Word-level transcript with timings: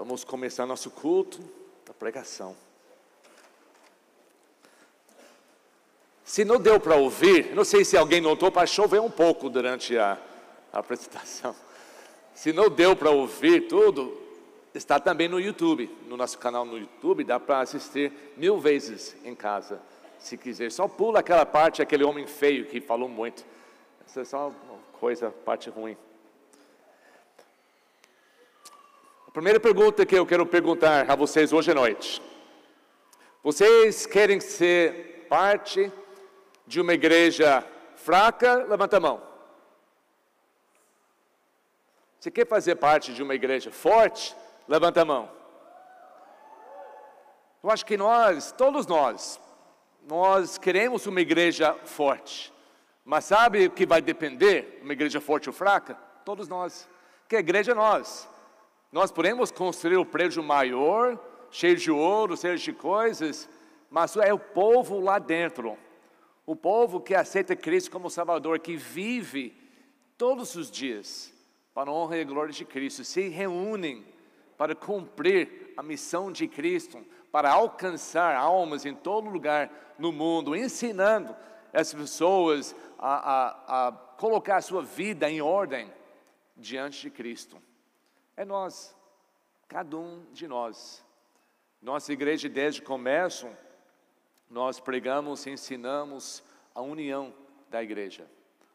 Vamos 0.00 0.24
começar 0.24 0.64
nosso 0.64 0.90
culto 0.90 1.38
da 1.84 1.92
pregação. 1.92 2.56
Se 6.24 6.42
não 6.42 6.58
deu 6.58 6.80
para 6.80 6.96
ouvir, 6.96 7.54
não 7.54 7.64
sei 7.64 7.84
se 7.84 7.98
alguém 7.98 8.18
notou, 8.18 8.50
para 8.50 8.66
chover 8.66 8.98
um 8.98 9.10
pouco 9.10 9.50
durante 9.50 9.98
a, 9.98 10.18
a 10.72 10.78
apresentação. 10.78 11.54
Se 12.32 12.50
não 12.50 12.70
deu 12.70 12.96
para 12.96 13.10
ouvir 13.10 13.68
tudo, 13.68 14.18
está 14.74 14.98
também 14.98 15.28
no 15.28 15.38
YouTube, 15.38 15.94
no 16.08 16.16
nosso 16.16 16.38
canal 16.38 16.64
no 16.64 16.78
YouTube, 16.78 17.22
dá 17.22 17.38
para 17.38 17.60
assistir 17.60 18.10
mil 18.38 18.58
vezes 18.58 19.14
em 19.22 19.34
casa, 19.34 19.82
se 20.18 20.38
quiser. 20.38 20.72
Só 20.72 20.88
pula 20.88 21.20
aquela 21.20 21.44
parte, 21.44 21.82
aquele 21.82 22.04
homem 22.04 22.26
feio 22.26 22.64
que 22.64 22.80
falou 22.80 23.06
muito. 23.06 23.44
Essa 24.06 24.22
é 24.22 24.24
só 24.24 24.48
uma 24.48 24.78
coisa, 24.98 25.30
parte 25.30 25.68
ruim. 25.68 25.94
A 29.30 29.32
primeira 29.32 29.60
pergunta 29.60 30.04
que 30.04 30.16
eu 30.16 30.26
quero 30.26 30.44
perguntar 30.44 31.08
a 31.08 31.14
vocês 31.14 31.52
hoje 31.52 31.70
à 31.70 31.74
noite: 31.74 32.20
vocês 33.44 34.04
querem 34.04 34.40
ser 34.40 35.28
parte 35.28 35.92
de 36.66 36.80
uma 36.80 36.94
igreja 36.94 37.64
fraca, 37.94 38.66
levanta 38.68 38.96
a 38.96 39.00
mão. 39.00 39.22
Você 42.18 42.28
quer 42.28 42.44
fazer 42.44 42.74
parte 42.74 43.14
de 43.14 43.22
uma 43.22 43.32
igreja 43.32 43.70
forte? 43.70 44.34
Levanta 44.66 45.02
a 45.02 45.04
mão. 45.04 45.30
Eu 47.62 47.70
acho 47.70 47.86
que 47.86 47.96
nós, 47.96 48.50
todos 48.50 48.84
nós, 48.88 49.40
nós 50.08 50.58
queremos 50.58 51.06
uma 51.06 51.20
igreja 51.20 51.72
forte. 51.84 52.52
Mas 53.04 53.26
sabe 53.26 53.66
o 53.66 53.70
que 53.70 53.86
vai 53.86 54.02
depender? 54.02 54.80
Uma 54.82 54.92
igreja 54.92 55.20
forte 55.20 55.48
ou 55.48 55.52
fraca? 55.52 55.96
Todos 56.24 56.48
nós. 56.48 56.88
Que 57.28 57.36
a 57.36 57.38
igreja 57.40 57.70
é 57.70 57.74
nós. 57.76 58.28
Nós 58.92 59.10
podemos 59.12 59.50
construir 59.50 59.96
um 59.96 60.04
prédio 60.04 60.42
maior, 60.42 61.18
cheio 61.50 61.76
de 61.76 61.90
ouro, 61.90 62.36
cheio 62.36 62.58
de 62.58 62.72
coisas, 62.72 63.48
mas 63.88 64.16
é 64.16 64.32
o 64.32 64.38
povo 64.38 65.00
lá 65.00 65.18
dentro 65.18 65.76
o 66.50 66.56
povo 66.56 67.00
que 67.00 67.14
aceita 67.14 67.54
Cristo 67.54 67.92
como 67.92 68.10
Salvador, 68.10 68.58
que 68.58 68.74
vive 68.74 69.56
todos 70.18 70.56
os 70.56 70.68
dias 70.68 71.32
para 71.72 71.90
a 71.90 71.94
honra 71.94 72.18
e 72.18 72.22
a 72.22 72.24
glória 72.24 72.52
de 72.52 72.64
Cristo, 72.64 73.04
se 73.04 73.28
reúnem 73.28 74.04
para 74.58 74.74
cumprir 74.74 75.72
a 75.76 75.82
missão 75.82 76.32
de 76.32 76.48
Cristo, 76.48 77.06
para 77.30 77.52
alcançar 77.52 78.34
almas 78.34 78.84
em 78.84 78.92
todo 78.92 79.30
lugar 79.30 79.94
no 79.96 80.10
mundo, 80.10 80.56
ensinando 80.56 81.36
as 81.72 81.94
pessoas 81.94 82.74
a, 82.98 83.12
a, 83.14 83.88
a 83.88 83.92
colocar 83.92 84.56
a 84.56 84.62
sua 84.62 84.82
vida 84.82 85.30
em 85.30 85.40
ordem 85.40 85.88
diante 86.56 87.00
de 87.02 87.10
Cristo. 87.10 87.62
É 88.40 88.44
nós, 88.46 88.96
cada 89.68 89.98
um 89.98 90.24
de 90.32 90.48
nós. 90.48 91.04
Nossa 91.82 92.10
igreja, 92.10 92.48
desde 92.48 92.80
o 92.80 92.84
começo, 92.84 93.46
nós 94.48 94.80
pregamos 94.80 95.44
e 95.44 95.50
ensinamos 95.50 96.42
a 96.74 96.80
união 96.80 97.34
da 97.68 97.82
igreja, 97.82 98.26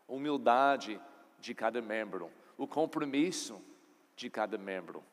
a 0.08 0.13
humildade 0.13 1.02
de 1.39 1.55
cada 1.55 1.81
membro, 1.81 2.30
o 2.55 2.67
compromisso 2.67 3.59
de 4.16 4.30
cada 4.30 4.55
membro. 4.55 5.03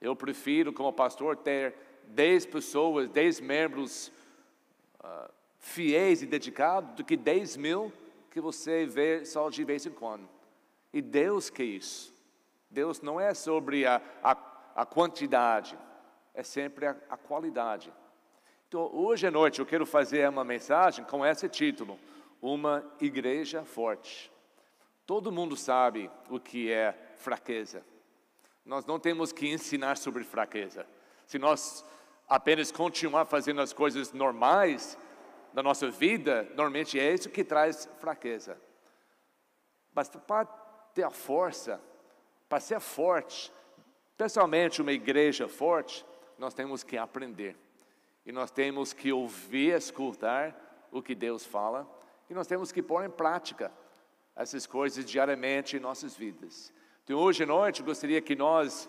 Eu 0.00 0.16
prefiro, 0.16 0.72
como 0.72 0.90
pastor, 0.90 1.36
ter 1.36 1.74
dez 2.06 2.46
pessoas, 2.46 3.10
dez 3.10 3.40
membros 3.40 4.10
uh, 5.00 5.30
fiéis 5.58 6.22
e 6.22 6.26
dedicados, 6.26 6.94
do 6.94 7.04
que 7.04 7.14
dez 7.14 7.58
mil 7.58 7.92
que 8.30 8.40
você 8.40 8.86
vê 8.86 9.26
só 9.26 9.50
de 9.50 9.62
vez 9.64 9.84
em 9.84 9.90
quando. 9.90 10.26
E 10.94 11.02
Deus 11.02 11.50
quer 11.50 11.64
isso. 11.64 12.21
Deus 12.72 13.02
não 13.02 13.20
é 13.20 13.34
sobre 13.34 13.86
a, 13.86 14.00
a, 14.22 14.36
a 14.74 14.86
quantidade, 14.86 15.78
é 16.34 16.42
sempre 16.42 16.86
a, 16.86 16.96
a 17.10 17.16
qualidade. 17.18 17.92
Então, 18.66 18.90
hoje 18.94 19.26
à 19.26 19.30
noite 19.30 19.60
eu 19.60 19.66
quero 19.66 19.84
fazer 19.84 20.26
uma 20.28 20.42
mensagem 20.42 21.04
com 21.04 21.24
esse 21.24 21.46
título: 21.50 22.00
Uma 22.40 22.82
Igreja 22.98 23.62
Forte. 23.62 24.32
Todo 25.04 25.30
mundo 25.30 25.54
sabe 25.54 26.10
o 26.30 26.40
que 26.40 26.72
é 26.72 27.12
fraqueza. 27.16 27.84
Nós 28.64 28.86
não 28.86 28.98
temos 28.98 29.32
que 29.32 29.48
ensinar 29.48 29.98
sobre 29.98 30.24
fraqueza. 30.24 30.86
Se 31.26 31.38
nós 31.38 31.84
apenas 32.26 32.72
continuar 32.72 33.26
fazendo 33.26 33.60
as 33.60 33.74
coisas 33.74 34.12
normais 34.12 34.96
da 35.52 35.62
nossa 35.62 35.90
vida, 35.90 36.44
normalmente 36.56 36.98
é 36.98 37.12
isso 37.12 37.28
que 37.28 37.44
traz 37.44 37.86
fraqueza. 37.98 38.58
Mas 39.94 40.08
para 40.08 40.46
ter 40.94 41.02
a 41.02 41.10
força, 41.10 41.78
para 42.52 42.60
ser 42.60 42.80
forte, 42.80 43.50
pessoalmente 44.14 44.82
uma 44.82 44.92
igreja 44.92 45.48
forte, 45.48 46.04
nós 46.36 46.52
temos 46.52 46.82
que 46.82 46.98
aprender. 46.98 47.56
E 48.26 48.30
nós 48.30 48.50
temos 48.50 48.92
que 48.92 49.10
ouvir, 49.10 49.74
escutar 49.74 50.86
o 50.92 51.00
que 51.00 51.14
Deus 51.14 51.46
fala, 51.46 51.88
e 52.28 52.34
nós 52.34 52.46
temos 52.46 52.70
que 52.70 52.82
pôr 52.82 53.06
em 53.06 53.08
prática 53.08 53.72
essas 54.36 54.66
coisas 54.66 55.06
diariamente 55.06 55.78
em 55.78 55.80
nossas 55.80 56.14
vidas. 56.14 56.70
Então, 57.02 57.18
hoje 57.18 57.44
à 57.44 57.46
noite, 57.46 57.82
gostaria 57.82 58.20
que 58.20 58.36
nós 58.36 58.86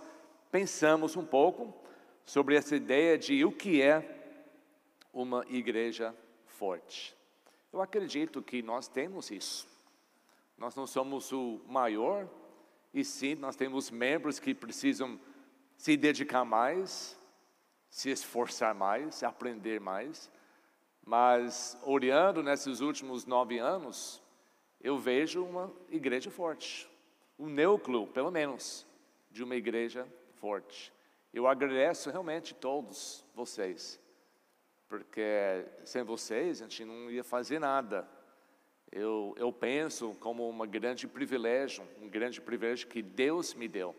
pensamos 0.52 1.16
um 1.16 1.26
pouco 1.26 1.74
sobre 2.26 2.58
essa 2.58 2.76
ideia 2.76 3.18
de 3.18 3.46
o 3.46 3.52
que 3.54 3.82
é 3.82 4.36
uma 5.14 5.46
igreja 5.48 6.14
forte. 6.48 7.16
Eu 7.72 7.82
acredito 7.82 8.42
que 8.42 8.62
nós 8.62 8.90
temos 8.90 9.32
isso. 9.32 9.70
Nós 10.58 10.76
não 10.76 10.86
somos 10.86 11.32
o 11.32 11.62
maior, 11.66 12.28
e 12.94 13.04
sim, 13.04 13.36
nós 13.36 13.56
temos 13.56 13.90
membros 13.90 14.40
que 14.40 14.54
precisam 14.54 15.20
se 15.76 15.98
dedicar 15.98 16.46
mais, 16.46 17.18
se 17.90 18.10
esforçar 18.10 18.76
mais, 18.76 19.24
aprender 19.24 19.80
mais. 19.80 20.30
Mas, 21.04 21.78
olhando 21.84 22.44
nesses 22.44 22.80
últimos 22.82 23.26
nove 23.26 23.58
anos, 23.58 24.22
eu 24.80 24.98
vejo 24.98 25.44
uma 25.44 25.72
igreja 25.90 26.30
forte, 26.30 26.90
um 27.40 27.48
núcleo, 27.48 28.06
pelo 28.08 28.30
menos, 28.30 28.86
de 29.32 29.44
uma 29.44 29.56
igreja 29.56 30.08
forte. 30.36 30.94
Eu 31.34 31.48
agradeço 31.48 32.12
realmente 32.12 32.54
todos 32.54 33.26
vocês, 33.34 34.00
porque 34.88 35.66
sem 35.84 36.04
vocês 36.04 36.62
a 36.62 36.66
gente 36.66 36.86
não 36.86 37.10
ia 37.10 37.24
fazer 37.24 37.60
nada. 37.60 38.08
Eu, 38.96 39.34
eu 39.40 39.52
penso 39.52 40.16
como 40.20 40.48
um 40.48 40.68
grande 40.68 41.08
privilégio, 41.08 41.84
um 42.00 42.08
grande 42.08 42.40
privilégio 42.40 42.88
que 42.88 43.02
Deus 43.02 43.56
me 43.56 43.68
deu 43.68 43.96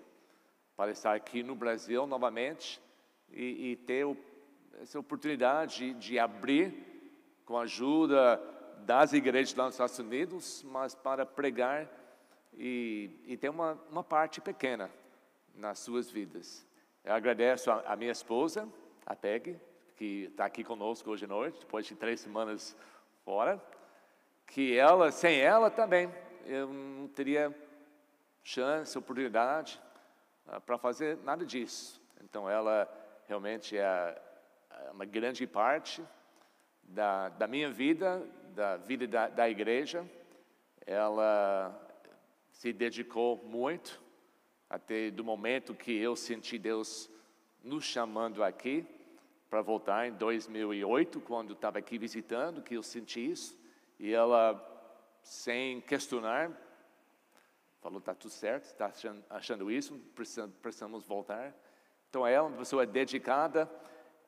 para 0.76 0.92
estar 0.92 1.12
aqui 1.14 1.42
no 1.42 1.56
Brasil 1.56 2.06
novamente 2.06 2.80
e, 3.28 3.72
e 3.72 3.76
ter 3.76 4.06
o, 4.06 4.16
essa 4.80 4.96
oportunidade 4.96 5.92
de, 5.92 5.94
de 5.94 6.16
abrir 6.16 7.42
com 7.44 7.58
a 7.58 7.62
ajuda 7.62 8.40
das 8.86 9.12
igrejas 9.12 9.52
lá 9.56 9.64
nos 9.64 9.74
Estados 9.74 9.98
Unidos, 9.98 10.62
mas 10.62 10.94
para 10.94 11.26
pregar 11.26 11.90
e, 12.52 13.10
e 13.26 13.36
ter 13.36 13.48
uma, 13.48 13.76
uma 13.90 14.04
parte 14.04 14.40
pequena 14.40 14.88
nas 15.56 15.80
suas 15.80 16.08
vidas. 16.08 16.64
Eu 17.02 17.14
agradeço 17.14 17.68
a, 17.68 17.80
a 17.80 17.96
minha 17.96 18.12
esposa, 18.12 18.68
a 19.04 19.16
Peg, 19.16 19.58
que 19.96 20.28
está 20.30 20.44
aqui 20.44 20.62
conosco 20.62 21.10
hoje 21.10 21.24
à 21.24 21.28
noite, 21.28 21.58
depois 21.58 21.84
de 21.84 21.96
três 21.96 22.20
semanas 22.20 22.76
fora, 23.24 23.60
que 24.54 24.78
ela, 24.78 25.10
sem 25.10 25.40
ela 25.40 25.68
também, 25.68 26.08
eu 26.46 26.68
não 26.68 27.08
teria 27.08 27.52
chance, 28.44 28.96
oportunidade 28.96 29.82
uh, 30.46 30.60
para 30.60 30.78
fazer 30.78 31.18
nada 31.24 31.44
disso. 31.44 32.00
Então 32.22 32.48
ela 32.48 32.88
realmente 33.26 33.76
é, 33.76 34.22
é 34.70 34.90
uma 34.92 35.04
grande 35.04 35.44
parte 35.44 36.04
da, 36.84 37.30
da 37.30 37.48
minha 37.48 37.68
vida, 37.68 38.24
da 38.54 38.76
vida 38.76 39.08
da, 39.08 39.26
da 39.26 39.50
igreja. 39.50 40.08
Ela 40.86 41.76
se 42.52 42.72
dedicou 42.72 43.36
muito, 43.44 44.00
até 44.70 45.10
do 45.10 45.24
momento 45.24 45.74
que 45.74 45.98
eu 45.98 46.14
senti 46.14 46.60
Deus 46.60 47.10
nos 47.60 47.82
chamando 47.82 48.44
aqui 48.44 48.86
para 49.50 49.60
voltar 49.62 50.06
em 50.06 50.12
2008, 50.12 51.20
quando 51.22 51.54
estava 51.54 51.80
aqui 51.80 51.98
visitando, 51.98 52.62
que 52.62 52.76
eu 52.76 52.84
senti 52.84 53.32
isso, 53.32 53.63
e 53.98 54.12
ela, 54.12 54.60
sem 55.22 55.80
questionar, 55.80 56.50
falou: 57.80 57.98
está 57.98 58.14
tudo 58.14 58.30
certo, 58.30 58.64
está 58.64 58.90
achando, 59.30 59.70
isso, 59.70 59.98
precisamos, 60.14 60.56
precisamos 60.56 61.04
voltar. 61.04 61.54
Então, 62.08 62.26
ela 62.26 62.36
é 62.36 62.40
uma 62.40 62.58
pessoa 62.58 62.86
dedicada, 62.86 63.70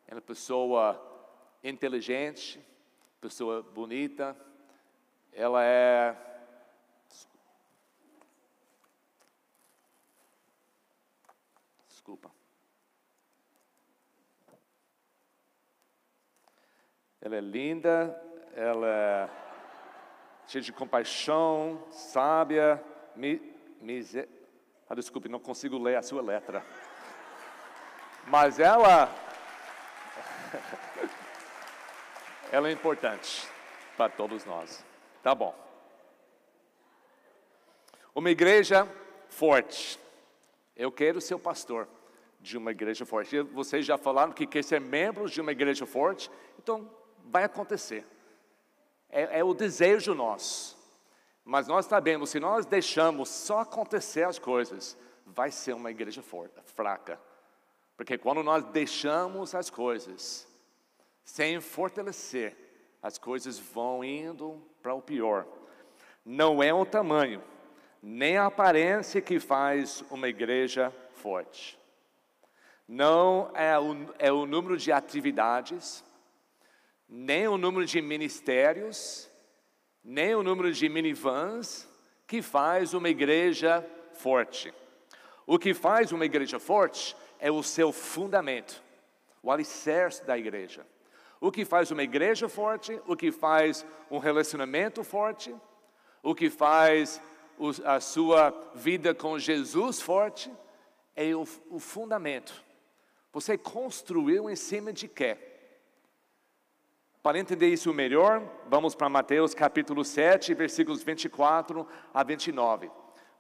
é 0.06 0.14
uma 0.14 0.20
pessoa 0.20 1.00
inteligente, 1.62 2.60
pessoa 3.20 3.62
bonita, 3.62 4.36
ela 5.32 5.64
é. 5.64 6.16
Desculpa. 11.88 12.30
Ela 17.20 17.36
é 17.36 17.40
linda, 17.40 18.22
ela 18.54 18.86
é 18.86 19.45
cheia 20.46 20.62
de 20.62 20.72
compaixão, 20.72 21.82
sábia, 21.90 22.82
mi, 23.14 23.40
miser... 23.80 24.28
ah, 24.88 24.94
desculpe, 24.94 25.28
não 25.28 25.40
consigo 25.40 25.78
ler 25.78 25.96
a 25.96 26.02
sua 26.02 26.22
letra. 26.22 26.64
Mas 28.26 28.58
ela. 28.58 29.10
ela 32.50 32.68
é 32.68 32.72
importante 32.72 33.48
para 33.96 34.10
todos 34.10 34.44
nós. 34.44 34.84
Tá 35.22 35.34
bom. 35.34 35.54
Uma 38.14 38.30
igreja 38.30 38.88
forte. 39.28 39.98
Eu 40.76 40.90
quero 40.92 41.20
ser 41.20 41.34
o 41.34 41.38
pastor 41.38 41.88
de 42.40 42.56
uma 42.56 42.70
igreja 42.70 43.04
forte. 43.04 43.40
Vocês 43.42 43.84
já 43.84 43.98
falaram 43.98 44.32
que 44.32 44.46
quer 44.46 44.62
ser 44.62 44.80
membros 44.80 45.32
de 45.32 45.40
uma 45.40 45.52
igreja 45.52 45.84
forte, 45.86 46.30
então 46.58 46.90
vai 47.24 47.44
acontecer. 47.44 48.06
É, 49.16 49.38
é 49.38 49.44
o 49.44 49.54
desejo 49.54 50.14
nosso. 50.14 50.76
Mas 51.42 51.66
nós 51.66 51.86
sabemos, 51.86 52.28
se 52.28 52.38
nós 52.38 52.66
deixamos 52.66 53.30
só 53.30 53.60
acontecer 53.60 54.24
as 54.24 54.38
coisas, 54.38 54.94
vai 55.24 55.50
ser 55.50 55.74
uma 55.74 55.90
igreja 55.90 56.22
fraca. 56.66 57.18
Porque 57.96 58.18
quando 58.18 58.42
nós 58.42 58.62
deixamos 58.64 59.54
as 59.54 59.70
coisas 59.70 60.46
sem 61.24 61.58
fortalecer, 61.60 62.54
as 63.02 63.16
coisas 63.16 63.58
vão 63.58 64.04
indo 64.04 64.62
para 64.82 64.92
o 64.92 65.00
pior. 65.00 65.46
Não 66.22 66.62
é 66.62 66.74
o 66.74 66.84
tamanho, 66.84 67.42
nem 68.02 68.36
a 68.36 68.46
aparência 68.46 69.22
que 69.22 69.40
faz 69.40 70.04
uma 70.10 70.28
igreja 70.28 70.92
forte. 71.14 71.78
Não 72.86 73.50
é 73.54 73.78
o, 73.78 73.96
é 74.18 74.30
o 74.30 74.44
número 74.44 74.76
de 74.76 74.92
atividades, 74.92 76.04
nem 77.08 77.46
o 77.46 77.56
número 77.56 77.84
de 77.84 78.00
ministérios, 78.00 79.30
nem 80.02 80.34
o 80.34 80.42
número 80.42 80.72
de 80.72 80.88
minivans 80.88 81.88
que 82.26 82.42
faz 82.42 82.94
uma 82.94 83.08
igreja 83.08 83.84
forte. 84.14 84.72
O 85.46 85.58
que 85.58 85.72
faz 85.72 86.10
uma 86.10 86.24
igreja 86.24 86.58
forte 86.58 87.16
é 87.38 87.50
o 87.50 87.62
seu 87.62 87.92
fundamento, 87.92 88.82
o 89.42 89.50
alicerce 89.50 90.24
da 90.24 90.36
igreja. 90.36 90.86
O 91.40 91.52
que 91.52 91.64
faz 91.64 91.90
uma 91.90 92.02
igreja 92.02 92.48
forte, 92.48 93.00
o 93.06 93.14
que 93.14 93.30
faz 93.30 93.84
um 94.10 94.18
relacionamento 94.18 95.04
forte, 95.04 95.54
o 96.22 96.34
que 96.34 96.50
faz 96.50 97.20
a 97.84 98.00
sua 98.00 98.50
vida 98.74 99.14
com 99.14 99.38
Jesus 99.38 100.00
forte, 100.00 100.50
é 101.14 101.34
o, 101.34 101.46
fundamento. 101.78 102.62
Você 103.32 103.56
construiu 103.56 104.50
em 104.50 104.56
cima 104.56 104.92
de 104.92 105.08
quê? 105.08 105.38
Para 107.26 107.40
entender 107.40 107.66
isso 107.66 107.92
melhor, 107.92 108.40
vamos 108.68 108.94
para 108.94 109.08
Mateus 109.08 109.52
capítulo 109.52 110.04
7, 110.04 110.54
versículos 110.54 111.02
24 111.02 111.84
a 112.14 112.22
29. 112.22 112.88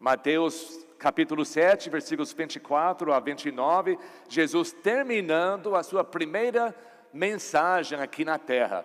Mateus 0.00 0.84
capítulo 0.98 1.44
7, 1.44 1.88
versículos 1.88 2.32
24 2.32 3.12
a 3.12 3.20
29, 3.20 3.96
Jesus 4.28 4.72
terminando 4.72 5.76
a 5.76 5.84
sua 5.84 6.02
primeira 6.02 6.74
mensagem 7.12 8.00
aqui 8.00 8.24
na 8.24 8.40
terra. 8.40 8.84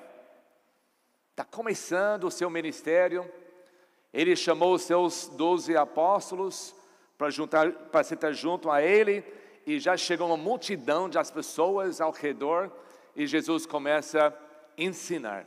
Está 1.32 1.46
começando 1.46 2.26
o 2.26 2.32
seu 2.32 2.52
ministério. 2.52 3.26
Ele 4.14 4.36
chamou 4.36 4.76
os 4.76 4.84
seus 4.84 5.30
doze 5.30 5.76
apóstolos 5.76 6.76
para 7.18 8.04
sentar 8.04 8.36
junto 8.36 8.70
a 8.70 8.84
ele, 8.84 9.24
e 9.66 9.80
já 9.80 9.98
chegou 9.98 10.28
uma 10.28 10.38
multidão 10.38 11.10
de 11.10 11.18
as 11.18 11.32
pessoas 11.32 12.00
ao 12.00 12.12
redor, 12.12 12.72
e 13.16 13.26
Jesus 13.26 13.66
começa 13.66 14.28
a 14.28 14.51
ensinar, 14.84 15.46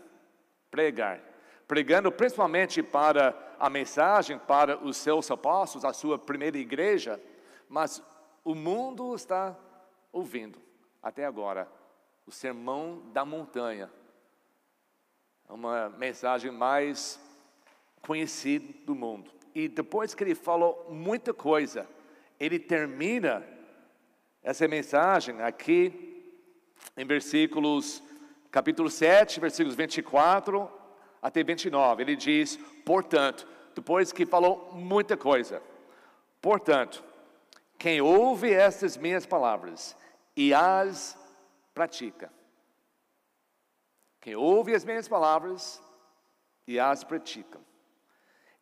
pregar, 0.71 1.21
pregando 1.67 2.11
principalmente 2.13 2.83
para 2.83 3.35
a 3.59 3.71
mensagem 3.71 4.39
para 4.39 4.77
os 4.79 4.97
seus 4.97 5.31
apóstolos, 5.31 5.85
a 5.85 5.93
sua 5.93 6.19
primeira 6.19 6.59
igreja, 6.59 7.21
mas 7.69 8.03
o 8.45 8.55
mundo 8.55 9.15
está 9.15 9.57
ouvindo 10.13 10.59
até 11.03 11.25
agora 11.25 11.69
o 12.27 12.33
sermão 12.33 13.03
da 13.13 13.25
montanha. 13.25 13.91
É 15.49 15.53
uma 15.53 15.91
mensagem 15.91 16.51
mais 16.51 17.21
conhecida 18.01 18.73
do 18.85 18.95
mundo. 18.95 19.31
E 19.55 19.69
depois 19.69 20.15
que 20.15 20.25
ele 20.25 20.35
falou 20.35 20.87
muita 20.91 21.33
coisa, 21.33 21.87
ele 22.41 22.59
termina 22.59 23.47
essa 24.43 24.67
mensagem 24.67 25.41
aqui 25.43 26.15
em 26.97 27.05
versículos, 27.05 28.03
capítulo 28.55 28.89
7, 28.89 29.41
versículos 29.41 29.75
24 29.75 30.71
até 31.21 31.43
29. 31.43 32.05
Ele 32.05 32.15
diz: 32.15 32.57
portanto, 32.87 33.49
depois 33.75 34.13
que 34.13 34.25
falou 34.25 34.71
muita 34.73 35.17
coisa, 35.17 35.61
portanto, 36.41 37.03
quem 37.77 38.01
ouve 38.01 38.53
estas 38.53 38.97
minhas 38.97 39.27
palavras 39.27 39.97
e 40.37 40.55
as 40.55 41.19
pratica. 41.75 42.33
Quem 44.21 44.37
ouve 44.37 44.73
as 44.73 44.85
minhas 44.85 45.09
palavras 45.09 45.83
e 46.65 46.79
as 46.79 47.03
pratica. 47.03 47.59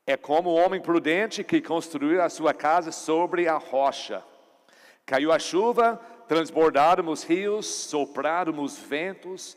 É 0.06 0.16
como 0.16 0.48
o 0.48 0.54
homem 0.54 0.80
prudente 0.80 1.44
que 1.44 1.60
construiu 1.60 2.22
a 2.22 2.30
sua 2.30 2.54
casa 2.54 2.90
sobre 2.90 3.46
a 3.46 3.58
rocha. 3.58 4.24
Caiu 5.04 5.30
a 5.30 5.38
chuva, 5.38 6.00
transbordaram 6.26 7.08
os 7.08 7.24
rios, 7.24 7.66
sopraram 7.66 8.58
os 8.62 8.78
ventos 8.78 9.54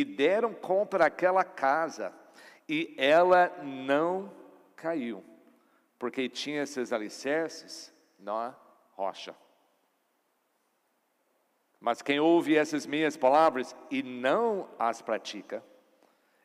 e 0.00 0.04
deram 0.04 0.52
contra 0.52 1.06
aquela 1.06 1.42
casa, 1.42 2.12
e 2.68 2.94
ela 2.98 3.50
não 3.62 4.30
caiu, 4.74 5.24
porque 5.98 6.28
tinha 6.28 6.66
seus 6.66 6.92
alicerces 6.92 7.94
na 8.18 8.54
rocha. 8.92 9.34
Mas 11.80 12.02
quem 12.02 12.20
ouve 12.20 12.56
essas 12.56 12.84
minhas 12.84 13.16
palavras 13.16 13.74
e 13.90 14.02
não 14.02 14.68
as 14.78 15.00
pratica, 15.00 15.64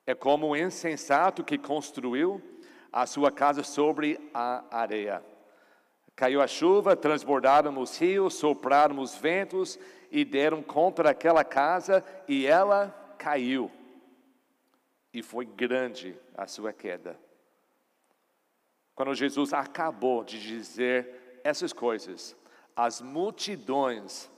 é 0.07 0.15
como 0.15 0.47
o 0.47 0.55
insensato 0.55 1.43
que 1.43 1.57
construiu 1.57 2.41
a 2.89 3.05
sua 3.05 3.31
casa 3.31 3.63
sobre 3.63 4.29
a 4.33 4.63
areia. 4.71 5.21
Caiu 6.15 6.41
a 6.41 6.47
chuva, 6.47 6.95
transbordaram 6.95 7.77
os 7.81 7.97
rios, 7.97 8.35
sopraram 8.35 8.99
os 8.99 9.15
ventos 9.15 9.77
e 10.09 10.23
deram 10.23 10.63
contra 10.63 11.09
aquela 11.09 11.43
casa 11.43 12.01
e 12.29 12.45
ela 12.45 13.00
caiu. 13.21 13.71
E 15.13 15.21
foi 15.21 15.45
grande 15.45 16.17
a 16.35 16.47
sua 16.47 16.73
queda. 16.73 17.19
Quando 18.95 19.13
Jesus 19.13 19.53
acabou 19.53 20.23
de 20.23 20.41
dizer 20.41 21.39
essas 21.43 21.71
coisas, 21.71 22.35
as 22.75 22.99
multidões 22.99 24.29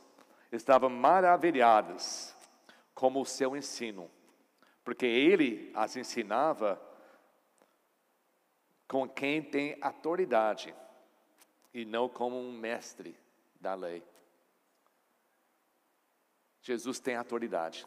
estavam 0.51 0.89
maravilhadas 0.89 2.35
com 2.93 3.19
o 3.19 3.25
seu 3.25 3.55
ensino, 3.55 4.11
porque 4.83 5.05
ele 5.05 5.71
as 5.73 5.95
ensinava 5.95 6.81
com 8.87 9.07
quem 9.07 9.41
tem 9.41 9.77
autoridade 9.81 10.75
e 11.73 11.85
não 11.85 12.09
como 12.09 12.37
um 12.37 12.51
mestre 12.51 13.17
da 13.59 13.73
lei. 13.73 14.03
Jesus 16.61 16.99
tem 16.99 17.15
autoridade, 17.15 17.85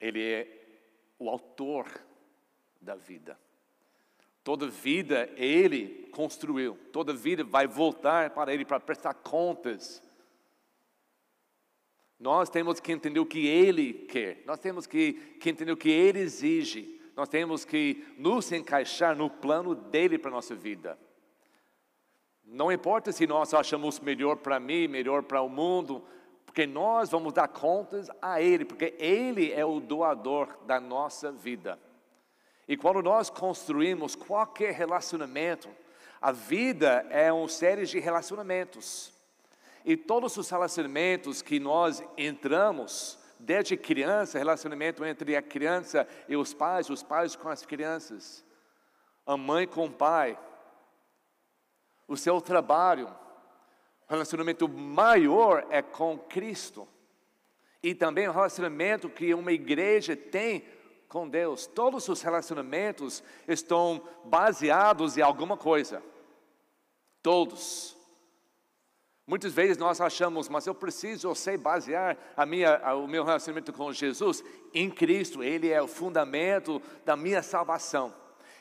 ele 0.00 0.22
é 0.22 0.46
o 1.18 1.28
autor 1.28 1.86
da 2.80 2.94
vida. 2.94 3.38
Toda 4.44 4.68
vida 4.68 5.28
ele 5.36 6.08
construiu, 6.12 6.78
toda 6.92 7.12
vida 7.12 7.44
vai 7.44 7.66
voltar 7.66 8.30
para 8.30 8.52
ele 8.52 8.64
para 8.64 8.80
prestar 8.80 9.14
contas 9.14 10.02
nós 12.18 12.50
temos 12.50 12.80
que 12.80 12.90
entender 12.90 13.20
o 13.20 13.26
que 13.26 13.46
Ele 13.46 13.92
quer, 13.92 14.42
nós 14.44 14.58
temos 14.58 14.86
que, 14.86 15.12
que 15.12 15.50
entender 15.50 15.70
o 15.70 15.76
que 15.76 15.90
Ele 15.90 16.18
exige, 16.18 17.00
nós 17.14 17.28
temos 17.28 17.64
que 17.64 18.04
nos 18.16 18.50
encaixar 18.50 19.16
no 19.16 19.30
plano 19.30 19.74
dele 19.74 20.18
para 20.18 20.30
a 20.30 20.34
nossa 20.34 20.54
vida. 20.54 20.98
Não 22.44 22.72
importa 22.72 23.12
se 23.12 23.26
nós 23.26 23.54
achamos 23.54 24.00
melhor 24.00 24.36
para 24.36 24.58
mim, 24.58 24.88
melhor 24.88 25.22
para 25.22 25.42
o 25.42 25.48
mundo, 25.48 26.04
porque 26.58 26.66
nós 26.66 27.08
vamos 27.08 27.32
dar 27.32 27.46
contas 27.46 28.10
a 28.20 28.42
Ele, 28.42 28.64
porque 28.64 28.92
Ele 28.98 29.52
é 29.52 29.64
o 29.64 29.78
doador 29.78 30.58
da 30.66 30.80
nossa 30.80 31.30
vida. 31.30 31.78
E 32.66 32.76
quando 32.76 33.00
nós 33.00 33.30
construímos 33.30 34.16
qualquer 34.16 34.74
relacionamento, 34.74 35.68
a 36.20 36.32
vida 36.32 37.06
é 37.10 37.32
uma 37.32 37.48
série 37.48 37.86
de 37.86 38.00
relacionamentos. 38.00 39.12
E 39.84 39.96
todos 39.96 40.36
os 40.36 40.50
relacionamentos 40.50 41.42
que 41.42 41.60
nós 41.60 42.02
entramos, 42.16 43.20
desde 43.38 43.76
criança, 43.76 44.36
relacionamento 44.36 45.04
entre 45.04 45.36
a 45.36 45.42
criança 45.42 46.08
e 46.28 46.36
os 46.36 46.52
pais, 46.52 46.90
os 46.90 47.04
pais 47.04 47.36
com 47.36 47.48
as 47.48 47.64
crianças, 47.64 48.44
a 49.24 49.36
mãe 49.36 49.64
com 49.64 49.86
o 49.86 49.92
pai, 49.92 50.36
o 52.08 52.16
seu 52.16 52.40
trabalho, 52.40 53.16
relacionamento 54.08 54.68
maior 54.68 55.66
é 55.70 55.82
com 55.82 56.18
Cristo. 56.18 56.88
E 57.82 57.94
também 57.94 58.26
o 58.28 58.32
relacionamento 58.32 59.08
que 59.08 59.34
uma 59.34 59.52
igreja 59.52 60.16
tem 60.16 60.64
com 61.08 61.28
Deus. 61.28 61.66
Todos 61.66 62.08
os 62.08 62.22
relacionamentos 62.22 63.22
estão 63.46 64.02
baseados 64.24 65.16
em 65.16 65.22
alguma 65.22 65.56
coisa. 65.56 66.02
Todos. 67.22 67.96
Muitas 69.26 69.52
vezes 69.52 69.76
nós 69.76 70.00
achamos, 70.00 70.48
mas 70.48 70.66
eu 70.66 70.74
preciso, 70.74 71.28
eu 71.28 71.34
sei 71.34 71.58
basear 71.58 72.16
a 72.34 72.46
minha, 72.46 72.94
o 72.94 73.06
meu 73.06 73.24
relacionamento 73.24 73.74
com 73.74 73.92
Jesus 73.92 74.42
em 74.72 74.90
Cristo, 74.90 75.42
Ele 75.42 75.68
é 75.68 75.82
o 75.82 75.86
fundamento 75.86 76.80
da 77.04 77.14
minha 77.14 77.42
salvação. 77.42 78.14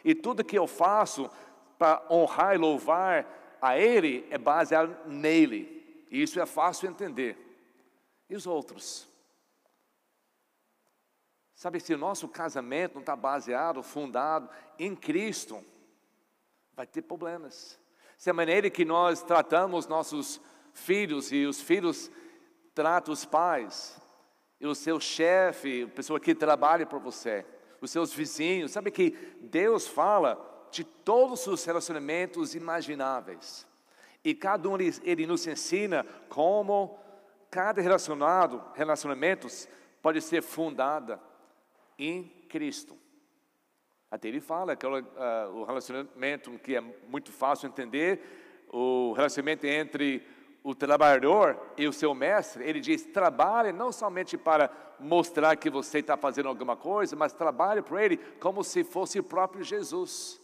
E 0.03 0.13
tudo 0.13 0.43
que 0.43 0.57
eu 0.57 0.67
faço 0.67 1.29
para 1.77 2.03
honrar 2.09 2.55
e 2.55 2.57
louvar 2.57 3.25
a 3.61 3.77
Ele 3.77 4.25
é 4.29 4.37
baseado 4.37 5.07
nele. 5.07 6.05
E 6.09 6.21
isso 6.21 6.39
é 6.39 6.45
fácil 6.45 6.89
entender. 6.89 7.37
E 8.29 8.35
os 8.35 8.45
outros? 8.47 9.07
Sabe, 11.55 11.79
se 11.79 11.93
o 11.93 11.97
nosso 11.97 12.27
casamento 12.27 12.95
não 12.95 13.01
está 13.01 13.15
baseado, 13.15 13.81
fundado 13.81 14.49
em 14.77 14.95
Cristo, 14.95 15.63
vai 16.73 16.85
ter 16.85 17.01
problemas. 17.01 17.79
Se 18.15 18.29
a 18.29 18.33
maneira 18.33 18.69
que 18.69 18.85
nós 18.85 19.23
tratamos 19.23 19.87
nossos 19.87 20.39
filhos 20.73 21.31
e 21.31 21.45
os 21.45 21.59
filhos 21.59 22.11
tratam 22.75 23.11
os 23.11 23.25
pais, 23.25 23.99
e 24.59 24.65
o 24.65 24.75
seu 24.75 24.99
chefe, 24.99 25.83
a 25.83 25.87
pessoa 25.87 26.19
que 26.19 26.33
trabalha 26.33 26.85
para 26.85 26.97
você, 26.97 27.45
os 27.79 27.91
seus 27.91 28.13
vizinhos, 28.13 28.71
sabe 28.71 28.89
que 28.89 29.11
Deus 29.41 29.87
fala 29.87 30.35
de 30.71 30.83
todos 30.83 31.47
os 31.47 31.63
relacionamentos 31.65 32.55
imagináveis. 32.55 33.67
E 34.23 34.33
cada 34.33 34.67
um 34.67 34.77
ele 35.03 35.25
nos 35.25 35.47
ensina 35.47 36.05
como 36.29 36.99
cada 37.49 37.81
relacionado, 37.81 38.63
relacionamentos 38.75 39.67
pode 40.01 40.21
ser 40.21 40.41
fundada 40.41 41.19
em 41.97 42.23
Cristo. 42.49 42.97
Até 44.09 44.27
ele 44.27 44.39
fala 44.39 44.75
que 44.75 44.85
uh, 44.85 44.99
o 45.53 45.63
relacionamento 45.63 46.51
que 46.59 46.75
é 46.75 46.81
muito 46.81 47.31
fácil 47.31 47.67
entender, 47.67 48.65
o 48.71 49.13
relacionamento 49.13 49.65
entre 49.65 50.25
o 50.63 50.75
trabalhador 50.75 51.57
e 51.77 51.87
o 51.87 51.93
seu 51.93 52.13
mestre, 52.13 52.63
ele 52.67 52.79
diz: 52.79 53.05
trabalhe 53.05 53.71
não 53.71 53.91
somente 53.91 54.37
para 54.37 54.69
mostrar 54.99 55.55
que 55.55 55.69
você 55.69 55.99
está 55.99 56.17
fazendo 56.17 56.49
alguma 56.49 56.75
coisa, 56.75 57.15
mas 57.15 57.33
trabalhe 57.33 57.81
para 57.81 58.03
ele 58.03 58.17
como 58.39 58.63
se 58.63 58.83
fosse 58.83 59.19
o 59.19 59.23
próprio 59.23 59.63
Jesus. 59.63 60.41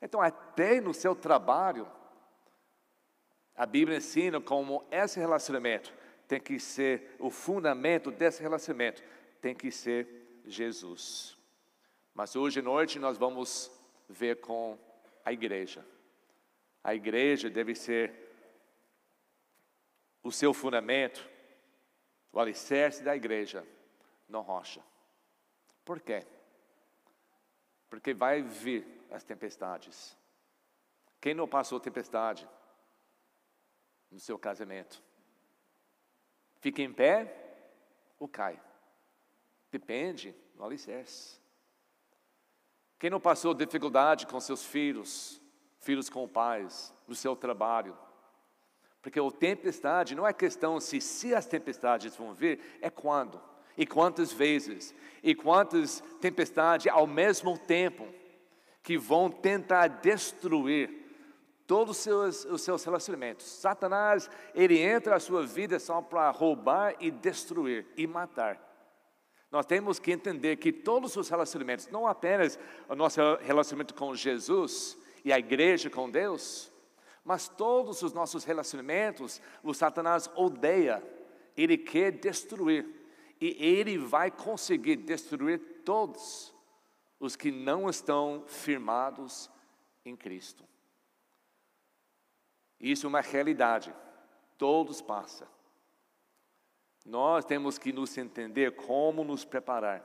Então, 0.00 0.20
até 0.20 0.80
no 0.80 0.94
seu 0.94 1.14
trabalho, 1.14 1.86
a 3.54 3.66
Bíblia 3.66 3.98
ensina 3.98 4.40
como 4.40 4.84
esse 4.90 5.18
relacionamento 5.18 5.92
tem 6.26 6.40
que 6.40 6.60
ser, 6.60 7.16
o 7.18 7.28
fundamento 7.28 8.10
desse 8.10 8.40
relacionamento 8.40 9.02
tem 9.40 9.54
que 9.54 9.70
ser 9.70 10.40
Jesus. 10.46 11.36
Mas 12.14 12.36
hoje 12.36 12.60
à 12.60 12.62
noite 12.62 12.98
nós 12.98 13.18
vamos 13.18 13.70
ver 14.08 14.40
com 14.40 14.78
a 15.24 15.32
igreja. 15.32 15.84
A 16.82 16.94
igreja 16.94 17.50
deve 17.50 17.74
ser 17.74 18.14
o 20.22 20.30
seu 20.30 20.54
fundamento, 20.54 21.28
o 22.32 22.38
alicerce 22.38 23.02
da 23.02 23.16
igreja, 23.16 23.66
não 24.28 24.42
rocha. 24.42 24.80
Por 25.84 26.00
quê? 26.00 26.24
Porque 27.88 28.14
vai 28.14 28.40
vir 28.40 28.99
as 29.10 29.24
tempestades. 29.24 30.16
Quem 31.20 31.34
não 31.34 31.48
passou 31.48 31.78
tempestade 31.78 32.48
no 34.10 34.18
seu 34.18 34.38
casamento? 34.38 35.02
Fica 36.60 36.82
em 36.82 36.92
pé 36.92 37.62
ou 38.18 38.28
cai? 38.28 38.60
Depende 39.70 40.34
do 40.54 40.64
alicerce. 40.64 41.40
Quem 42.98 43.10
não 43.10 43.20
passou 43.20 43.54
dificuldade 43.54 44.26
com 44.26 44.38
seus 44.40 44.64
filhos, 44.64 45.40
filhos 45.78 46.10
com 46.10 46.28
pais, 46.28 46.92
no 47.08 47.14
seu 47.14 47.34
trabalho, 47.34 47.96
porque 49.02 49.18
a 49.18 49.30
tempestade 49.30 50.14
não 50.14 50.26
é 50.26 50.32
questão 50.32 50.78
se, 50.78 51.00
se 51.00 51.34
as 51.34 51.46
tempestades 51.46 52.14
vão 52.16 52.34
vir, 52.34 52.60
é 52.82 52.90
quando. 52.90 53.40
E 53.76 53.86
quantas 53.86 54.30
vezes. 54.30 54.94
E 55.22 55.34
quantas 55.34 56.00
tempestades 56.20 56.92
ao 56.92 57.06
mesmo 57.06 57.56
tempo 57.58 58.06
que 58.82 58.96
vão 58.96 59.30
tentar 59.30 59.86
destruir 59.88 61.00
todos 61.66 61.98
os 61.98 62.02
seus, 62.02 62.44
os 62.46 62.62
seus 62.62 62.84
relacionamentos. 62.84 63.46
Satanás, 63.46 64.28
ele 64.54 64.78
entra 64.78 65.14
na 65.14 65.20
sua 65.20 65.46
vida 65.46 65.78
só 65.78 66.02
para 66.02 66.30
roubar 66.30 66.96
e 66.98 67.10
destruir 67.10 67.86
e 67.96 68.06
matar. 68.06 68.60
Nós 69.50 69.66
temos 69.66 69.98
que 69.98 70.12
entender 70.12 70.56
que 70.56 70.72
todos 70.72 71.16
os 71.16 71.28
relacionamentos, 71.28 71.88
não 71.88 72.06
apenas 72.06 72.58
o 72.88 72.94
nosso 72.94 73.20
relacionamento 73.40 73.94
com 73.94 74.14
Jesus 74.14 74.96
e 75.24 75.32
a 75.32 75.38
igreja 75.38 75.90
com 75.90 76.10
Deus, 76.10 76.72
mas 77.24 77.48
todos 77.48 78.02
os 78.02 78.12
nossos 78.12 78.44
relacionamentos, 78.44 79.40
o 79.62 79.74
Satanás 79.74 80.30
odeia, 80.34 81.02
ele 81.56 81.76
quer 81.76 82.12
destruir, 82.12 82.88
e 83.40 83.56
ele 83.64 83.98
vai 83.98 84.30
conseguir 84.30 84.96
destruir 84.96 85.58
todos 85.84 86.54
os 87.20 87.36
que 87.36 87.50
não 87.52 87.88
estão 87.88 88.42
firmados 88.46 89.50
em 90.04 90.16
Cristo. 90.16 90.64
Isso 92.80 93.06
é 93.06 93.08
uma 93.08 93.20
realidade, 93.20 93.94
todos 94.56 95.02
passam. 95.02 95.46
Nós 97.04 97.44
temos 97.44 97.76
que 97.76 97.92
nos 97.92 98.16
entender 98.16 98.74
como 98.74 99.22
nos 99.22 99.44
preparar, 99.44 100.02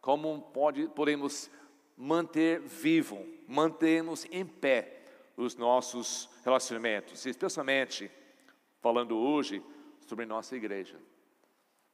como 0.00 0.42
pode, 0.52 0.88
podemos 0.88 1.48
manter 1.96 2.60
vivo, 2.60 3.24
mantermos 3.46 4.26
em 4.30 4.44
pé 4.44 5.04
os 5.36 5.54
nossos 5.54 6.28
relacionamentos, 6.44 7.24
especialmente 7.24 8.10
falando 8.80 9.16
hoje 9.16 9.62
sobre 10.00 10.26
nossa 10.26 10.56
igreja. 10.56 11.00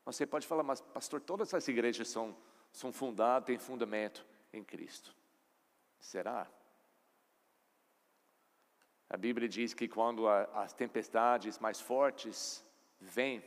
Você 0.06 0.26
pode 0.26 0.46
falar, 0.46 0.62
mas 0.62 0.80
pastor, 0.80 1.20
todas 1.20 1.52
as 1.52 1.66
igrejas 1.68 2.08
são, 2.08 2.34
são 2.72 2.92
fundadas, 2.92 3.46
têm 3.46 3.58
fundamento 3.58 4.24
em 4.54 4.64
Cristo. 4.64 5.14
Será? 5.98 6.46
A 9.08 9.16
Bíblia 9.16 9.48
diz 9.48 9.74
que 9.74 9.88
quando 9.88 10.28
a, 10.28 10.42
as 10.62 10.72
tempestades 10.72 11.58
mais 11.58 11.80
fortes 11.80 12.64
vêm, 13.00 13.42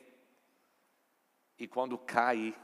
e 1.58 1.68
quando 1.68 1.98
cai 1.98 2.56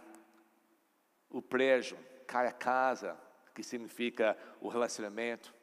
o 1.30 1.42
prédio, 1.42 1.98
cai 2.28 2.48
a 2.48 2.52
casa, 2.52 3.20
que 3.56 3.64
significa 3.64 4.38
o 4.62 4.68
relacionamento, 4.68 5.54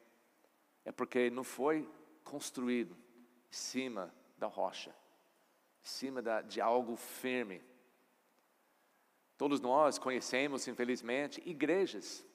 é 0.83 0.91
porque 0.91 1.29
não 1.29 1.43
foi 1.43 1.89
construído 2.23 2.93
em 2.93 3.53
cima 3.53 4.13
da 4.37 4.47
rocha, 4.47 4.89
em 4.89 5.87
cima 5.87 6.21
da, 6.21 6.41
de 6.41 6.59
algo 6.59 6.95
firme. 6.95 7.61
Todos 9.37 9.61
nós 9.61 9.97
conhecemos, 9.97 10.67
infelizmente, 10.67 11.41
igrejas 11.45 12.25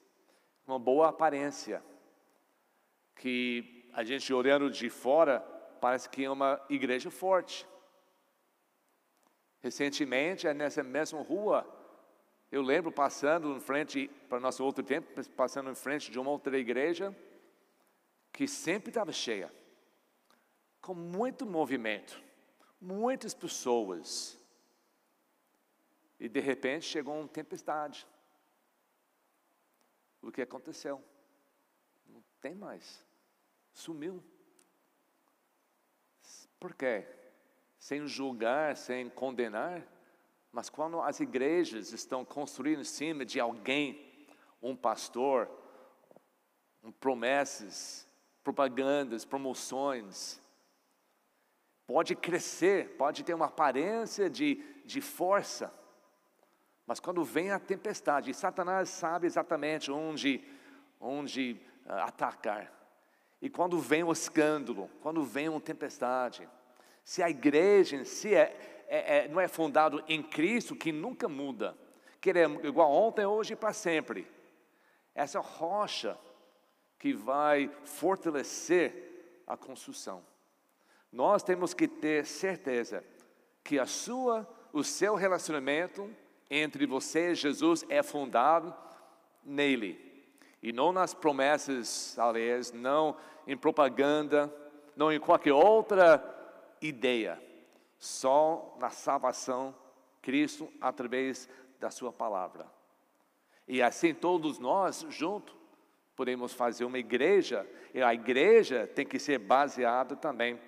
uma 0.67 0.77
boa 0.77 1.07
aparência, 1.07 1.81
que 3.15 3.89
a 3.93 4.03
gente 4.03 4.31
olhando 4.33 4.69
de 4.69 4.89
fora 4.89 5.39
parece 5.79 6.09
que 6.09 6.25
é 6.25 6.29
uma 6.29 6.61
igreja 6.69 7.09
forte. 7.09 7.65
Recentemente, 9.61 10.45
é 10.45 10.53
nessa 10.53 10.83
mesma 10.83 11.21
rua, 11.21 11.65
eu 12.51 12.61
lembro 12.61 12.91
passando 12.91 13.55
em 13.55 13.59
frente, 13.61 14.09
para 14.27 14.39
nosso 14.39 14.63
outro 14.63 14.83
tempo, 14.83 15.07
passando 15.29 15.69
em 15.69 15.75
frente 15.75 16.11
de 16.11 16.19
uma 16.19 16.31
outra 16.31 16.57
igreja, 16.57 17.15
que 18.31 18.47
sempre 18.47 18.89
estava 18.89 19.11
cheia, 19.11 19.51
com 20.81 20.93
muito 20.93 21.45
movimento, 21.45 22.21
muitas 22.79 23.33
pessoas. 23.33 24.37
E 26.19 26.27
de 26.27 26.39
repente 26.39 26.85
chegou 26.85 27.19
uma 27.19 27.27
tempestade. 27.27 28.05
O 30.21 30.31
que 30.31 30.41
aconteceu? 30.41 31.03
Não 32.07 32.23
tem 32.41 32.55
mais. 32.55 33.05
Sumiu. 33.73 34.23
Por 36.59 36.73
quê? 36.73 37.07
Sem 37.77 38.07
julgar, 38.07 38.75
sem 38.75 39.09
condenar, 39.09 39.85
mas 40.51 40.69
quando 40.69 40.99
as 41.01 41.19
igrejas 41.19 41.93
estão 41.93 42.25
construindo 42.25 42.81
em 42.81 42.85
cima 42.85 43.23
de 43.23 43.39
alguém, 43.39 44.27
um 44.61 44.75
pastor, 44.75 45.49
um 46.83 46.91
promessas, 46.91 48.07
propagandas, 48.43 49.25
promoções. 49.25 50.39
Pode 51.85 52.15
crescer, 52.15 52.95
pode 52.97 53.23
ter 53.23 53.33
uma 53.33 53.45
aparência 53.45 54.29
de, 54.29 54.55
de 54.85 54.99
força, 55.01 55.71
mas 56.87 57.01
quando 57.01 57.21
vem 57.25 57.51
a 57.51 57.59
tempestade, 57.59 58.33
Satanás 58.33 58.87
sabe 58.87 59.27
exatamente 59.27 59.91
onde, 59.91 60.41
onde 61.01 61.59
uh, 61.85 61.91
atacar. 62.03 62.71
E 63.41 63.49
quando 63.49 63.77
vem 63.77 64.05
o 64.05 64.11
escândalo, 64.11 64.89
quando 65.01 65.21
vem 65.25 65.49
uma 65.49 65.59
tempestade, 65.59 66.47
se 67.03 67.21
a 67.21 67.29
igreja 67.29 67.97
em 67.97 68.05
si 68.05 68.33
é, 68.33 68.85
é, 68.87 69.17
é, 69.17 69.27
não 69.27 69.41
é 69.41 69.49
fundado 69.49 70.01
em 70.07 70.23
Cristo, 70.23 70.77
que 70.77 70.93
nunca 70.93 71.27
muda, 71.27 71.77
que 72.21 72.29
ele 72.29 72.39
é 72.39 72.45
igual 72.65 72.89
ontem, 72.89 73.25
hoje 73.25 73.51
e 73.51 73.57
para 73.57 73.73
sempre, 73.73 74.25
essa 75.13 75.41
rocha 75.41 76.17
que 76.97 77.13
vai 77.13 77.69
fortalecer 77.83 79.43
a 79.45 79.57
construção. 79.57 80.25
nós 81.11 81.43
temos 81.43 81.73
que 81.73 81.87
ter 81.87 82.25
certeza 82.25 83.03
que 83.63 83.77
a 83.77 83.85
sua, 83.85 84.47
o 84.71 84.83
seu 84.83 85.15
relacionamento 85.15 86.09
entre 86.49 86.85
você 86.85 87.31
e 87.31 87.35
Jesus 87.35 87.85
é 87.89 88.01
fundado 88.01 88.73
nele 89.43 90.07
e 90.61 90.71
não 90.71 90.91
nas 90.91 91.13
promessas 91.13 92.17
alheias, 92.17 92.71
não 92.71 93.15
em 93.45 93.55
propaganda, 93.55 94.53
não 94.95 95.11
em 95.11 95.19
qualquer 95.19 95.53
outra 95.53 96.23
ideia, 96.81 97.41
só 97.97 98.75
na 98.79 98.89
salvação 98.89 99.75
Cristo 100.21 100.71
através 100.81 101.47
da 101.79 101.89
sua 101.89 102.11
palavra. 102.11 102.65
E 103.67 103.81
assim 103.81 104.13
todos 104.13 104.59
nós 104.59 105.05
juntos 105.09 105.55
podemos 106.15 106.51
fazer 106.51 106.83
uma 106.83 106.97
igreja, 106.97 107.65
e 107.93 108.01
a 108.01 108.11
igreja 108.11 108.87
tem 108.87 109.05
que 109.05 109.19
ser 109.19 109.37
baseada 109.37 110.15
também 110.15 110.59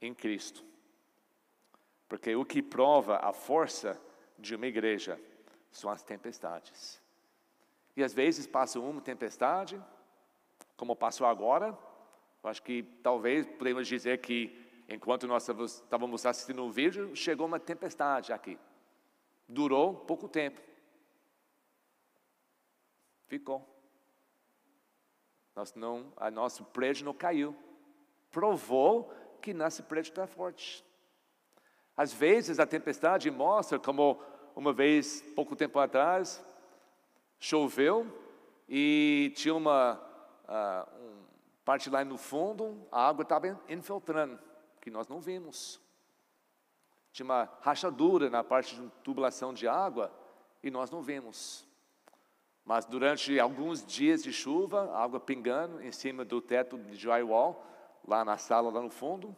em 0.00 0.14
Cristo. 0.14 0.64
Porque 2.08 2.36
o 2.36 2.44
que 2.44 2.62
prova 2.62 3.16
a 3.16 3.32
força 3.32 4.00
de 4.40 4.54
uma 4.54 4.66
igreja 4.66 5.20
são 5.70 5.90
as 5.90 6.02
tempestades. 6.02 7.00
E 7.96 8.02
às 8.02 8.12
vezes 8.12 8.46
passa 8.46 8.80
uma 8.80 9.00
tempestade, 9.00 9.80
como 10.76 10.96
passou 10.96 11.26
agora. 11.26 11.76
Eu 12.42 12.50
acho 12.50 12.62
que 12.62 12.82
talvez 13.02 13.46
podemos 13.46 13.86
dizer 13.86 14.18
que 14.18 14.56
enquanto 14.88 15.26
nós 15.26 15.48
estávamos 15.48 16.24
assistindo 16.24 16.64
um 16.64 16.70
vídeo, 16.70 17.14
chegou 17.14 17.46
uma 17.46 17.60
tempestade 17.60 18.32
aqui. 18.32 18.58
Durou 19.48 19.94
pouco 19.94 20.28
tempo. 20.28 20.60
Ficou. 23.26 23.68
Nós 25.54 25.74
não, 25.74 26.12
a 26.16 26.30
nosso 26.30 26.64
prédio 26.64 27.04
não 27.04 27.14
caiu. 27.14 27.54
Provou 28.30 29.12
que 29.42 29.52
nosso 29.52 29.82
prédio 29.82 30.10
está 30.10 30.26
forte. 30.26 30.84
Às 31.96 32.12
vezes 32.12 32.58
a 32.58 32.66
tempestade 32.66 33.30
mostra, 33.30 33.78
como 33.78 34.22
uma 34.54 34.72
vez, 34.72 35.22
pouco 35.34 35.56
tempo 35.56 35.78
atrás, 35.78 36.44
choveu 37.38 38.06
e 38.68 39.32
tinha 39.34 39.54
uma 39.54 40.00
uh, 40.44 41.02
um, 41.02 41.22
parte 41.64 41.88
lá 41.88 42.04
no 42.04 42.18
fundo, 42.18 42.86
a 42.90 43.08
água 43.08 43.22
estava 43.22 43.60
infiltrando, 43.68 44.38
que 44.80 44.90
nós 44.90 45.08
não 45.08 45.20
vimos. 45.20 45.80
Tinha 47.12 47.24
uma 47.24 47.48
rachadura 47.60 48.30
na 48.30 48.44
parte 48.44 48.76
de 48.76 48.88
tubulação 49.02 49.52
de 49.52 49.66
água 49.66 50.12
e 50.62 50.70
nós 50.70 50.90
não 50.90 51.02
vimos. 51.02 51.66
Mas 52.64 52.84
durante 52.84 53.38
alguns 53.40 53.84
dias 53.84 54.22
de 54.22 54.32
chuva, 54.32 54.96
água 54.96 55.18
pingando 55.18 55.82
em 55.82 55.90
cima 55.90 56.24
do 56.24 56.40
teto 56.40 56.78
de 56.78 56.96
drywall, 56.96 57.64
lá 58.06 58.24
na 58.24 58.36
sala, 58.36 58.70
lá 58.70 58.80
no 58.80 58.90
fundo. 58.90 59.34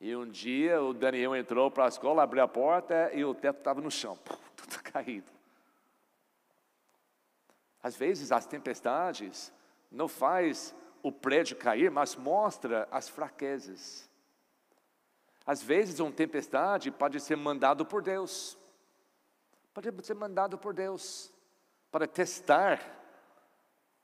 E 0.00 0.16
um 0.16 0.26
dia 0.26 0.82
o 0.82 0.94
Daniel 0.94 1.36
entrou 1.36 1.70
para 1.70 1.84
a 1.84 1.88
escola, 1.88 2.22
abriu 2.22 2.42
a 2.42 2.48
porta 2.48 3.12
e 3.12 3.22
o 3.22 3.34
teto 3.34 3.58
estava 3.58 3.80
no 3.82 3.90
chão, 3.90 4.18
tudo 4.56 4.82
caído. 4.82 5.30
Às 7.82 7.96
vezes 7.96 8.32
as 8.32 8.46
tempestades 8.46 9.52
não 9.90 10.08
faz 10.08 10.74
o 11.02 11.12
prédio 11.12 11.56
cair, 11.56 11.90
mas 11.90 12.16
mostra 12.16 12.88
as 12.90 13.08
fraquezas. 13.08 14.08
Às 15.46 15.62
vezes 15.62 16.00
uma 16.00 16.12
tempestade 16.12 16.90
pode 16.90 17.18
ser 17.20 17.36
mandado 17.36 17.84
por 17.84 18.02
Deus. 18.02 18.56
Pode 19.72 20.06
ser 20.06 20.14
mandado 20.14 20.58
por 20.58 20.72
Deus 20.72 21.32
para 21.90 22.06
testar 22.06 22.80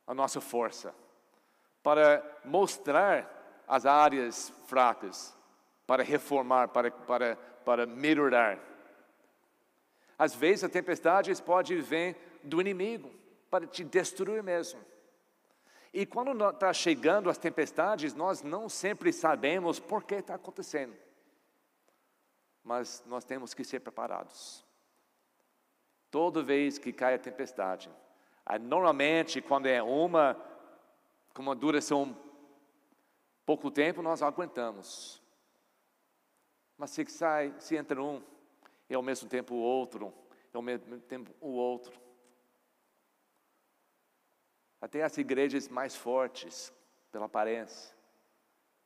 a 0.07 0.15
nossa 0.15 0.41
força, 0.41 0.95
para 1.83 2.23
mostrar 2.45 3.63
as 3.67 3.85
áreas 3.85 4.53
fracas, 4.67 5.37
para 5.87 6.03
reformar, 6.03 6.69
para, 6.69 6.91
para, 6.91 7.37
para 7.65 7.87
melhorar. 7.87 8.59
Às 10.19 10.35
vezes 10.35 10.65
a 10.65 10.69
tempestade 10.69 11.35
pode 11.43 11.75
vir 11.81 12.17
do 12.43 12.61
inimigo 12.61 13.11
para 13.51 13.67
te 13.67 13.85
destruir 13.85 14.43
mesmo. 14.43 14.81
E 15.93 16.05
quando 16.05 16.51
está 16.51 16.73
chegando 16.73 17.31
as 17.31 17.39
tempestades, 17.39 18.15
nós 18.15 18.43
não 18.43 18.69
sempre 18.69 19.13
sabemos 19.13 19.79
por 19.79 20.05
que 20.05 20.17
está 20.17 20.35
acontecendo. 20.35 20.95
Mas 22.63 23.03
nós 23.07 23.25
temos 23.25 23.55
que 23.55 23.65
ser 23.65 23.81
preparados. 23.81 24.65
Toda 26.11 26.43
vez 26.43 26.79
que 26.79 26.93
cai 26.93 27.15
a 27.15 27.19
tempestade, 27.19 27.91
normalmente 28.61 29.41
quando 29.41 29.67
é 29.67 29.83
uma 29.83 30.37
com 31.33 31.43
uma 31.43 31.55
duração 31.55 32.17
pouco 33.45 33.71
tempo, 33.71 34.01
nós 34.01 34.23
aguentamos. 34.23 35.23
Mas 36.77 36.91
se 36.91 37.05
sai, 37.07 37.55
se 37.59 37.77
entra 37.77 38.03
um, 38.03 38.23
e 38.89 38.95
ao 38.95 39.03
mesmo 39.03 39.29
tempo 39.29 39.55
o 39.55 39.59
outro, 39.59 40.13
e 40.53 40.57
ao 40.57 40.63
mesmo 40.63 40.99
tempo 41.01 41.35
o 41.41 41.49
outro, 41.49 41.93
até 44.81 45.03
as 45.03 45.17
igrejas 45.19 45.69
mais 45.69 45.97
fortes, 45.97 46.73
pela 47.11 47.27
aparência. 47.27 47.95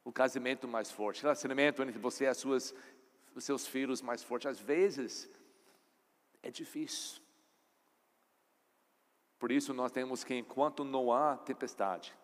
O 0.05 0.13
casamento 0.13 0.69
mais 0.69 0.91
forte, 0.91 1.21
o 1.21 1.23
relacionamento 1.23 1.83
entre 1.83 1.99
você 1.99 2.25
e 2.25 2.29
as 2.29 2.39
suas, 2.39 2.75
os 3.35 3.45
seus 3.45 3.67
filhos 3.67 4.01
mais 4.01 4.23
forte. 4.23 4.47
Às 4.49 4.61
vezes, 4.61 5.29
é 6.43 6.51
difícil. 6.51 7.21
Por 9.39 9.51
isso, 9.51 9.75
nós 9.75 9.91
temos 9.91 10.23
que, 10.23 10.35
enquanto 10.35 10.85
não 10.85 11.13
há 11.13 11.37
tempestade, 11.37 12.15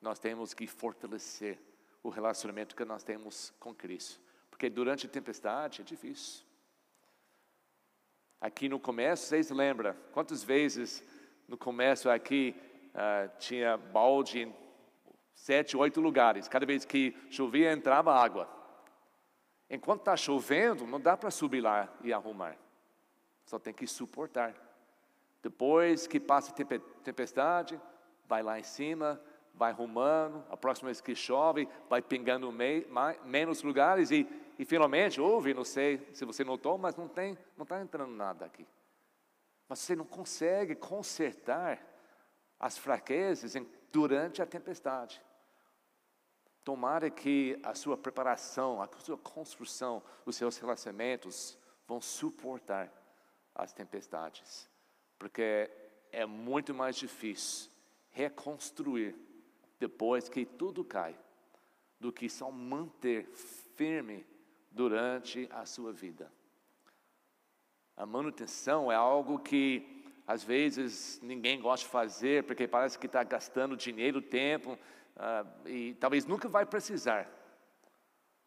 nós 0.00 0.18
temos 0.18 0.52
que 0.52 0.66
fortalecer 0.66 1.58
o 2.02 2.08
relacionamento 2.08 2.74
que 2.74 2.84
nós 2.84 3.04
temos 3.04 3.52
com 3.60 3.74
Cristo. 3.74 4.20
Porque 4.62 4.70
durante 4.70 5.06
a 5.06 5.08
tempestade 5.08 5.80
é 5.80 5.84
difícil. 5.84 6.44
Aqui 8.40 8.68
no 8.68 8.78
começo, 8.78 9.26
vocês 9.26 9.50
lembram 9.50 9.92
quantas 10.12 10.44
vezes 10.44 11.02
no 11.48 11.58
começo 11.58 12.08
aqui 12.08 12.54
uh, 12.90 13.28
tinha 13.40 13.76
balde 13.76 14.42
em 14.42 14.54
sete, 15.34 15.76
oito 15.76 16.00
lugares. 16.00 16.46
Cada 16.46 16.64
vez 16.64 16.84
que 16.84 17.12
chovia, 17.28 17.72
entrava 17.72 18.14
água. 18.14 18.48
Enquanto 19.68 20.02
está 20.02 20.16
chovendo, 20.16 20.86
não 20.86 21.00
dá 21.00 21.16
para 21.16 21.32
subir 21.32 21.60
lá 21.60 21.92
e 22.00 22.12
arrumar. 22.12 22.56
Só 23.44 23.58
tem 23.58 23.74
que 23.74 23.88
suportar. 23.88 24.54
Depois 25.42 26.06
que 26.06 26.20
passa 26.20 26.52
a 26.52 27.02
tempestade, 27.02 27.80
vai 28.28 28.44
lá 28.44 28.60
em 28.60 28.62
cima, 28.62 29.20
vai 29.54 29.72
arrumando. 29.72 30.44
A 30.48 30.56
próxima 30.56 30.86
vez 30.86 31.00
que 31.00 31.16
chove, 31.16 31.68
vai 31.90 32.00
pingando 32.00 32.54
menos 33.24 33.64
lugares 33.64 34.12
e, 34.12 34.24
e 34.58 34.64
finalmente 34.64 35.20
houve, 35.20 35.54
não 35.54 35.64
sei 35.64 36.06
se 36.12 36.24
você 36.24 36.44
notou, 36.44 36.76
mas 36.78 36.96
não 36.96 37.08
tem, 37.08 37.36
não 37.56 37.62
está 37.62 37.80
entrando 37.80 38.12
nada 38.12 38.44
aqui. 38.44 38.66
Mas 39.68 39.78
você 39.80 39.96
não 39.96 40.04
consegue 40.04 40.74
consertar 40.74 41.80
as 42.58 42.78
fraquezas 42.78 43.54
durante 43.90 44.42
a 44.42 44.46
tempestade. 44.46 45.22
Tomara 46.64 47.10
que 47.10 47.58
a 47.62 47.74
sua 47.74 47.96
preparação, 47.96 48.80
a 48.80 48.88
sua 48.98 49.18
construção, 49.18 50.02
os 50.24 50.36
seus 50.36 50.56
relacionamentos 50.58 51.58
vão 51.88 52.00
suportar 52.00 52.92
as 53.54 53.72
tempestades, 53.72 54.68
porque 55.18 55.70
é 56.12 56.24
muito 56.24 56.72
mais 56.72 56.96
difícil 56.96 57.70
reconstruir 58.10 59.16
depois 59.80 60.28
que 60.28 60.44
tudo 60.44 60.84
cai, 60.84 61.18
do 61.98 62.12
que 62.12 62.28
só 62.28 62.50
manter 62.50 63.26
firme 63.76 64.24
durante 64.72 65.48
a 65.52 65.64
sua 65.64 65.92
vida. 65.92 66.30
A 67.96 68.06
manutenção 68.06 68.90
é 68.90 68.94
algo 68.94 69.38
que 69.38 70.04
às 70.26 70.42
vezes 70.42 71.20
ninguém 71.22 71.60
gosta 71.60 71.84
de 71.84 71.92
fazer 71.92 72.44
porque 72.44 72.66
parece 72.66 72.98
que 72.98 73.06
está 73.06 73.22
gastando 73.22 73.76
dinheiro, 73.76 74.22
tempo 74.22 74.72
uh, 74.72 75.68
e 75.68 75.94
talvez 75.94 76.24
nunca 76.24 76.48
vai 76.48 76.64
precisar. 76.64 77.30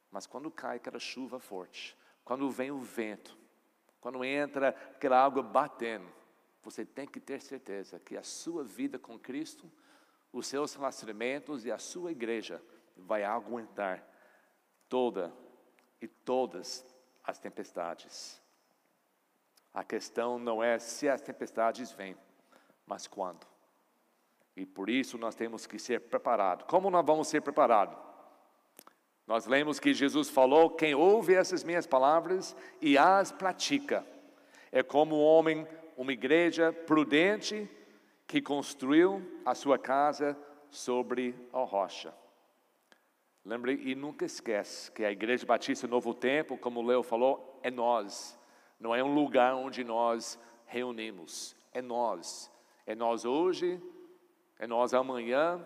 Mas 0.09 0.25
quando 0.25 0.49
cai 0.49 0.77
aquela 0.77 0.99
chuva 0.99 1.39
forte, 1.39 1.95
quando 2.23 2.49
vem 2.49 2.71
o 2.71 2.79
vento, 2.79 3.37
quando 4.01 4.23
entra 4.23 4.69
aquela 4.69 5.23
água 5.23 5.43
batendo, 5.43 6.07
você 6.63 6.83
tem 6.83 7.07
que 7.07 7.19
ter 7.19 7.39
certeza 7.41 7.99
que 7.99 8.17
a 8.17 8.23
sua 8.23 8.63
vida 8.63 8.97
com 8.97 9.19
Cristo, 9.19 9.71
os 10.33 10.47
seus 10.47 10.73
relacionamentos 10.73 11.65
e 11.65 11.71
a 11.71 11.77
sua 11.77 12.11
igreja 12.11 12.61
vai 12.97 13.23
aguentar 13.23 14.03
toda 14.89 15.31
e 16.01 16.07
todas 16.07 16.85
as 17.23 17.39
tempestades. 17.39 18.41
A 19.73 19.83
questão 19.83 20.39
não 20.39 20.63
é 20.63 20.79
se 20.79 21.09
as 21.09 21.21
tempestades 21.21 21.91
vêm, 21.91 22.15
mas 22.85 23.07
quando. 23.07 23.45
E 24.55 24.65
por 24.65 24.89
isso 24.89 25.17
nós 25.17 25.35
temos 25.35 25.67
que 25.67 25.77
ser 25.77 26.01
preparados. 26.01 26.65
Como 26.67 26.89
nós 26.89 27.05
vamos 27.05 27.27
ser 27.27 27.41
preparados? 27.41 27.97
Nós 29.27 29.45
lemos 29.47 29.79
que 29.79 29.93
Jesus 29.93 30.29
falou: 30.29 30.69
quem 30.69 30.95
ouve 30.95 31.33
essas 31.33 31.63
minhas 31.63 31.85
palavras 31.85 32.55
e 32.79 32.97
as 32.97 33.31
pratica, 33.31 34.05
é 34.71 34.83
como 34.83 35.17
um 35.17 35.23
homem, 35.23 35.67
uma 35.97 36.13
igreja 36.13 36.71
prudente 36.71 37.69
que 38.27 38.41
construiu 38.41 39.41
a 39.45 39.53
sua 39.53 39.77
casa 39.77 40.37
sobre 40.69 41.35
a 41.51 41.59
rocha. 41.59 42.13
Lembre 43.45 43.79
e 43.83 43.93
nunca 43.93 44.25
esquece 44.25 44.91
que 44.91 45.05
a 45.05 45.11
Igreja 45.11 45.45
Batista 45.45 45.87
Novo 45.87 46.15
Tempo, 46.15 46.57
como 46.57 46.79
o 46.79 46.83
Leo 46.83 47.03
falou, 47.03 47.59
é 47.61 47.69
nós. 47.69 48.37
Não 48.79 48.95
é 48.95 49.03
um 49.03 49.13
lugar 49.13 49.53
onde 49.53 49.83
nós 49.83 50.39
reunimos. 50.65 51.55
É 51.71 51.79
nós. 51.79 52.51
É 52.87 52.95
nós 52.95 53.23
hoje, 53.23 53.79
é 54.57 54.65
nós 54.65 54.95
amanhã. 54.95 55.63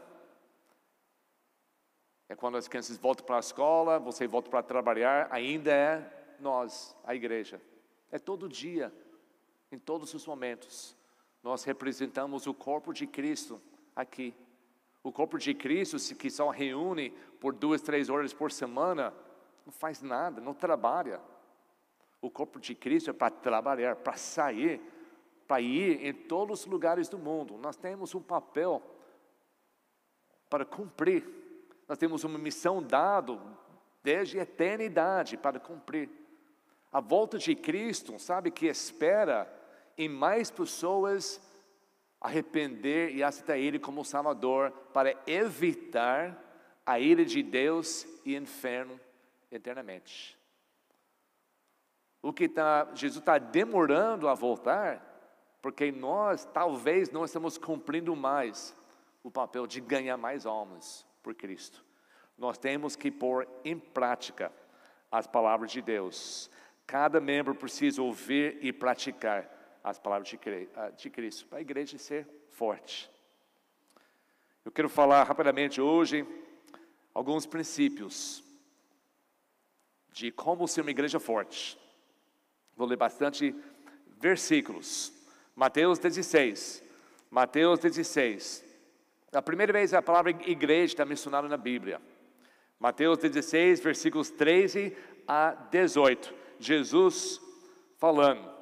É 2.27 2.35
quando 2.35 2.57
as 2.57 2.67
crianças 2.67 2.97
voltam 2.97 3.25
para 3.25 3.37
a 3.37 3.39
escola, 3.39 3.97
você 3.97 4.27
volta 4.27 4.49
para 4.49 4.61
trabalhar, 4.61 5.29
ainda 5.31 5.71
é 5.71 6.35
nós, 6.39 6.95
a 7.05 7.15
igreja. 7.15 7.61
É 8.11 8.19
todo 8.19 8.49
dia, 8.49 8.93
em 9.71 9.79
todos 9.79 10.13
os 10.13 10.27
momentos. 10.27 10.97
Nós 11.41 11.63
representamos 11.63 12.45
o 12.45 12.53
corpo 12.53 12.93
de 12.93 13.07
Cristo 13.07 13.61
aqui. 13.95 14.35
O 15.03 15.11
corpo 15.11 15.37
de 15.37 15.53
Cristo, 15.53 15.97
que 16.15 16.29
só 16.29 16.49
reúne 16.49 17.11
por 17.39 17.53
duas, 17.53 17.81
três 17.81 18.09
horas 18.09 18.33
por 18.33 18.51
semana, 18.51 19.13
não 19.65 19.71
faz 19.71 20.01
nada, 20.01 20.41
não 20.41 20.53
trabalha. 20.53 21.21
O 22.21 22.29
corpo 22.29 22.59
de 22.59 22.75
Cristo 22.75 23.09
é 23.09 23.13
para 23.13 23.31
trabalhar, 23.31 23.95
para 23.95 24.17
sair, 24.17 24.81
para 25.47 25.61
ir 25.61 26.05
em 26.05 26.13
todos 26.13 26.61
os 26.61 26.65
lugares 26.65 27.07
do 27.07 27.17
mundo. 27.17 27.57
Nós 27.57 27.77
temos 27.77 28.13
um 28.13 28.21
papel 28.21 28.83
para 30.49 30.65
cumprir. 30.65 31.23
Nós 31.87 31.97
temos 31.97 32.23
uma 32.23 32.37
missão 32.37 32.83
dada 32.83 33.39
desde 34.03 34.39
a 34.39 34.43
eternidade 34.43 35.37
para 35.37 35.59
cumprir. 35.59 36.09
A 36.91 36.99
volta 36.99 37.37
de 37.37 37.55
Cristo, 37.55 38.17
sabe, 38.19 38.51
que 38.51 38.65
espera 38.65 39.47
em 39.97 40.09
mais 40.09 40.49
pessoas 40.49 41.41
arrepender 42.19 43.15
e 43.15 43.23
aceitar 43.23 43.57
Ele 43.57 43.79
como 43.79 44.03
Salvador 44.03 44.71
para 44.93 45.15
evitar 45.25 46.37
a 46.85 46.99
ira 46.99 47.23
de 47.23 47.41
Deus 47.41 48.05
e 48.25 48.35
inferno 48.35 48.99
eternamente. 49.51 50.37
O 52.21 52.33
que 52.33 52.49
tá, 52.49 52.89
Jesus 52.93 53.19
está 53.19 53.37
demorando 53.37 54.27
a 54.27 54.33
voltar, 54.33 55.05
porque 55.61 55.91
nós 55.91 56.45
talvez 56.45 57.09
não 57.11 57.23
estamos 57.23 57.57
cumprindo 57.57 58.15
mais 58.15 58.75
o 59.23 59.31
papel 59.31 59.65
de 59.65 59.79
ganhar 59.79 60.17
mais 60.17 60.45
almas 60.45 61.05
por 61.23 61.33
Cristo. 61.33 61.83
Nós 62.37 62.57
temos 62.57 62.95
que 62.95 63.11
pôr 63.11 63.47
em 63.63 63.77
prática 63.77 64.51
as 65.11 65.27
palavras 65.27 65.71
de 65.71 65.81
Deus. 65.81 66.49
Cada 66.85 67.19
membro 67.19 67.55
precisa 67.55 68.01
ouvir 68.01 68.57
e 68.61 68.73
praticar 68.73 69.58
as 69.89 69.99
palavras 69.99 70.31
ah, 70.75 70.89
de 70.89 71.09
Cristo, 71.09 71.47
para 71.47 71.57
a 71.57 71.61
igreja 71.61 71.97
ser 71.97 72.27
forte. 72.49 73.09
Eu 74.63 74.71
quero 74.71 74.87
falar 74.87 75.23
rapidamente 75.23 75.81
hoje 75.81 76.25
alguns 77.13 77.45
princípios 77.45 78.43
de 80.11 80.31
como 80.31 80.67
ser 80.67 80.81
uma 80.81 80.91
igreja 80.91 81.19
forte. 81.19 81.77
Vou 82.75 82.87
ler 82.87 82.97
bastante 82.97 83.55
versículos. 84.19 85.11
Mateus 85.55 85.97
16. 85.97 86.83
Mateus 87.31 87.79
16. 87.79 88.65
A 89.31 89.41
primeira 89.41 89.73
vez 89.73 89.93
a 89.93 90.01
palavra 90.01 90.31
igreja 90.31 90.93
está 90.93 91.05
mencionada 91.05 91.47
na 91.47 91.57
Bíblia. 91.57 92.01
Mateus 92.79 93.17
16, 93.17 93.79
versículos 93.79 94.29
13 94.29 94.95
a 95.27 95.51
18. 95.71 96.33
Jesus 96.59 97.41
falando. 97.97 98.58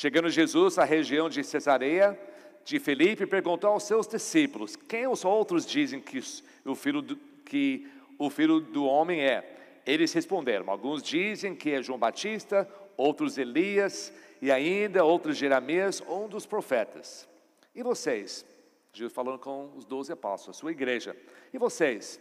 Chegando 0.00 0.30
Jesus 0.30 0.78
à 0.78 0.84
região 0.84 1.28
de 1.28 1.44
Cesareia 1.44 2.18
de 2.64 2.78
Felipe, 2.80 3.26
perguntou 3.26 3.68
aos 3.68 3.82
seus 3.82 4.08
discípulos: 4.08 4.74
Quem 4.74 5.06
os 5.06 5.26
outros 5.26 5.66
dizem 5.66 6.00
que 6.00 6.18
o 6.64 6.74
filho 6.74 7.02
do, 7.02 7.16
que 7.44 7.86
o 8.18 8.30
filho 8.30 8.60
do 8.60 8.86
homem 8.86 9.20
é? 9.20 9.82
Eles 9.84 10.10
responderam: 10.14 10.70
Alguns 10.70 11.02
dizem 11.02 11.54
que 11.54 11.72
é 11.72 11.82
João 11.82 11.98
Batista, 11.98 12.66
outros 12.96 13.36
Elias, 13.36 14.10
e 14.40 14.50
ainda 14.50 15.04
outros 15.04 15.36
Jeremias 15.36 16.02
um 16.08 16.26
dos 16.28 16.46
profetas. 16.46 17.28
E 17.74 17.82
vocês? 17.82 18.46
Jesus 18.94 19.12
falando 19.12 19.38
com 19.38 19.70
os 19.76 19.84
doze 19.84 20.10
apóstolos, 20.10 20.56
sua 20.56 20.72
igreja. 20.72 21.14
E 21.52 21.58
vocês? 21.58 22.18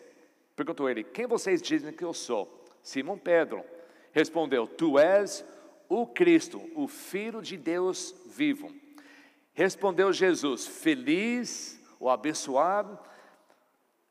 Perguntou 0.54 0.90
ele: 0.90 1.02
Quem 1.02 1.26
vocês 1.26 1.62
dizem 1.62 1.94
que 1.94 2.04
eu 2.04 2.14
sou? 2.14 2.62
Simão 2.84 3.18
Pedro 3.18 3.64
respondeu: 4.12 4.68
Tu 4.68 5.00
és 5.00 5.46
o 5.46 5.59
Cristo, 6.06 6.62
o 6.76 6.88
Filho 6.88 7.42
de 7.42 7.58
Deus 7.58 8.16
vivo. 8.28 8.72
Respondeu 9.54 10.14
Jesus: 10.14 10.68
Feliz 10.68 11.82
ou 12.00 12.10
abençoado 12.10 12.98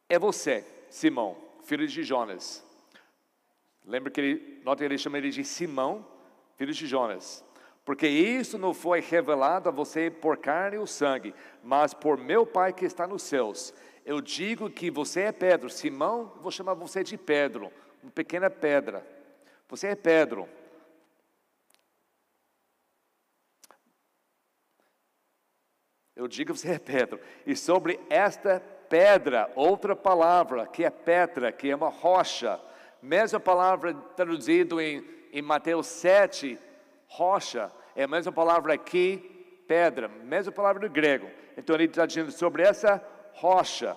é 0.08 0.18
você, 0.18 0.64
Simão, 0.90 1.36
filho 1.64 1.86
de 1.86 2.02
Jonas. 2.02 2.64
Lembra 3.86 4.10
que 4.10 4.20
ele, 4.20 4.60
nota 4.64 4.80
que 4.80 4.84
ele 4.84 4.98
chama 4.98 5.18
ele 5.18 5.30
de 5.30 5.44
Simão, 5.44 6.04
filho 6.56 6.72
de 6.72 6.86
Jonas. 6.86 7.44
Porque 7.84 8.06
isso 8.06 8.58
não 8.58 8.74
foi 8.74 9.00
revelado 9.00 9.68
a 9.68 9.72
você 9.72 10.10
por 10.10 10.36
carne 10.36 10.76
ou 10.76 10.86
sangue, 10.86 11.34
mas 11.62 11.94
por 11.94 12.18
meu 12.18 12.44
Pai 12.44 12.72
que 12.72 12.84
está 12.84 13.06
nos 13.06 13.22
céus. 13.22 13.72
Eu 14.04 14.20
digo 14.20 14.68
que 14.68 14.90
você 14.90 15.22
é 15.22 15.32
Pedro, 15.32 15.70
Simão, 15.70 16.32
vou 16.42 16.50
chamar 16.50 16.74
você 16.74 17.02
de 17.02 17.16
Pedro, 17.16 17.72
uma 18.02 18.12
pequena 18.12 18.50
pedra. 18.50 19.06
Você 19.68 19.86
é 19.86 19.94
Pedro, 19.94 20.46
Eu 26.18 26.26
digo 26.26 26.52
você 26.52 26.72
é 26.72 26.78
Pedro. 26.80 27.20
E 27.46 27.54
sobre 27.54 28.00
esta 28.10 28.58
pedra, 28.88 29.50
outra 29.54 29.94
palavra, 29.94 30.66
que 30.66 30.84
é 30.84 30.90
Petra, 30.90 31.52
que 31.52 31.70
é 31.70 31.76
uma 31.76 31.90
rocha, 31.90 32.60
mesma 33.00 33.38
palavra 33.38 33.94
traduzida 33.94 34.82
em, 34.82 35.08
em 35.32 35.40
Mateus 35.40 35.86
7, 35.86 36.58
rocha, 37.06 37.70
é 37.94 38.02
a 38.02 38.08
mesma 38.08 38.32
palavra 38.32 38.74
aqui, 38.74 39.62
pedra, 39.68 40.08
mesma 40.08 40.50
palavra 40.50 40.88
no 40.88 40.92
grego. 40.92 41.30
Então 41.56 41.76
ele 41.76 41.84
está 41.84 42.04
dizendo 42.04 42.32
sobre 42.32 42.64
essa 42.64 43.00
rocha, 43.34 43.96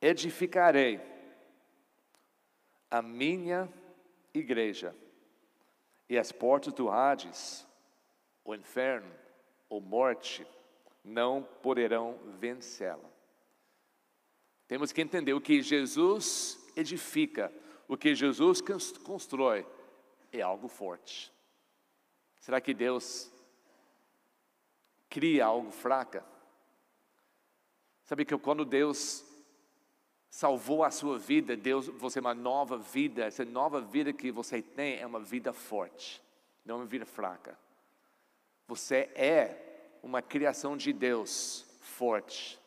edificarei 0.00 0.98
a 2.90 3.02
minha 3.02 3.68
igreja, 4.32 4.96
e 6.08 6.16
as 6.16 6.32
portas 6.32 6.72
do 6.72 6.90
Hades, 6.90 7.66
o 8.42 8.54
inferno, 8.54 9.23
ou 9.74 9.80
morte 9.80 10.46
não 11.04 11.42
poderão 11.42 12.16
vencê-la. 12.38 13.10
Temos 14.68 14.92
que 14.92 15.02
entender 15.02 15.34
o 15.34 15.40
que 15.40 15.60
Jesus 15.60 16.64
edifica, 16.76 17.52
o 17.88 17.96
que 17.96 18.14
Jesus 18.14 18.62
constrói 19.02 19.66
é 20.32 20.40
algo 20.40 20.68
forte. 20.68 21.32
Será 22.38 22.60
que 22.60 22.72
Deus 22.72 23.28
cria 25.10 25.46
algo 25.46 25.72
fraca? 25.72 26.24
Sabe 28.04 28.24
que 28.24 28.38
quando 28.38 28.64
Deus 28.64 29.24
salvou 30.30 30.84
a 30.84 30.90
sua 30.92 31.18
vida, 31.18 31.56
Deus, 31.56 31.88
você 31.88 32.20
é 32.20 32.20
uma 32.20 32.34
nova 32.34 32.78
vida, 32.78 33.24
essa 33.24 33.44
nova 33.44 33.80
vida 33.80 34.12
que 34.12 34.30
você 34.30 34.62
tem 34.62 35.00
é 35.00 35.06
uma 35.06 35.20
vida 35.20 35.52
forte, 35.52 36.22
não 36.64 36.76
uma 36.76 36.86
vida 36.86 37.04
fraca. 37.04 37.58
Você 38.66 39.10
é 39.14 39.98
uma 40.02 40.22
criação 40.22 40.76
de 40.76 40.92
Deus 40.92 41.66
forte. 41.80 42.60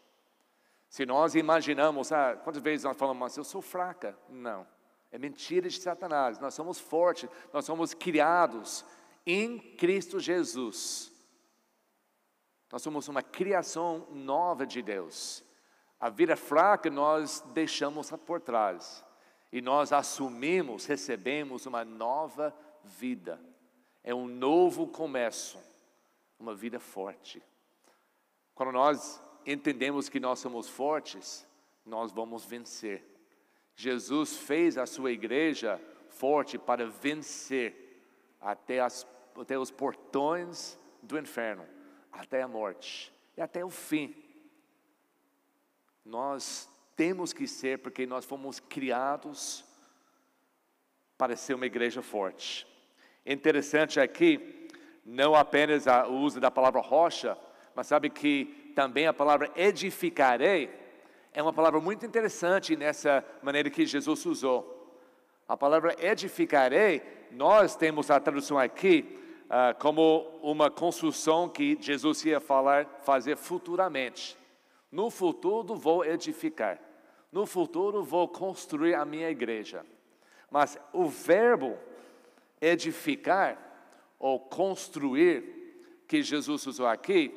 Se 0.90 1.06
nós 1.06 1.36
imaginamos, 1.36 2.12
ah, 2.12 2.36
quantas 2.44 2.62
vezes 2.62 2.84
nós 2.84 2.98
falamos, 2.98 3.20
mas 3.20 3.38
eu 3.38 3.44
sou 3.44 3.62
fraca? 3.62 4.18
Não, 4.30 4.66
é 5.12 5.18
mentira 5.18 5.70
de 5.70 5.80
Satanás. 5.80 6.40
Nós 6.40 6.54
somos 6.54 6.80
fortes, 6.80 7.30
nós 7.52 7.66
somos 7.66 7.94
criados 7.94 8.86
em 9.26 9.60
Cristo 9.60 10.20
Jesus. 10.20 11.12
Nós 12.72 12.82
somos 12.82 13.08
uma 13.08 13.22
criação 13.22 14.08
nova 14.12 14.66
de 14.66 14.82
Deus. 14.82 15.44
A 16.00 16.10
vida 16.10 16.36
fraca 16.36 16.90
nós 16.90 17.42
deixamos 17.54 18.12
por 18.26 18.40
trás 18.40 19.04
e 19.52 19.62
nós 19.62 19.92
assumimos, 19.92 20.86
recebemos 20.86 21.66
uma 21.66 21.84
nova 21.84 22.56
vida. 22.84 23.40
É 24.04 24.14
um 24.14 24.28
novo 24.28 24.88
começo 24.88 25.58
uma 26.40 26.54
vida 26.54 26.80
forte. 26.80 27.42
Quando 28.54 28.72
nós 28.72 29.22
entendemos 29.46 30.10
que 30.10 30.20
nós 30.20 30.40
somos 30.40 30.68
fortes, 30.68 31.48
nós 31.86 32.12
vamos 32.12 32.46
vencer. 32.46 33.04
Jesus 33.76 34.38
fez 34.38 34.78
a 34.78 34.86
sua 34.86 35.12
igreja 35.12 35.80
forte 36.10 36.58
para 36.58 36.88
vencer 36.88 38.02
até, 38.42 38.80
as, 38.80 39.06
até 39.36 39.58
os 39.58 39.72
portões 39.72 40.78
do 41.02 41.18
inferno, 41.18 41.66
até 42.12 42.42
a 42.42 42.48
morte 42.48 43.14
e 43.36 43.42
até 43.42 43.64
o 43.64 43.70
fim. 43.70 44.16
Nós 46.04 46.70
temos 46.96 47.32
que 47.32 47.48
ser, 47.48 47.80
porque 47.80 48.06
nós 48.06 48.26
fomos 48.26 48.60
criados 48.60 49.64
para 51.18 51.36
ser 51.36 51.54
uma 51.54 51.66
igreja 51.66 52.02
forte. 52.02 52.66
Interessante 53.26 54.00
aqui 54.00 54.67
não 55.08 55.34
apenas 55.34 55.86
o 56.08 56.14
uso 56.14 56.40
da 56.40 56.52
palavra 56.52 56.82
rocha, 56.82 57.36
mas 57.74 57.88
sabe 57.88 58.10
que 58.10 58.72
também 58.76 59.08
a 59.08 59.14
palavra 59.14 59.50
edificarei 59.56 60.70
é 61.38 61.44
uma 61.44 61.54
palavra 61.54 61.80
muito 61.80 62.04
interessante 62.04 62.76
nessa 62.76 63.24
maneira 63.44 63.70
que 63.70 63.86
Jesus 63.86 64.26
usou. 64.26 65.00
A 65.48 65.56
palavra 65.56 65.96
edificarei, 66.00 67.04
nós 67.32 67.76
temos 67.76 68.10
a 68.10 68.20
tradução 68.20 68.58
aqui 68.58 69.20
uh, 69.44 69.78
como 69.80 70.40
uma 70.42 70.72
construção 70.72 71.48
que 71.48 71.78
Jesus 71.80 72.26
ia 72.26 72.40
falar, 72.40 72.88
fazer 73.04 73.38
futuramente. 73.38 74.36
No 74.92 75.12
futuro 75.12 75.76
vou 75.76 76.04
edificar. 76.04 76.80
No 77.32 77.46
futuro 77.46 78.04
vou 78.04 78.28
construir 78.28 78.96
a 78.96 79.06
minha 79.06 79.30
igreja. 79.30 79.86
Mas 80.50 80.80
o 80.92 81.06
verbo 81.06 81.78
edificar 82.60 83.58
ou 84.20 84.40
construir 84.40 86.04
que 86.08 86.22
Jesus 86.22 86.66
usou 86.66 86.88
aqui, 86.88 87.34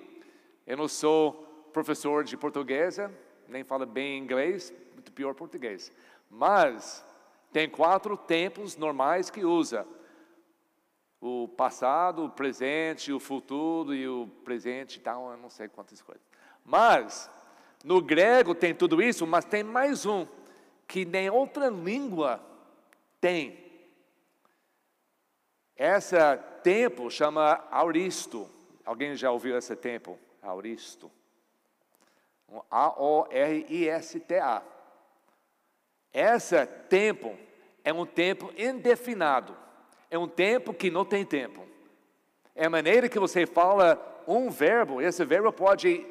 eu 0.67 0.77
não 0.77 0.89
sou 0.89 1.33
professor 1.73 2.25
de 2.25 2.37
português, 2.37 2.99
nem 3.49 3.65
falo 3.65 3.87
bem 3.87 4.19
inglês, 4.19 4.73
muito 4.95 5.13
pior 5.13 5.35
português. 5.35 5.93
Mas 6.31 7.05
tem 7.53 7.69
quatro 7.69 8.17
tempos 8.17 8.77
normais 8.77 9.31
que 9.31 9.45
usa: 9.45 9.87
o 11.21 11.49
passado, 11.49 12.25
o 12.25 12.31
presente, 12.31 13.13
o 13.13 13.21
futuro 13.21 13.95
e 13.95 14.07
o 14.09 14.29
presente 14.45 14.97
e 14.97 15.01
tal, 15.01 15.31
eu 15.33 15.37
não 15.37 15.51
sei 15.51 15.69
quantas 15.69 16.01
coisas. 16.01 16.23
Mas 16.65 17.29
no 17.85 18.01
grego 18.01 18.55
tem 18.55 18.75
tudo 18.75 19.03
isso, 19.03 19.27
mas 19.27 19.45
tem 19.45 19.63
mais 19.63 20.07
um 20.07 20.27
que 20.87 21.05
nem 21.05 21.31
outra 21.31 21.69
língua 21.69 22.41
tem. 23.21 23.70
Esse 25.81 26.15
tempo 26.63 27.11
chama 27.11 27.65
auristo. 27.71 28.47
Alguém 28.85 29.17
já 29.17 29.31
ouviu 29.31 29.57
esse 29.57 29.75
tempo? 29.75 30.19
Auristo. 30.43 31.11
A-O-R-I-S-T-A. 32.71 34.63
Esse 36.13 36.67
tempo 36.67 37.35
é 37.83 37.95
um 37.95 38.05
tempo 38.05 38.53
indefinido. 38.59 39.57
É 40.11 40.19
um 40.19 40.29
tempo 40.29 40.75
que 40.75 40.91
não 40.91 41.03
tem 41.03 41.25
tempo. 41.25 41.67
É 42.55 42.67
a 42.67 42.71
maneira 42.71 43.09
que 43.09 43.19
você 43.19 43.47
fala 43.47 44.23
um 44.29 44.51
verbo, 44.51 45.01
esse 45.01 45.25
verbo 45.25 45.51
pode, 45.51 46.07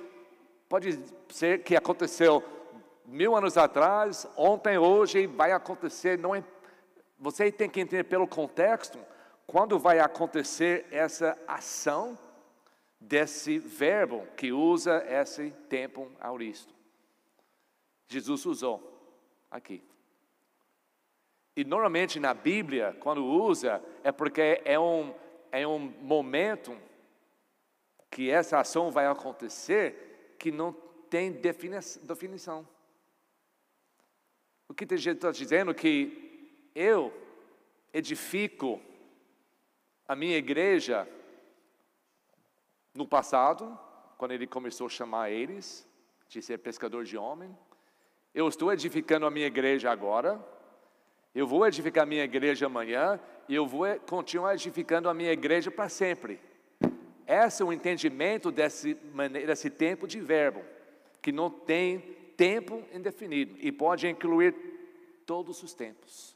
pode 0.67 0.97
ser 1.29 1.61
que 1.61 1.75
aconteceu 1.75 2.43
mil 3.05 3.35
anos 3.35 3.55
atrás, 3.55 4.25
ontem, 4.35 4.79
hoje, 4.79 5.27
vai 5.27 5.51
acontecer. 5.51 6.17
Não 6.17 6.33
é, 6.33 6.43
você 7.19 7.51
tem 7.51 7.69
que 7.69 7.79
entender 7.79 8.05
pelo 8.05 8.27
contexto 8.27 8.97
quando 9.49 9.79
vai 9.79 9.99
acontecer 9.99 10.85
essa 10.91 11.35
ação 11.47 12.15
desse 12.99 13.57
verbo 13.57 14.27
que 14.37 14.51
usa 14.51 15.03
esse 15.09 15.49
tempo 15.67 16.11
auristo. 16.19 16.71
Jesus 18.07 18.45
usou 18.45 19.17
aqui. 19.49 19.83
E 21.55 21.63
normalmente 21.63 22.19
na 22.19 22.31
Bíblia, 22.31 22.95
quando 22.99 23.25
usa, 23.25 23.83
é 24.03 24.11
porque 24.11 24.61
é 24.63 24.79
um, 24.79 25.15
é 25.51 25.67
um 25.67 25.79
momento 25.79 26.77
que 28.11 28.29
essa 28.29 28.59
ação 28.59 28.91
vai 28.91 29.07
acontecer 29.07 30.35
que 30.37 30.51
não 30.51 30.73
tem 31.09 31.31
definição. 31.31 32.67
O 34.67 34.75
que 34.75 34.85
gente 34.95 35.15
está 35.15 35.31
dizendo 35.31 35.73
que 35.73 36.69
eu 36.75 37.11
edifico 37.91 38.79
a 40.09 40.15
minha 40.15 40.35
igreja 40.37 41.07
no 42.95 43.07
passado, 43.07 43.77
quando 44.17 44.31
ele 44.31 44.47
começou 44.47 44.87
a 44.87 44.89
chamar 44.89 45.29
eles 45.29 45.87
de 46.27 46.41
ser 46.41 46.57
pescador 46.57 47.03
de 47.03 47.15
homem. 47.15 47.55
Eu 48.33 48.47
estou 48.47 48.73
edificando 48.73 49.27
a 49.27 49.29
minha 49.29 49.45
igreja 49.45 49.91
agora, 49.91 50.43
eu 51.35 51.45
vou 51.45 51.67
edificar 51.67 52.05
a 52.05 52.07
minha 52.07 52.23
igreja 52.23 52.65
amanhã 52.65 53.19
e 53.47 53.53
eu 53.53 53.67
vou 53.67 53.85
continuar 53.99 54.55
edificando 54.55 55.07
a 55.07 55.13
minha 55.13 55.31
igreja 55.31 55.69
para 55.69 55.87
sempre. 55.87 56.41
Esse 57.27 57.61
é 57.61 57.65
o 57.65 57.71
entendimento 57.71 58.51
desse, 58.51 58.95
desse 59.45 59.69
tempo 59.69 60.07
de 60.07 60.19
verbo, 60.19 60.63
que 61.21 61.31
não 61.31 61.51
tem 61.51 61.99
tempo 62.35 62.83
indefinido 62.91 63.55
e 63.59 63.71
pode 63.71 64.07
incluir 64.07 64.55
todos 65.27 65.61
os 65.61 65.75
tempos. 65.75 66.35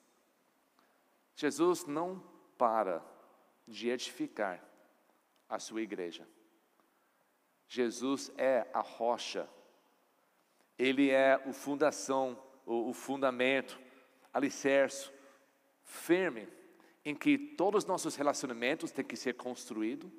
Jesus 1.36 1.88
não 1.88 2.22
para 2.56 3.13
de 3.68 3.90
edificar 3.90 4.64
a 5.48 5.60
sua 5.60 5.82
igreja. 5.82 6.28
Jesus 7.68 8.32
é 8.38 8.68
a 8.74 8.82
rocha, 8.82 9.50
Ele 10.78 11.10
é 11.10 11.42
o 11.46 11.54
fundação, 11.54 12.42
o, 12.66 12.90
o 12.90 12.94
fundamento, 12.94 13.80
alicerce 14.34 15.12
firme 15.84 16.48
em 17.06 17.14
que 17.14 17.38
todos 17.38 17.84
os 17.84 17.88
nossos 17.88 18.16
relacionamentos 18.16 18.92
têm 18.92 19.06
que 19.06 19.16
ser 19.16 19.34
construídos. 19.34 20.10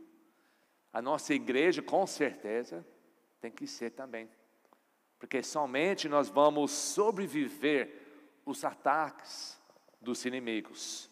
A 0.93 1.01
nossa 1.01 1.35
igreja, 1.35 1.83
com 1.83 2.07
certeza, 2.07 2.87
tem 3.41 3.51
que 3.51 3.67
ser 3.67 3.91
também. 3.91 4.29
Porque 5.19 5.43
somente 5.43 6.09
nós 6.09 6.29
vamos 6.29 6.71
sobreviver 6.71 8.03
os 8.45 8.65
ataques 8.65 9.61
dos 10.01 10.25
inimigos. 10.25 11.11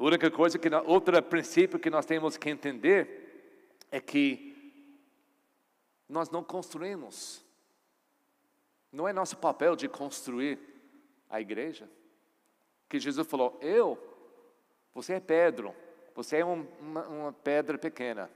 A 0.00 0.02
única 0.02 0.30
coisa 0.30 0.58
que, 0.58 0.66
outro 0.86 1.22
princípio 1.22 1.78
que 1.78 1.90
nós 1.90 2.06
temos 2.06 2.38
que 2.38 2.48
entender 2.48 3.76
é 3.92 4.00
que 4.00 4.82
nós 6.08 6.30
não 6.30 6.42
construímos. 6.42 7.44
Não 8.90 9.06
é 9.06 9.12
nosso 9.12 9.36
papel 9.36 9.76
de 9.76 9.90
construir 9.90 10.58
a 11.28 11.38
igreja. 11.38 11.86
Que 12.88 12.98
Jesus 12.98 13.26
falou: 13.28 13.58
Eu, 13.60 13.98
você 14.94 15.12
é 15.12 15.20
Pedro, 15.20 15.74
você 16.14 16.38
é 16.38 16.46
um, 16.46 16.66
uma, 16.80 17.06
uma, 17.06 17.32
pedra 17.34 17.76
pequena. 17.76 18.30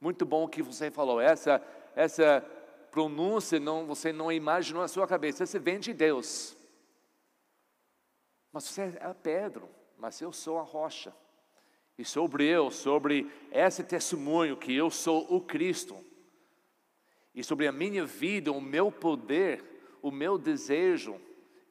Muito 0.00 0.26
bom 0.26 0.48
que 0.48 0.60
você 0.60 0.90
falou. 0.90 1.20
Essa, 1.20 1.62
essa 1.94 2.44
pronúncia 2.90 3.60
não, 3.60 3.86
você 3.86 4.12
não 4.12 4.32
imaginou 4.32 4.82
na 4.82 4.88
sua 4.88 5.06
cabeça. 5.06 5.46
Você 5.46 5.60
vem 5.60 5.78
de 5.78 5.92
Deus. 5.92 6.56
Mas 8.52 8.64
você 8.64 8.82
é 8.82 9.14
Pedro, 9.14 9.68
mas 10.04 10.20
eu 10.20 10.30
sou 10.34 10.58
a 10.58 10.62
rocha. 10.62 11.16
E 11.96 12.04
sobre 12.04 12.44
eu, 12.44 12.70
sobre 12.70 13.32
esse 13.50 13.82
testemunho 13.82 14.54
que 14.54 14.74
eu 14.74 14.90
sou 14.90 15.34
o 15.34 15.40
Cristo, 15.40 15.96
e 17.34 17.42
sobre 17.42 17.66
a 17.66 17.72
minha 17.72 18.04
vida, 18.04 18.52
o 18.52 18.60
meu 18.60 18.92
poder, 18.92 19.64
o 20.02 20.10
meu 20.10 20.36
desejo, 20.36 21.18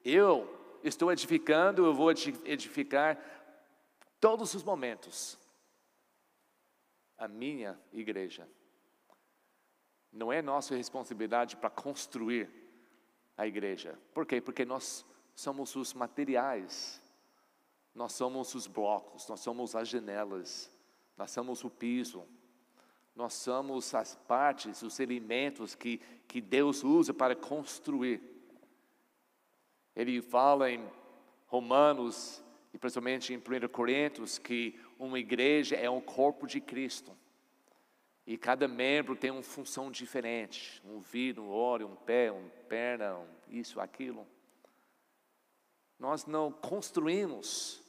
eu 0.04 0.52
estou 0.82 1.12
edificando, 1.12 1.86
eu 1.86 1.94
vou 1.94 2.10
edificar 2.10 3.16
todos 4.18 4.52
os 4.52 4.64
momentos 4.64 5.38
a 7.16 7.28
minha 7.28 7.78
igreja. 7.92 8.48
Não 10.12 10.32
é 10.32 10.42
nossa 10.42 10.74
responsabilidade 10.74 11.56
para 11.56 11.70
construir 11.70 12.50
a 13.36 13.46
igreja. 13.46 13.96
Por 14.12 14.26
quê? 14.26 14.40
Porque 14.40 14.64
nós 14.64 15.06
somos 15.36 15.76
os 15.76 15.94
materiais, 15.94 17.00
nós 17.94 18.12
somos 18.12 18.54
os 18.54 18.66
blocos, 18.66 19.28
nós 19.28 19.40
somos 19.40 19.76
as 19.76 19.88
janelas, 19.88 20.70
nós 21.16 21.30
somos 21.30 21.62
o 21.62 21.70
piso, 21.70 22.24
nós 23.14 23.34
somos 23.34 23.94
as 23.94 24.16
partes, 24.16 24.82
os 24.82 24.98
elementos 24.98 25.74
que, 25.74 25.98
que 26.26 26.40
Deus 26.40 26.82
usa 26.82 27.14
para 27.14 27.36
construir. 27.36 28.20
Ele 29.94 30.20
fala 30.20 30.70
em 30.70 30.84
Romanos 31.46 32.42
e 32.72 32.78
principalmente 32.78 33.32
em 33.32 33.36
1 33.36 33.68
Coríntios 33.68 34.36
que 34.38 34.80
uma 34.98 35.18
igreja 35.18 35.76
é 35.76 35.88
um 35.88 36.00
corpo 36.00 36.46
de 36.46 36.60
Cristo. 36.60 37.16
E 38.26 38.36
cada 38.38 38.66
membro 38.66 39.14
tem 39.14 39.30
uma 39.30 39.42
função 39.42 39.90
diferente, 39.90 40.82
um 40.84 40.94
ouvido, 40.94 41.42
um 41.42 41.50
olho, 41.50 41.86
um 41.86 41.94
pé, 41.94 42.32
uma 42.32 42.48
perna, 42.68 43.18
um 43.18 43.26
isso, 43.48 43.78
aquilo. 43.78 44.26
Nós 45.98 46.24
não 46.24 46.50
construímos, 46.50 47.83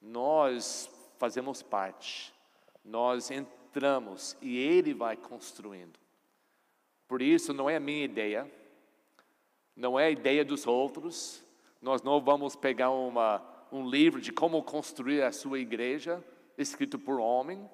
nós 0.00 0.90
fazemos 1.18 1.62
parte. 1.62 2.32
Nós 2.84 3.30
entramos 3.30 4.36
e 4.40 4.56
ele 4.56 4.94
vai 4.94 5.16
construindo. 5.16 5.98
Por 7.06 7.20
isso 7.20 7.52
não 7.52 7.68
é 7.68 7.76
a 7.76 7.80
minha 7.80 8.04
ideia, 8.04 8.50
não 9.76 9.98
é 9.98 10.06
a 10.06 10.10
ideia 10.10 10.44
dos 10.44 10.66
outros. 10.66 11.44
Nós 11.82 12.02
não 12.02 12.20
vamos 12.20 12.56
pegar 12.56 12.90
uma, 12.90 13.42
um 13.72 13.88
livro 13.88 14.20
de 14.20 14.32
como 14.32 14.62
construir 14.62 15.22
a 15.22 15.32
sua 15.32 15.58
igreja, 15.58 16.24
escrito 16.56 16.98
por 16.98 17.18
homem, 17.18 17.68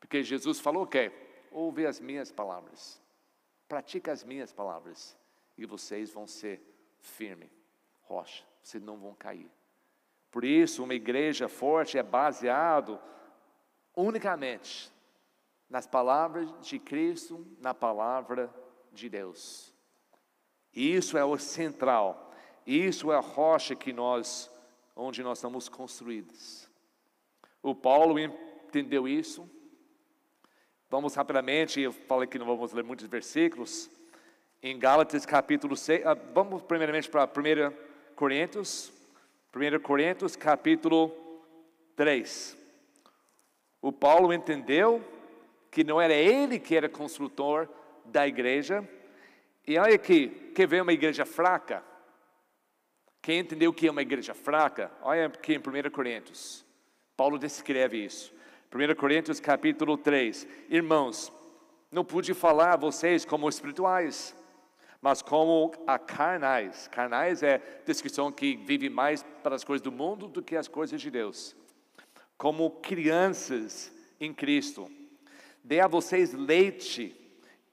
porque 0.00 0.22
Jesus 0.22 0.58
falou 0.58 0.82
o 0.84 0.86
quê? 0.86 1.12
Ouve 1.50 1.86
as 1.86 2.00
minhas 2.00 2.32
palavras, 2.32 3.00
pratica 3.68 4.10
as 4.10 4.24
minhas 4.24 4.52
palavras, 4.52 5.16
e 5.56 5.66
vocês 5.66 6.10
vão 6.10 6.26
ser 6.26 6.60
firme, 6.98 7.50
rocha, 8.02 8.44
vocês 8.62 8.82
não 8.82 8.96
vão 8.96 9.14
cair. 9.14 9.50
Por 10.32 10.44
isso, 10.44 10.82
uma 10.82 10.94
igreja 10.94 11.46
forte 11.46 11.98
é 11.98 12.02
baseado 12.02 12.98
unicamente 13.94 14.90
nas 15.68 15.86
palavras 15.86 16.50
de 16.62 16.78
Cristo, 16.78 17.46
na 17.60 17.74
palavra 17.74 18.52
de 18.90 19.10
Deus. 19.10 19.72
Isso 20.74 21.18
é 21.18 21.24
o 21.24 21.36
central. 21.36 22.32
Isso 22.66 23.12
é 23.12 23.16
a 23.16 23.20
rocha 23.20 23.76
que 23.76 23.92
nós, 23.92 24.50
onde 24.96 25.22
nós 25.22 25.36
estamos 25.36 25.68
construídos. 25.68 26.68
O 27.62 27.74
Paulo 27.74 28.18
entendeu 28.18 29.06
isso. 29.06 29.48
Vamos 30.88 31.14
rapidamente, 31.14 31.80
eu 31.80 31.92
falei 31.92 32.26
que 32.26 32.38
não 32.38 32.46
vamos 32.46 32.72
ler 32.72 32.84
muitos 32.84 33.06
versículos. 33.06 33.90
Em 34.62 34.78
Gálatas 34.78 35.26
capítulo 35.26 35.76
6, 35.76 36.06
ah, 36.06 36.14
vamos 36.14 36.62
primeiramente 36.62 37.10
para 37.10 37.24
1 37.24 38.14
Coríntios, 38.14 38.92
1 39.54 39.80
Coríntios 39.80 40.34
capítulo 40.34 41.14
3. 41.94 42.56
O 43.82 43.92
Paulo 43.92 44.32
entendeu 44.32 45.04
que 45.70 45.84
não 45.84 46.00
era 46.00 46.14
ele 46.14 46.58
que 46.58 46.74
era 46.74 46.88
construtor 46.88 47.68
da 48.06 48.26
igreja. 48.26 48.86
E 49.66 49.78
olha 49.78 49.94
aqui, 49.94 50.28
quer 50.54 50.66
ver 50.66 50.80
uma 50.80 50.92
igreja 50.92 51.26
fraca? 51.26 51.82
Quem 53.20 53.40
entendeu 53.40 53.74
que 53.74 53.86
é 53.86 53.90
uma 53.90 54.00
igreja 54.00 54.32
fraca? 54.32 54.90
Olha 55.02 55.26
aqui 55.26 55.54
em 55.54 55.58
1 55.58 55.90
Coríntios. 55.90 56.64
Paulo 57.14 57.38
descreve 57.38 58.02
isso. 58.02 58.32
1 58.74 58.94
Coríntios 58.94 59.38
capítulo 59.38 59.98
3. 59.98 60.48
Irmãos, 60.70 61.30
não 61.90 62.04
pude 62.04 62.32
falar 62.32 62.72
a 62.72 62.76
vocês 62.78 63.26
como 63.26 63.48
espirituais, 63.50 64.34
mas 65.02 65.20
como 65.20 65.72
a 65.84 65.98
carnais. 65.98 66.86
Carnais 66.86 67.42
é 67.42 67.60
descrição 67.84 68.30
que 68.30 68.56
vive 68.56 68.88
mais 68.88 69.24
para 69.42 69.56
as 69.56 69.64
coisas 69.64 69.82
do 69.82 69.90
mundo 69.90 70.28
do 70.28 70.40
que 70.40 70.54
as 70.54 70.68
coisas 70.68 71.00
de 71.00 71.10
Deus. 71.10 71.56
Como 72.38 72.70
crianças 72.70 73.92
em 74.20 74.32
Cristo. 74.32 74.88
Dê 75.64 75.80
a 75.80 75.88
vocês 75.88 76.32
leite 76.32 77.16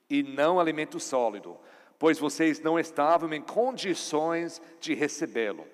e 0.10 0.24
não 0.24 0.60
alimento 0.60 1.00
sólido, 1.00 1.56
pois 2.00 2.18
vocês 2.18 2.60
não 2.62 2.80
estavam 2.80 3.32
em 3.32 3.42
condições 3.42 4.60
de 4.80 4.96
recebê-lo. 4.96 5.68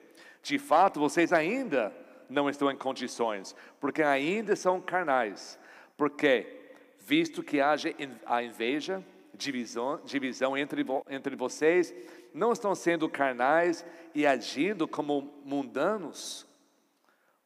De 0.44 0.60
fato, 0.60 1.00
vocês 1.00 1.32
ainda 1.32 1.96
não 2.30 2.50
estão 2.50 2.70
em 2.70 2.76
condições, 2.76 3.56
porque 3.80 4.04
ainda 4.04 4.56
são 4.56 4.82
carnais. 4.82 5.58
Porque, 5.96 6.74
visto 7.00 7.42
que 7.42 7.62
haja 7.62 7.94
a 8.26 8.44
inveja, 8.44 9.04
divisão, 9.36 10.00
divisão 10.04 10.58
entre, 10.58 10.86
entre 11.10 11.36
vocês, 11.36 11.94
não 12.34 12.52
estão 12.52 12.74
sendo 12.74 13.10
carnais 13.10 13.86
e 14.14 14.26
agindo 14.26 14.88
como 14.88 15.34
mundanos? 15.44 16.48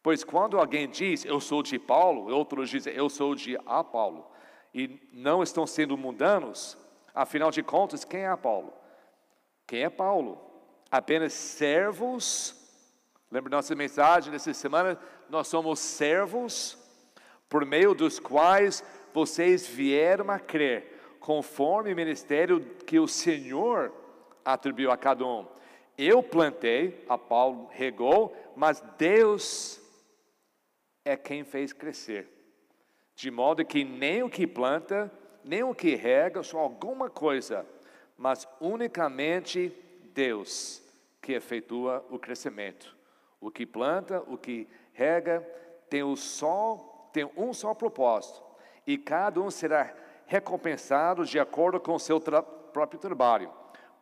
Pois 0.02 0.23
quando 0.23 0.58
alguém 0.58 0.88
diz, 0.88 1.25
eu 1.25 1.39
sou 1.41 1.62
de 1.62 1.78
Paulo, 1.78 2.34
outros 2.34 2.69
dizem, 2.69 2.93
eu 2.93 3.10
sou 3.10 3.36
de 3.36 3.58
Apolo, 3.65 4.25
e 4.73 4.99
não 5.12 5.43
estão 5.43 5.67
sendo 5.67 5.97
mundanos, 5.97 6.78
afinal 7.13 7.52
de 7.52 7.62
contas, 7.62 8.06
quem 8.06 8.25
é 8.25 8.36
Paulo? 8.36 8.73
Quem 9.67 9.84
é 9.84 9.89
Paulo? 9.89 10.39
Apenas 10.89 11.34
servos. 11.34 12.56
Lembra 13.32 13.52
nossa 13.52 13.75
mensagem 13.75 14.32
dessa 14.32 14.54
semana? 14.54 14.97
Nós 15.30 15.47
somos 15.47 15.80
servos 15.80 16.78
por 17.47 17.65
meio 17.65 17.93
dos 17.93 18.19
quais 18.19 18.84
vocês 19.13 19.67
vieram 19.67 20.30
a 20.30 20.39
crer, 20.39 20.99
conforme 21.19 21.93
o 21.93 21.95
ministério 21.95 22.60
que 22.86 22.99
o 22.99 23.08
Senhor 23.08 23.93
atribuiu 24.43 24.91
a 24.91 24.97
cada 24.97 25.25
um. 25.25 25.45
Eu 25.97 26.23
plantei, 26.23 27.03
a 27.10 27.17
Paulo 27.17 27.67
regou, 27.71 28.36
mas 28.55 28.82
Deus 28.97 29.82
é 31.03 31.17
quem 31.17 31.43
fez 31.43 31.73
crescer 31.73 32.39
de 33.19 33.29
modo 33.29 33.65
que 33.65 33.84
nem 33.84 34.23
o 34.23 34.29
que 34.29 34.47
planta, 34.47 35.12
nem 35.43 35.62
o 35.62 35.75
que 35.75 35.93
rega, 35.93 36.41
só 36.41 36.60
alguma 36.60 37.10
coisa, 37.10 37.65
mas 38.17 38.47
unicamente 38.62 39.75
Deus 40.13 40.82
que 41.21 41.34
efetua 41.34 42.05
o 42.10 42.17
crescimento. 42.17 42.95
O 43.41 43.51
que 43.51 43.65
planta, 43.65 44.23
o 44.25 44.38
que 44.38 44.69
rega, 44.93 45.41
tem, 45.89 46.01
o 46.01 46.15
só, 46.15 47.10
tem 47.12 47.29
um 47.36 47.51
só 47.51 47.73
propósito, 47.73 48.41
e 48.88 48.97
cada 48.97 49.41
um 49.41 49.51
será 49.51 49.93
recompensado 50.30 51.26
de 51.26 51.39
acordo 51.39 51.80
com 51.80 51.96
o 51.96 52.00
seu 52.00 52.20
tra 52.20 52.44
próprio 52.44 53.00
trabalho, 53.00 53.52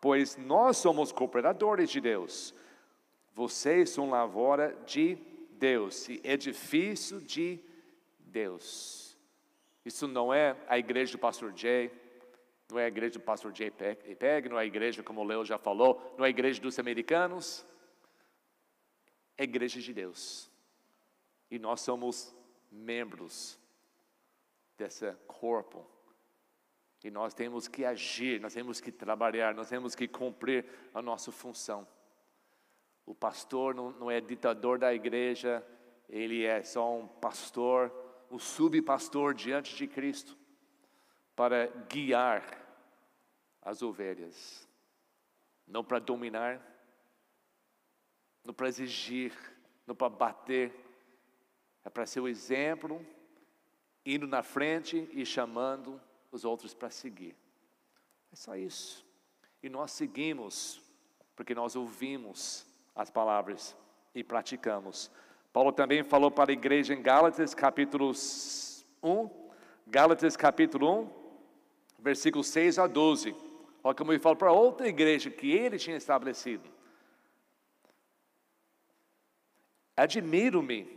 pois 0.01 0.35
nós 0.35 0.75
somos 0.75 1.13
cooperadores 1.13 1.89
de 1.89 2.01
Deus. 2.01 2.53
Vocês 3.33 3.91
são 3.91 4.09
lavoura 4.09 4.77
de 4.85 5.15
Deus 5.51 6.09
e 6.09 6.19
edifício 6.25 7.21
de 7.21 7.63
Deus. 8.19 9.17
Isso 9.85 10.05
não 10.05 10.33
é 10.33 10.57
a 10.67 10.77
igreja 10.77 11.13
do 11.13 11.17
pastor 11.17 11.53
Jay, 11.55 11.89
não 12.69 12.77
é 12.77 12.83
a 12.83 12.87
igreja 12.89 13.13
do 13.13 13.21
pastor 13.23 13.55
Jay 13.55 13.71
Peg, 13.71 14.49
não 14.49 14.59
é 14.59 14.63
a 14.63 14.65
igreja, 14.65 15.01
como 15.01 15.21
o 15.21 15.23
Leo 15.23 15.45
já 15.45 15.57
falou, 15.57 16.13
não 16.17 16.25
é 16.25 16.27
a 16.27 16.29
igreja 16.29 16.59
dos 16.61 16.77
americanos, 16.77 17.65
é 19.37 19.43
a 19.43 19.45
igreja 19.45 19.79
de 19.79 19.93
Deus. 19.93 20.51
E 21.49 21.57
nós 21.57 21.79
somos 21.79 22.35
membros 22.69 23.57
desse 24.77 25.09
corpo. 25.25 25.96
E 27.03 27.11
nós 27.11 27.33
temos 27.33 27.67
que 27.67 27.85
agir, 27.85 28.41
nós 28.41 28.53
temos 28.53 28.81
que 28.81 28.91
trabalhar, 28.91 29.53
nós 29.53 29.69
temos 29.69 29.95
que 29.95 30.07
cumprir 30.07 30.65
a 30.93 31.01
nossa 31.01 31.31
função. 31.31 31.87
O 33.05 33.13
pastor 33.13 33.73
não, 33.73 33.91
não 33.91 34.11
é 34.11 34.19
ditador 34.19 34.79
da 34.79 34.93
igreja, 34.93 35.65
ele 36.09 36.43
é 36.43 36.63
só 36.63 36.97
um 36.97 37.07
pastor 37.07 37.91
o 38.29 38.39
subpastor 38.39 39.33
diante 39.33 39.75
de 39.75 39.87
Cristo 39.87 40.37
para 41.35 41.67
guiar 41.89 42.43
as 43.61 43.81
ovelhas, 43.81 44.67
não 45.67 45.83
para 45.83 45.99
dominar, 45.99 46.61
não 48.43 48.53
para 48.53 48.67
exigir, 48.67 49.33
não 49.85 49.95
para 49.95 50.09
bater, 50.09 50.73
é 51.83 51.89
para 51.89 52.05
ser 52.05 52.19
o 52.19 52.27
exemplo, 52.27 53.05
indo 54.05 54.27
na 54.27 54.41
frente 54.41 55.07
e 55.11 55.25
chamando 55.25 56.01
os 56.31 56.45
outros 56.45 56.73
para 56.73 56.89
seguir. 56.89 57.35
É 58.31 58.35
só 58.35 58.55
isso. 58.55 59.05
E 59.61 59.69
nós 59.69 59.91
seguimos, 59.91 60.81
porque 61.35 61.55
nós 61.55 61.75
ouvimos 61.75 62.65
as 62.95 63.09
palavras 63.09 63.75
e 64.13 64.23
praticamos. 64.23 65.11
Paulo 65.53 65.71
também 65.71 66.03
falou 66.03 66.29
para 66.29 66.51
a 66.51 66.53
igreja 66.53 66.93
em 66.93 67.01
Gálatas, 67.01 67.53
capítulo 67.53 68.11
1, 69.01 69.29
Gálatas, 69.87 70.35
capítulo 70.35 71.01
1, 71.01 71.09
versículos 71.99 72.47
6 72.47 72.79
a 72.79 72.87
12. 72.87 73.35
Olha 73.83 73.95
como 73.95 74.11
ele 74.11 74.19
fala 74.19 74.35
para 74.35 74.51
outra 74.51 74.87
igreja 74.87 75.29
que 75.29 75.51
ele 75.51 75.77
tinha 75.77 75.95
estabelecido. 75.95 76.69
Admiro-me 79.95 80.96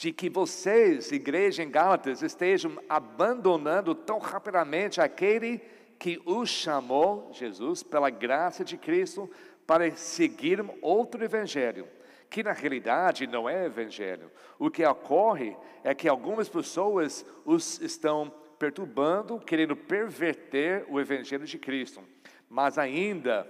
de 0.00 0.14
que 0.14 0.30
vocês, 0.30 1.12
igreja 1.12 1.62
em 1.62 1.70
Gálatas, 1.70 2.22
estejam 2.22 2.72
abandonando 2.88 3.94
tão 3.94 4.18
rapidamente 4.18 4.98
aquele 4.98 5.60
que 5.98 6.18
os 6.24 6.48
chamou, 6.48 7.30
Jesus, 7.34 7.82
pela 7.82 8.08
graça 8.08 8.64
de 8.64 8.78
Cristo, 8.78 9.30
para 9.66 9.90
seguir 9.90 10.64
outro 10.80 11.22
evangelho 11.22 11.86
que 12.30 12.42
na 12.42 12.52
realidade 12.52 13.26
não 13.26 13.46
é 13.46 13.66
evangelho. 13.66 14.30
O 14.58 14.70
que 14.70 14.82
ocorre 14.86 15.54
é 15.84 15.94
que 15.94 16.08
algumas 16.08 16.48
pessoas 16.48 17.26
os 17.44 17.78
estão 17.82 18.32
perturbando, 18.58 19.38
querendo 19.38 19.76
perverter 19.76 20.86
o 20.88 20.98
evangelho 20.98 21.44
de 21.44 21.58
Cristo. 21.58 22.02
Mas 22.48 22.78
ainda, 22.78 23.46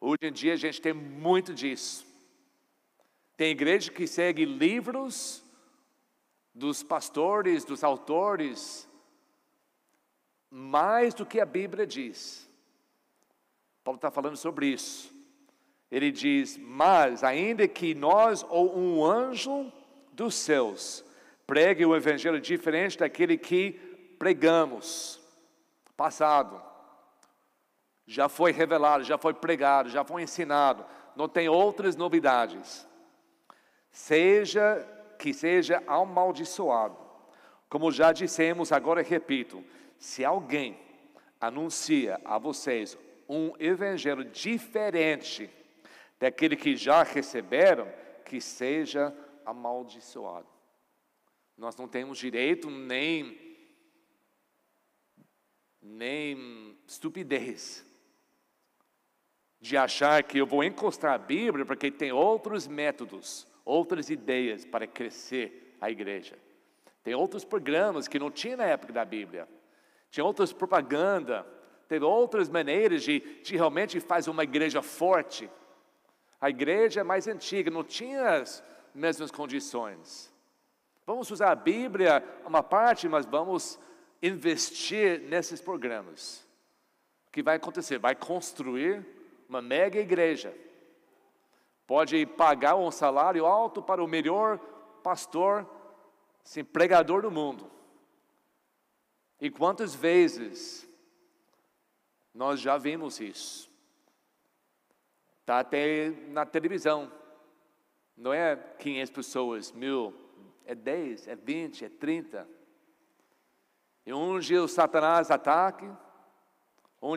hoje 0.00 0.20
em 0.22 0.32
dia 0.32 0.54
a 0.54 0.56
gente 0.56 0.80
tem 0.80 0.94
muito 0.94 1.52
disso. 1.52 2.11
Tem 3.36 3.50
igreja 3.50 3.90
que 3.90 4.06
segue 4.06 4.44
livros 4.44 5.42
dos 6.54 6.82
pastores, 6.82 7.64
dos 7.64 7.82
autores, 7.82 8.88
mais 10.50 11.14
do 11.14 11.24
que 11.24 11.40
a 11.40 11.46
Bíblia 11.46 11.86
diz. 11.86 12.48
Paulo 13.82 13.96
está 13.96 14.10
falando 14.10 14.36
sobre 14.36 14.66
isso. 14.66 15.12
Ele 15.90 16.10
diz: 16.10 16.58
Mas, 16.58 17.24
ainda 17.24 17.66
que 17.66 17.94
nós 17.94 18.44
ou 18.48 18.78
um 18.78 19.04
anjo 19.04 19.72
dos 20.12 20.34
céus 20.34 21.04
pregue 21.46 21.84
o 21.84 21.96
evangelho 21.96 22.40
diferente 22.40 22.98
daquele 22.98 23.36
que 23.36 23.72
pregamos, 24.18 25.20
passado, 25.96 26.62
já 28.06 28.28
foi 28.28 28.52
revelado, 28.52 29.04
já 29.04 29.18
foi 29.18 29.34
pregado, 29.34 29.88
já 29.88 30.04
foi 30.04 30.22
ensinado, 30.22 30.84
não 31.16 31.28
tem 31.28 31.48
outras 31.48 31.96
novidades. 31.96 32.86
Seja 33.92 34.88
que 35.18 35.32
seja 35.32 35.82
amaldiçoado. 35.86 36.96
Como 37.68 37.92
já 37.92 38.10
dissemos, 38.12 38.72
agora 38.72 39.02
repito: 39.02 39.62
se 39.98 40.24
alguém 40.24 40.76
anuncia 41.40 42.20
a 42.24 42.38
vocês 42.38 42.98
um 43.28 43.52
evangelho 43.58 44.24
diferente 44.24 45.48
daquele 46.18 46.56
que 46.56 46.76
já 46.76 47.02
receberam, 47.02 47.86
que 48.24 48.40
seja 48.40 49.14
amaldiçoado. 49.44 50.46
Nós 51.56 51.76
não 51.76 51.86
temos 51.86 52.18
direito 52.18 52.70
nem 52.70 53.52
nem 55.80 56.78
estupidez 56.86 57.84
de 59.60 59.76
achar 59.76 60.22
que 60.22 60.38
eu 60.38 60.46
vou 60.46 60.62
encostar 60.62 61.14
a 61.14 61.18
Bíblia 61.18 61.66
porque 61.66 61.90
tem 61.90 62.12
outros 62.12 62.68
métodos, 62.68 63.46
outras 63.64 64.10
ideias 64.10 64.64
para 64.64 64.86
crescer 64.86 65.76
a 65.80 65.90
igreja. 65.90 66.36
Tem 67.02 67.14
outros 67.14 67.44
programas 67.44 68.06
que 68.06 68.18
não 68.18 68.30
tinha 68.30 68.56
na 68.56 68.64
época 68.64 68.92
da 68.92 69.04
Bíblia. 69.04 69.48
Tinha 70.10 70.24
outras 70.24 70.52
propaganda, 70.52 71.46
teve 71.88 72.04
outras 72.04 72.48
maneiras 72.48 73.02
de, 73.02 73.20
de 73.42 73.56
realmente 73.56 73.98
fazer 73.98 74.30
uma 74.30 74.44
igreja 74.44 74.82
forte. 74.82 75.50
A 76.40 76.50
igreja 76.50 77.02
mais 77.02 77.26
antiga 77.26 77.70
não 77.70 77.82
tinha 77.82 78.36
as 78.36 78.62
mesmas 78.94 79.30
condições. 79.30 80.32
Vamos 81.06 81.30
usar 81.30 81.50
a 81.50 81.56
Bíblia 81.56 82.22
uma 82.46 82.62
parte, 82.62 83.08
mas 83.08 83.26
vamos 83.26 83.78
investir 84.22 85.20
nesses 85.22 85.60
programas. 85.60 86.46
O 87.26 87.32
que 87.32 87.42
vai 87.42 87.56
acontecer? 87.56 87.98
Vai 87.98 88.14
construir 88.14 89.04
uma 89.48 89.60
mega 89.60 89.98
igreja. 89.98 90.54
Pode 91.92 92.24
pagar 92.24 92.74
um 92.74 92.90
salário 92.90 93.44
alto 93.44 93.82
para 93.82 94.02
o 94.02 94.08
melhor 94.08 94.58
pastor, 95.02 95.68
sim, 96.42 96.64
pregador 96.64 97.20
do 97.20 97.30
mundo. 97.30 97.70
E 99.38 99.50
quantas 99.50 99.94
vezes 99.94 100.88
nós 102.32 102.60
já 102.60 102.78
vimos 102.78 103.20
isso? 103.20 103.70
Está 105.40 105.58
até 105.58 106.08
na 106.28 106.46
televisão. 106.46 107.12
Não 108.16 108.32
é 108.32 108.56
500 108.56 109.10
pessoas, 109.10 109.70
mil, 109.70 110.14
é 110.64 110.74
10, 110.74 111.28
é 111.28 111.36
20, 111.36 111.84
é 111.84 111.88
30. 111.90 112.48
E 114.06 114.12
dia 114.40 114.62
o 114.62 114.66
Satanás 114.66 115.30
ataca, 115.30 116.00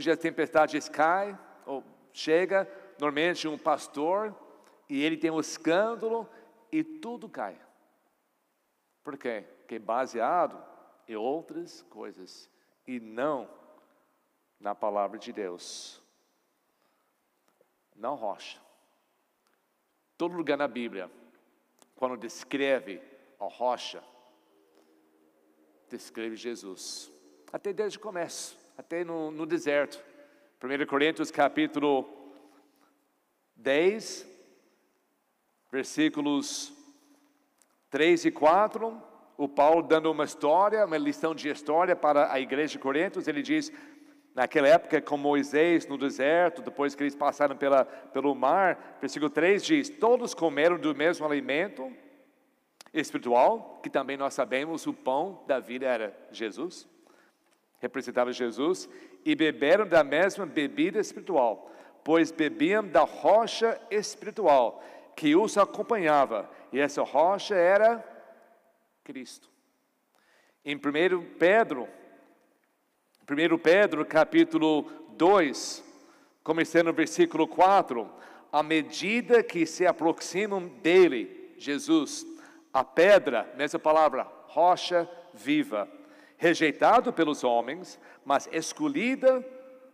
dia 0.02 0.16
a 0.16 0.18
tempestade 0.18 0.78
cai, 0.92 1.40
ou 1.66 1.82
chega 2.12 2.70
normalmente 3.00 3.48
um 3.48 3.58
pastor 3.58 4.36
e 4.90 5.04
ele 5.04 5.18
tem 5.18 5.32
um 5.32 5.40
escândalo 5.40 6.30
e 6.72 6.84
tudo 6.84 7.30
cai. 7.30 7.60
Por 9.04 9.18
quê? 9.18 9.46
Porque 9.60 9.76
é 9.76 9.80
baseado 9.80 10.64
em 11.08 11.16
outras 11.16 11.82
coisas 11.84 12.50
e 12.88 13.00
não 13.00 13.50
na 14.60 14.74
palavra 14.74 15.18
de 15.18 15.32
Deus. 15.32 16.02
Não 17.96 18.16
rocha. 18.16 18.60
Todo 20.18 20.36
lugar 20.36 20.58
na 20.58 20.68
Bíblia, 20.68 21.10
quando 21.96 22.18
descreve 22.18 23.02
a 23.40 23.46
rocha, 23.46 24.04
descreve 25.90 26.36
Jesus. 26.36 27.12
Até 27.52 27.74
desde 27.74 27.98
o 27.98 28.02
começo, 28.02 28.58
até 28.78 29.04
no, 29.04 29.32
no 29.32 29.46
deserto. 29.46 30.04
1 30.62 30.86
Coríntios 30.88 31.32
capítulo 31.32 32.08
10, 33.56 34.35
versículos 35.76 36.72
3 37.90 38.24
e 38.24 38.32
4, 38.32 38.98
o 39.38 39.46
Paulo 39.46 39.82
dando 39.82 40.10
uma 40.10 40.24
história, 40.24 40.86
uma 40.86 40.98
lição 40.98 41.36
de 41.36 41.50
história 41.50 41.98
para 41.98 42.32
a 42.32 42.40
igreja 42.40 42.72
de 42.72 42.80
Coríntios, 42.80 43.28
ele 43.28 43.42
diz, 43.42 43.74
naquela 44.34 44.70
época 44.70 45.02
com 45.02 45.18
Moisés 45.18 45.86
no 45.86 45.98
deserto, 45.98 46.62
depois 46.62 46.96
que 46.96 47.04
eles 47.04 47.14
passaram 47.14 47.58
pela, 47.58 47.84
pelo 47.84 48.34
mar, 48.34 48.98
versículo 49.02 49.30
3 49.30 49.66
diz, 49.66 49.90
todos 49.90 50.34
comeram 50.34 50.78
do 50.78 50.96
mesmo 50.96 51.26
alimento 51.26 51.92
espiritual, 52.94 53.82
que 53.84 53.90
também 53.90 54.16
nós 54.16 54.34
sabemos, 54.34 54.88
o 54.88 54.94
pão 54.94 55.44
da 55.46 55.60
vida 55.60 55.86
era 55.86 56.18
Jesus, 56.32 56.88
representava 57.82 58.32
Jesus, 58.32 58.88
e 59.26 59.36
beberam 59.36 59.86
da 59.86 60.06
mesma 60.06 60.46
bebida 60.46 61.02
espiritual, 61.02 61.70
pois 62.02 62.32
bebiam 62.32 62.88
da 62.88 63.02
rocha 63.02 63.78
espiritual 63.92 64.82
que 65.16 65.36
os 65.36 65.58
acompanhava, 65.58 66.50
e 66.72 66.80
essa 66.80 67.02
rocha 67.04 67.56
era 67.56 68.04
Cristo. 69.04 69.50
Em 70.64 70.76
1 70.76 70.80
Pedro, 71.40 71.88
1 73.30 73.58
Pedro 73.58 74.06
capítulo 74.06 74.84
2, 75.12 75.84
começando 76.44 76.88
no 76.88 76.94
versículo 76.94 77.48
4, 77.48 78.10
à 78.52 78.62
medida 78.62 79.42
que 79.42 79.66
se 79.66 79.86
aproximam 79.86 80.68
dele, 80.82 81.54
Jesus, 81.58 82.26
a 82.74 82.84
pedra, 82.84 83.52
mesma 83.56 83.80
palavra, 83.80 84.28
rocha 84.48 85.10
viva, 85.34 85.88
rejeitado 86.38 87.14
pelos 87.14 87.44
homens, 87.44 88.00
mas 88.26 88.50
escolhida 88.52 89.44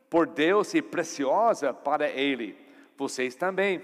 por 0.10 0.26
Deus 0.28 0.74
e 0.74 0.82
preciosa 0.82 1.74
para 1.74 2.10
Ele. 2.10 2.58
Vocês 2.98 3.36
também 3.36 3.82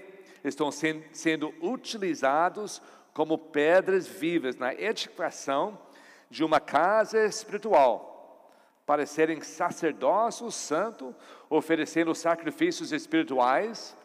estão 0.48 0.70
sendo 0.70 1.54
utilizados 1.60 2.82
como 3.12 3.36
pedras 3.36 4.06
vivas 4.06 4.56
na 4.56 4.72
edificação 4.72 5.78
de 6.30 6.44
uma 6.44 6.60
casa 6.60 7.24
espiritual, 7.24 8.52
para 8.86 9.06
serem 9.06 9.40
sacerdócios 9.40 10.54
santo, 10.54 11.14
oferecendo 11.50 12.14
sacrifícios 12.14 12.92
espirituais 12.92 13.96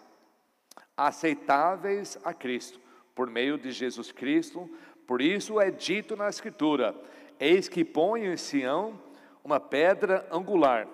aceitáveis 0.96 2.18
a 2.24 2.34
Cristo, 2.34 2.80
por 3.16 3.30
meio 3.30 3.58
de 3.58 3.72
Jesus 3.72 4.12
Cristo. 4.12 4.70
Por 5.08 5.22
isso 5.22 5.60
é 5.60 5.70
dito 5.72 6.16
na 6.16 6.30
Escritura: 6.30 6.96
Eis 7.40 7.68
que 7.68 7.84
ponho 7.84 8.32
em 8.32 8.38
Sião 8.38 9.00
uma 9.44 9.60
pedra 9.60 10.26
angular, 10.32 10.88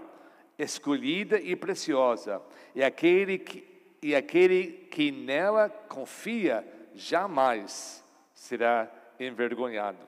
escolhida 0.57 1.39
e 1.39 1.55
preciosa, 1.55 2.41
e 2.73 2.83
aquele 2.83 3.37
que, 3.37 3.68
e 4.01 4.15
aquele 4.15 4.87
que 4.91 5.11
nela 5.11 5.69
confia 5.69 6.65
jamais 6.93 8.03
será 8.33 8.89
envergonhado. 9.19 10.07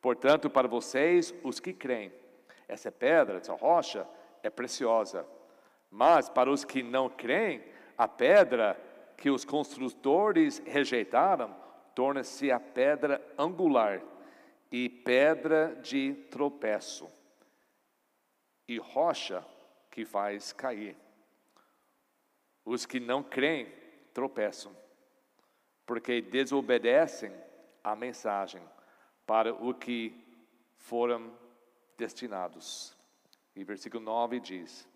Portanto, 0.00 0.48
para 0.48 0.66
vocês, 0.66 1.34
os 1.44 1.60
que 1.60 1.72
creem, 1.72 2.12
essa 2.66 2.90
pedra, 2.90 3.38
essa 3.38 3.54
rocha 3.54 4.06
é 4.42 4.48
preciosa. 4.48 5.26
Mas 5.90 6.28
para 6.28 6.50
os 6.50 6.64
que 6.64 6.82
não 6.82 7.08
creem, 7.08 7.62
a 7.98 8.08
pedra 8.08 8.80
que 9.16 9.28
os 9.28 9.44
construtores 9.44 10.62
rejeitaram 10.64 11.54
torna-se 11.94 12.50
a 12.50 12.58
pedra 12.58 13.20
angular 13.36 14.00
e 14.72 14.88
pedra 14.88 15.76
de 15.82 16.14
tropeço, 16.30 17.10
e 18.68 18.78
rocha 18.78 19.44
que 19.90 20.04
faz 20.04 20.52
cair. 20.52 20.96
Os 22.64 22.86
que 22.86 23.00
não 23.00 23.22
creem 23.22 23.66
tropeçam, 24.12 24.76
porque 25.86 26.20
desobedecem 26.20 27.32
a 27.82 27.96
mensagem 27.96 28.62
para 29.26 29.54
o 29.54 29.74
que 29.74 30.14
foram 30.76 31.32
destinados. 31.96 32.96
E 33.54 33.64
versículo 33.64 34.02
9 34.04 34.40
diz: 34.40 34.88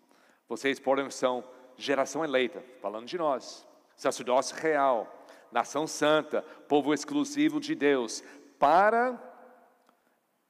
Vocês, 0.47 0.79
porém, 0.79 1.09
são 1.09 1.43
geração 1.75 2.23
eleita, 2.23 2.63
falando 2.81 3.07
de 3.07 3.17
nós, 3.17 3.67
sacerdócio 3.95 4.55
real, 4.55 5.25
nação 5.51 5.87
santa, 5.87 6.41
povo 6.67 6.93
exclusivo 6.93 7.59
de 7.59 7.75
Deus, 7.75 8.23
para 8.57 9.19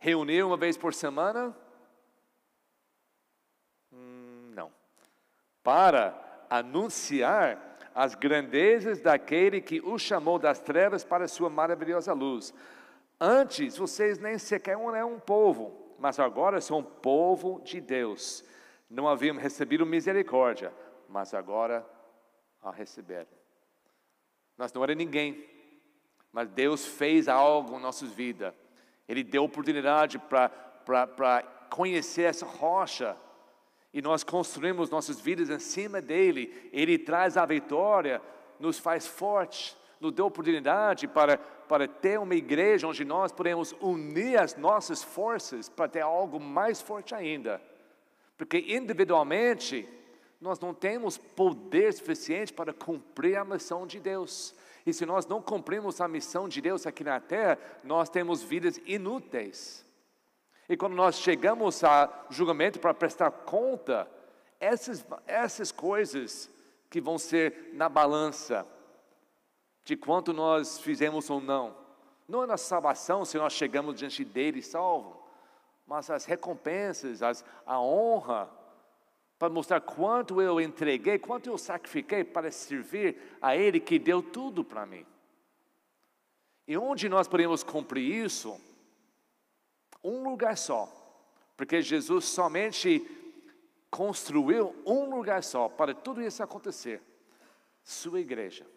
Reunir 0.05 0.43
uma 0.43 0.55
vez 0.55 0.77
por 0.77 0.93
semana? 0.93 1.55
Hum, 3.91 4.51
não. 4.53 4.71
Para 5.63 6.11
anunciar 6.49 7.77
as 7.93 8.15
grandezas 8.15 8.99
daquele 8.99 9.61
que 9.61 9.79
o 9.81 9.97
chamou 9.97 10.37
das 10.37 10.59
trevas 10.59 11.03
para 11.03 11.25
a 11.25 11.27
sua 11.27 11.49
maravilhosa 11.49 12.13
luz. 12.13 12.53
Antes 13.19 13.77
vocês 13.77 14.19
nem 14.19 14.37
sequer 14.37 14.77
eram 14.77 15.13
um 15.13 15.19
povo, 15.19 15.95
mas 15.97 16.19
agora 16.19 16.59
são 16.59 16.79
um 16.79 16.83
povo 16.83 17.61
de 17.63 17.79
Deus. 17.79 18.43
Não 18.89 19.07
haviam 19.07 19.37
recebido 19.37 19.85
misericórdia, 19.85 20.73
mas 21.07 21.33
agora 21.33 21.85
a 22.61 22.71
receberam. 22.71 23.27
Nós 24.57 24.73
não 24.73 24.83
era 24.83 24.93
ninguém, 24.93 25.47
mas 26.31 26.49
Deus 26.49 26.85
fez 26.85 27.27
algo 27.27 27.77
em 27.77 27.81
nossas 27.81 28.11
vidas 28.11 28.53
ele 29.07 29.23
deu 29.23 29.43
oportunidade 29.43 30.17
para 30.19 31.43
conhecer 31.69 32.23
essa 32.23 32.45
rocha. 32.45 33.15
E 33.95 34.01
nós 34.01 34.25
construímos 34.25 34.89
nossas 34.89 35.21
vidas 35.21 35.49
em 35.49 35.57
cima 35.57 36.01
dele. 36.01 36.69
Ele 36.73 36.97
traz 36.97 37.37
a 37.37 37.45
vitória, 37.45 38.21
nos 38.59 38.77
faz 38.77 39.07
forte, 39.07 39.73
nos 40.01 40.11
deu 40.11 40.25
oportunidade 40.25 41.07
para, 41.07 41.37
para 41.37 41.87
ter 41.87 42.19
uma 42.19 42.35
igreja 42.35 42.87
onde 42.87 43.05
nós 43.05 43.31
podemos 43.31 43.73
unir 43.79 44.37
as 44.37 44.57
nossas 44.57 45.01
forças 45.01 45.69
para 45.69 45.87
ter 45.87 46.01
algo 46.01 46.41
mais 46.41 46.81
forte 46.81 47.15
ainda. 47.15 47.61
Porque 48.37 48.65
individualmente, 48.67 49.87
nós 50.41 50.59
não 50.59 50.73
temos 50.73 51.17
poder 51.17 51.93
suficiente 51.93 52.51
para 52.51 52.73
cumprir 52.73 53.37
a 53.37 53.45
missão 53.45 53.87
de 53.87 54.01
Deus. 54.01 54.53
E 54.85 54.91
se 54.91 55.05
nós 55.05 55.25
não 55.25 55.41
cumprimos 55.41 56.01
a 56.01 56.07
missão 56.09 56.49
de 56.49 56.59
Deus 56.59 56.85
aqui 56.85 57.01
na 57.01 57.21
terra, 57.21 57.57
nós 57.81 58.09
temos 58.09 58.43
vidas 58.43 58.77
inúteis. 58.85 59.85
E 60.67 60.75
quando 60.75 60.95
nós 60.95 61.19
chegamos 61.19 61.83
a 61.83 62.25
julgamento 62.29 62.79
para 62.79 62.93
prestar 62.93 63.29
conta, 63.31 64.09
essas, 64.59 65.05
essas 65.27 65.71
coisas 65.71 66.49
que 66.89 66.99
vão 66.99 67.17
ser 67.17 67.71
na 67.73 67.87
balança 67.87 68.65
de 69.83 69.95
quanto 69.95 70.33
nós 70.33 70.79
fizemos 70.79 71.29
ou 71.29 71.39
não. 71.39 71.75
Não 72.27 72.43
é 72.43 72.47
na 72.47 72.57
salvação 72.57 73.23
se 73.23 73.37
nós 73.37 73.53
chegamos 73.53 73.95
diante 73.95 74.25
dele 74.25 74.61
salvo, 74.61 75.23
mas 75.85 76.09
as 76.09 76.25
recompensas, 76.25 77.21
as, 77.21 77.45
a 77.65 77.79
honra, 77.79 78.49
para 79.37 79.49
mostrar 79.53 79.81
quanto 79.81 80.41
eu 80.41 80.59
entreguei, 80.59 81.19
quanto 81.19 81.49
eu 81.49 81.57
sacrifiquei 81.57 82.23
para 82.23 82.49
servir 82.49 83.37
a 83.39 83.55
Ele 83.55 83.79
que 83.79 83.99
deu 83.99 84.23
tudo 84.23 84.63
para 84.63 84.85
mim. 84.85 85.05
E 86.67 86.75
onde 86.77 87.07
nós 87.07 87.27
podemos 87.27 87.61
cumprir 87.61 88.25
isso? 88.25 88.59
Um 90.05 90.23
lugar 90.23 90.55
só, 90.55 90.87
porque 91.57 91.81
Jesus 91.81 92.25
somente 92.25 93.03
construiu 93.89 94.75
um 94.85 95.09
lugar 95.09 95.43
só 95.43 95.67
para 95.67 95.95
tudo 95.95 96.21
isso 96.21 96.43
acontecer: 96.43 97.01
sua 97.83 98.19
igreja. 98.19 98.67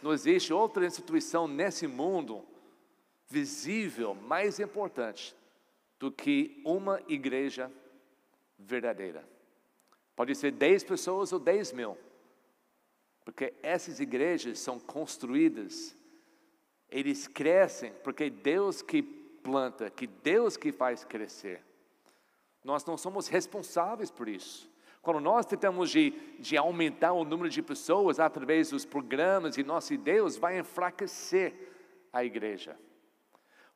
Não 0.00 0.10
existe 0.10 0.54
outra 0.54 0.86
instituição 0.86 1.46
nesse 1.46 1.86
mundo 1.86 2.42
visível 3.28 4.14
mais 4.14 4.58
importante 4.58 5.36
do 5.98 6.10
que 6.10 6.62
uma 6.64 6.98
igreja 7.08 7.70
verdadeira. 8.58 9.22
Pode 10.16 10.34
ser 10.34 10.52
10 10.52 10.84
pessoas 10.84 11.30
ou 11.30 11.38
10 11.38 11.72
mil, 11.72 11.98
porque 13.22 13.52
essas 13.62 14.00
igrejas 14.00 14.58
são 14.60 14.80
construídas, 14.80 15.94
eles 16.88 17.28
crescem, 17.28 17.92
porque 18.02 18.30
Deus 18.30 18.80
que 18.80 19.23
planta, 19.44 19.90
que 19.90 20.06
Deus 20.06 20.56
que 20.56 20.72
faz 20.72 21.04
crescer. 21.04 21.62
Nós 22.64 22.84
não 22.86 22.96
somos 22.96 23.28
responsáveis 23.28 24.10
por 24.10 24.26
isso. 24.26 24.72
Quando 25.02 25.20
nós 25.20 25.44
tentamos 25.44 25.90
de, 25.90 26.12
de 26.38 26.56
aumentar 26.56 27.12
o 27.12 27.24
número 27.24 27.50
de 27.50 27.60
pessoas 27.60 28.18
através 28.18 28.70
dos 28.70 28.86
programas 28.86 29.58
e 29.58 29.62
nosso 29.62 29.94
Deus 29.98 30.38
vai 30.38 30.58
enfraquecer 30.58 31.52
a 32.10 32.24
igreja. 32.24 32.74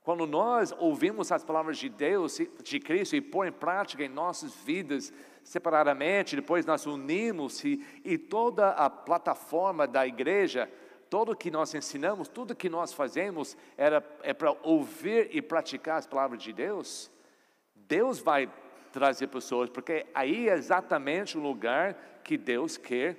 Quando 0.00 0.26
nós 0.26 0.72
ouvimos 0.78 1.30
as 1.30 1.44
palavras 1.44 1.76
de 1.76 1.90
Deus, 1.90 2.38
de 2.62 2.80
Cristo 2.80 3.14
e 3.14 3.20
pôr 3.20 3.46
em 3.46 3.52
prática 3.52 4.02
em 4.02 4.08
nossas 4.08 4.54
vidas 4.54 5.12
separadamente, 5.44 6.34
depois 6.34 6.64
nós 6.64 6.86
unimos 6.86 7.62
e, 7.62 7.84
e 8.02 8.16
toda 8.16 8.70
a 8.70 8.88
plataforma 8.88 9.86
da 9.86 10.06
igreja, 10.06 10.70
tudo 11.10 11.36
que 11.36 11.50
nós 11.50 11.74
ensinamos, 11.74 12.28
tudo 12.28 12.54
que 12.54 12.68
nós 12.68 12.92
fazemos 12.92 13.56
era, 13.76 14.04
é 14.22 14.32
para 14.32 14.52
ouvir 14.62 15.28
e 15.34 15.40
praticar 15.40 15.98
as 15.98 16.06
palavras 16.06 16.42
de 16.42 16.52
Deus, 16.52 17.10
Deus 17.74 18.18
vai 18.18 18.52
trazer 18.92 19.28
pessoas, 19.28 19.70
porque 19.70 20.06
aí 20.14 20.48
é 20.48 20.54
exatamente 20.54 21.36
o 21.36 21.40
lugar 21.40 21.94
que 22.22 22.36
Deus 22.36 22.76
quer 22.76 23.16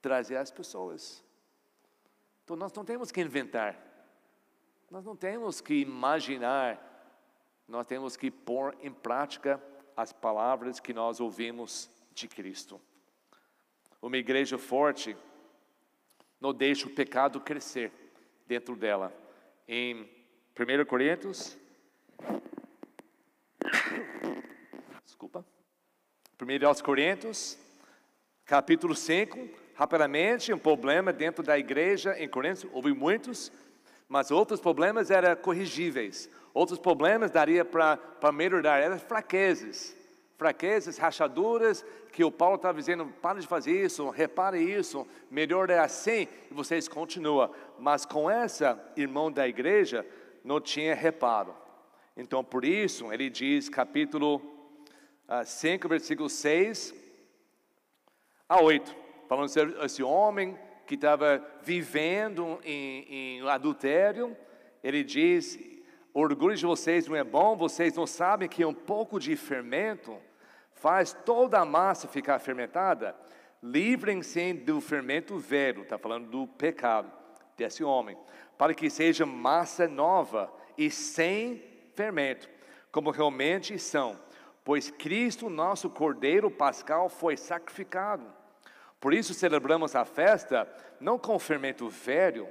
trazer 0.00 0.36
as 0.36 0.50
pessoas. 0.50 1.24
Então 2.44 2.56
nós 2.56 2.72
não 2.72 2.84
temos 2.84 3.10
que 3.10 3.20
inventar, 3.20 3.76
nós 4.90 5.04
não 5.04 5.16
temos 5.16 5.60
que 5.60 5.74
imaginar, 5.74 6.86
nós 7.66 7.86
temos 7.86 8.16
que 8.16 8.30
pôr 8.30 8.76
em 8.80 8.92
prática 8.92 9.62
as 9.96 10.12
palavras 10.12 10.80
que 10.80 10.92
nós 10.92 11.20
ouvimos 11.20 11.90
de 12.12 12.26
Cristo. 12.26 12.80
Uma 14.02 14.16
igreja 14.16 14.58
forte 14.58 15.16
não 16.40 16.54
deixa 16.54 16.86
o 16.86 16.90
pecado 16.90 17.40
crescer 17.40 17.92
dentro 18.46 18.74
dela. 18.74 19.12
Em 19.68 20.08
1 20.58 20.84
Coríntios 20.86 21.58
desculpa. 25.20 25.44
1 26.40 26.66
aos 26.66 26.80
Coríntios, 26.80 27.58
capítulo 28.46 28.94
5, 28.94 29.38
rapidamente, 29.74 30.50
um 30.50 30.58
problema 30.58 31.12
dentro 31.12 31.44
da 31.44 31.58
igreja 31.58 32.18
em 32.18 32.26
Coríntios, 32.26 32.72
houve 32.72 32.94
muitos, 32.94 33.52
mas 34.08 34.30
outros 34.30 34.60
problemas 34.60 35.10
eram 35.10 35.36
corrigíveis, 35.36 36.30
outros 36.54 36.78
problemas 36.78 37.30
daria 37.30 37.66
para 37.66 38.32
melhorar, 38.32 38.78
eram 38.78 38.98
fraquezas, 38.98 39.94
fraquezas, 40.40 40.96
rachaduras, 40.96 41.84
que 42.10 42.24
o 42.24 42.32
Paulo 42.32 42.56
estava 42.56 42.78
dizendo, 42.78 43.04
para 43.20 43.38
de 43.38 43.46
fazer 43.46 43.84
isso, 43.84 44.08
repare 44.08 44.58
isso, 44.58 45.06
melhor 45.30 45.68
é 45.68 45.78
assim, 45.78 46.26
e 46.50 46.54
vocês 46.54 46.88
continuam, 46.88 47.50
mas 47.78 48.06
com 48.06 48.30
essa 48.30 48.82
irmão 48.96 49.30
da 49.30 49.46
igreja, 49.46 50.06
não 50.42 50.58
tinha 50.58 50.94
reparo, 50.94 51.54
então 52.16 52.42
por 52.42 52.64
isso 52.64 53.12
ele 53.12 53.28
diz, 53.28 53.68
capítulo 53.68 54.40
5, 55.44 55.86
versículo 55.86 56.30
6 56.30 56.94
a 58.48 58.62
8, 58.62 58.96
falando 59.28 59.50
sobre 59.50 59.84
esse 59.84 60.02
homem 60.02 60.58
que 60.86 60.94
estava 60.94 61.46
vivendo 61.62 62.58
em, 62.64 63.36
em 63.42 63.46
adultério, 63.46 64.34
ele 64.82 65.04
diz: 65.04 65.58
orgulho 66.14 66.56
de 66.56 66.64
vocês 66.64 67.06
não 67.06 67.14
é 67.14 67.22
bom, 67.22 67.58
vocês 67.58 67.94
não 67.94 68.06
sabem 68.06 68.48
que 68.48 68.64
um 68.64 68.72
pouco 68.72 69.20
de 69.20 69.36
fermento 69.36 70.16
faz 70.80 71.12
toda 71.12 71.60
a 71.60 71.64
massa 71.64 72.08
ficar 72.08 72.38
fermentada? 72.40 73.14
Livrem-se 73.62 74.52
do 74.52 74.80
fermento 74.80 75.38
velho, 75.38 75.82
está 75.82 75.96
falando 75.98 76.28
do 76.28 76.46
pecado 76.46 77.10
desse 77.56 77.84
homem, 77.84 78.16
para 78.58 78.74
que 78.74 78.90
seja 78.90 79.24
massa 79.24 79.86
nova 79.86 80.52
e 80.76 80.90
sem 80.90 81.62
fermento, 81.94 82.48
como 82.90 83.10
realmente 83.10 83.78
são 83.78 84.18
pois 84.64 84.90
Cristo, 84.90 85.48
nosso 85.48 85.88
Cordeiro 85.90 86.50
Pascal, 86.50 87.08
foi 87.08 87.36
sacrificado. 87.36 88.24
Por 89.00 89.14
isso 89.14 89.32
celebramos 89.32 89.96
a 89.96 90.04
festa 90.04 90.68
não 91.00 91.18
com 91.18 91.38
fermento 91.38 91.88
velho, 91.88 92.48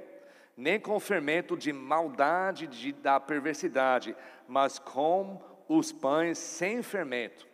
nem 0.56 0.78
com 0.78 0.98
fermento 0.98 1.56
de 1.56 1.72
maldade 1.72 2.66
de, 2.66 2.92
da 2.92 3.18
perversidade, 3.20 4.16
mas 4.46 4.78
com 4.78 5.40
os 5.68 5.92
pães 5.92 6.36
sem 6.36 6.82
fermento, 6.82 7.46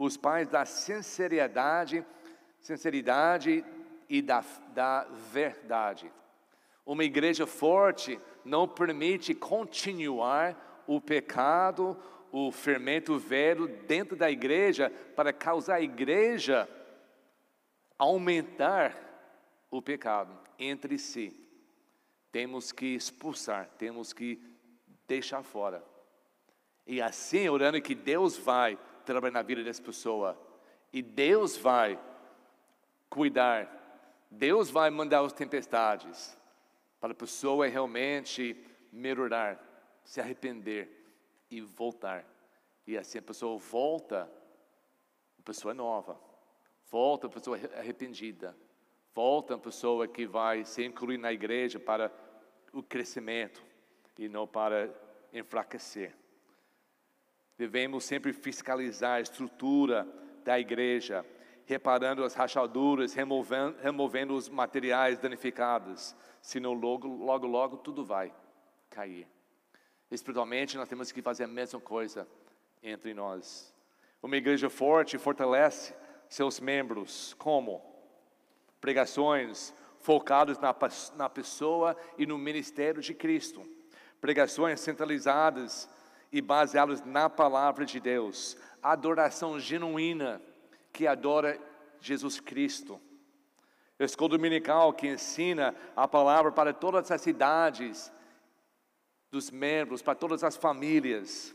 os 0.00 0.16
pães 0.16 0.48
da 0.48 0.64
sinceridade, 0.64 2.02
sinceridade 2.58 3.62
e 4.08 4.22
da, 4.22 4.42
da 4.72 5.04
verdade. 5.30 6.10
Uma 6.86 7.04
igreja 7.04 7.46
forte 7.46 8.18
não 8.42 8.66
permite 8.66 9.34
continuar 9.34 10.84
o 10.86 11.02
pecado, 11.02 11.94
o 12.32 12.50
fermento 12.50 13.18
velho 13.18 13.68
dentro 13.86 14.16
da 14.16 14.30
igreja 14.30 14.90
para 15.14 15.34
causar 15.34 15.74
a 15.74 15.82
igreja 15.82 16.66
aumentar 17.98 18.96
o 19.70 19.82
pecado 19.82 20.34
entre 20.58 20.98
si. 20.98 21.46
Temos 22.32 22.72
que 22.72 22.86
expulsar, 22.94 23.68
temos 23.76 24.14
que 24.14 24.40
deixar 25.06 25.42
fora. 25.42 25.84
E 26.86 27.02
assim, 27.02 27.50
orando 27.50 27.82
que 27.82 27.94
Deus 27.94 28.38
vai 28.38 28.78
trabalhar 29.10 29.32
na 29.32 29.42
vida 29.42 29.64
dessa 29.64 29.82
pessoa, 29.82 30.38
e 30.92 31.02
Deus 31.02 31.56
vai 31.56 31.98
cuidar, 33.08 33.68
Deus 34.30 34.70
vai 34.70 34.88
mandar 34.88 35.24
as 35.24 35.32
tempestades, 35.32 36.38
para 37.00 37.12
a 37.12 37.14
pessoa 37.14 37.66
realmente 37.66 38.56
melhorar, 38.92 39.58
se 40.04 40.20
arrepender 40.20 40.88
e 41.50 41.60
voltar. 41.60 42.24
E 42.86 42.96
assim 42.96 43.18
a 43.18 43.22
pessoa 43.22 43.58
volta, 43.58 44.30
a 45.38 45.42
pessoa 45.42 45.74
nova, 45.74 46.20
volta 46.88 47.26
a 47.26 47.30
pessoa 47.30 47.58
arrependida, 47.78 48.56
volta 49.12 49.54
a 49.54 49.58
pessoa 49.58 50.06
que 50.06 50.24
vai 50.24 50.64
se 50.64 50.84
incluir 50.84 51.18
na 51.18 51.32
igreja 51.32 51.80
para 51.80 52.12
o 52.72 52.80
crescimento 52.80 53.60
e 54.16 54.28
não 54.28 54.46
para 54.46 54.88
enfraquecer. 55.32 56.19
Devemos 57.60 58.04
sempre 58.04 58.32
fiscalizar 58.32 59.18
a 59.18 59.20
estrutura 59.20 60.08
da 60.42 60.58
igreja, 60.58 61.26
reparando 61.66 62.24
as 62.24 62.32
rachaduras, 62.32 63.12
removendo, 63.12 63.76
removendo 63.82 64.34
os 64.34 64.48
materiais 64.48 65.18
danificados, 65.18 66.16
senão 66.40 66.72
logo, 66.72 67.06
logo, 67.06 67.46
logo 67.46 67.76
tudo 67.76 68.02
vai 68.02 68.32
cair. 68.88 69.28
Espiritualmente, 70.10 70.78
nós 70.78 70.88
temos 70.88 71.12
que 71.12 71.20
fazer 71.20 71.44
a 71.44 71.48
mesma 71.48 71.78
coisa 71.78 72.26
entre 72.82 73.12
nós. 73.12 73.74
Uma 74.22 74.38
igreja 74.38 74.70
forte 74.70 75.18
fortalece 75.18 75.94
seus 76.30 76.60
membros, 76.60 77.34
como? 77.34 77.84
Pregações 78.80 79.74
focadas 79.98 80.58
na, 80.58 80.74
na 81.14 81.28
pessoa 81.28 81.94
e 82.16 82.24
no 82.24 82.38
ministério 82.38 83.02
de 83.02 83.12
Cristo. 83.12 83.62
Pregações 84.18 84.80
centralizadas 84.80 85.90
e 86.32 86.40
baseadas 86.40 87.02
na 87.04 87.28
palavra 87.28 87.84
de 87.84 87.98
Deus. 87.98 88.56
Adoração 88.82 89.58
genuína 89.58 90.40
que 90.92 91.06
adora 91.06 91.58
Jesus 92.00 92.40
Cristo. 92.40 93.00
Escola 93.98 94.30
dominical 94.30 94.92
que 94.92 95.08
ensina 95.08 95.74
a 95.94 96.08
palavra 96.08 96.50
para 96.50 96.72
todas 96.72 97.10
as 97.10 97.20
cidades 97.20 98.10
dos 99.30 99.50
membros, 99.50 100.02
para 100.02 100.14
todas 100.14 100.42
as 100.42 100.56
famílias. 100.56 101.54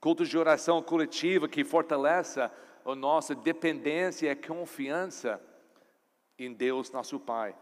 Cultos 0.00 0.28
de 0.28 0.38
oração 0.38 0.82
coletiva 0.82 1.48
que 1.48 1.64
fortaleça 1.64 2.50
a 2.84 2.94
nossa 2.94 3.34
dependência 3.34 4.30
e 4.30 4.34
confiança 4.34 5.40
em 6.38 6.52
Deus, 6.52 6.90
nosso 6.90 7.20
Pai. 7.20 7.54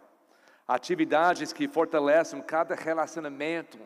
Atividades 0.66 1.52
que 1.52 1.66
fortalecem 1.66 2.40
cada 2.40 2.74
relacionamento 2.74 3.78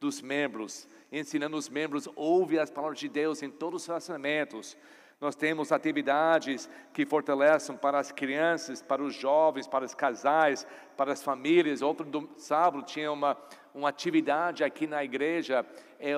dos 0.00 0.20
membros, 0.20 0.86
ensinando 1.18 1.56
os 1.56 1.68
membros 1.68 2.08
a 2.08 2.12
ouvir 2.16 2.58
as 2.58 2.70
palavras 2.70 2.98
de 2.98 3.08
Deus 3.08 3.42
em 3.42 3.50
todos 3.50 3.82
os 3.82 3.86
relacionamentos. 3.86 4.76
Nós 5.20 5.36
temos 5.36 5.72
atividades 5.72 6.68
que 6.92 7.06
fortalecem 7.06 7.76
para 7.76 7.98
as 7.98 8.10
crianças, 8.10 8.82
para 8.82 9.02
os 9.02 9.14
jovens, 9.14 9.66
para 9.66 9.84
os 9.84 9.94
casais, 9.94 10.66
para 10.96 11.12
as 11.12 11.22
famílias. 11.22 11.82
Outro 11.82 12.04
do, 12.04 12.28
sábado 12.36 12.84
tinha 12.84 13.10
uma, 13.10 13.36
uma 13.72 13.88
atividade 13.88 14.64
aqui 14.64 14.86
na 14.86 15.04
igreja, 15.04 15.64
é, 15.98 16.12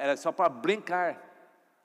era 0.00 0.16
só 0.16 0.30
para 0.30 0.48
brincar. 0.48 1.28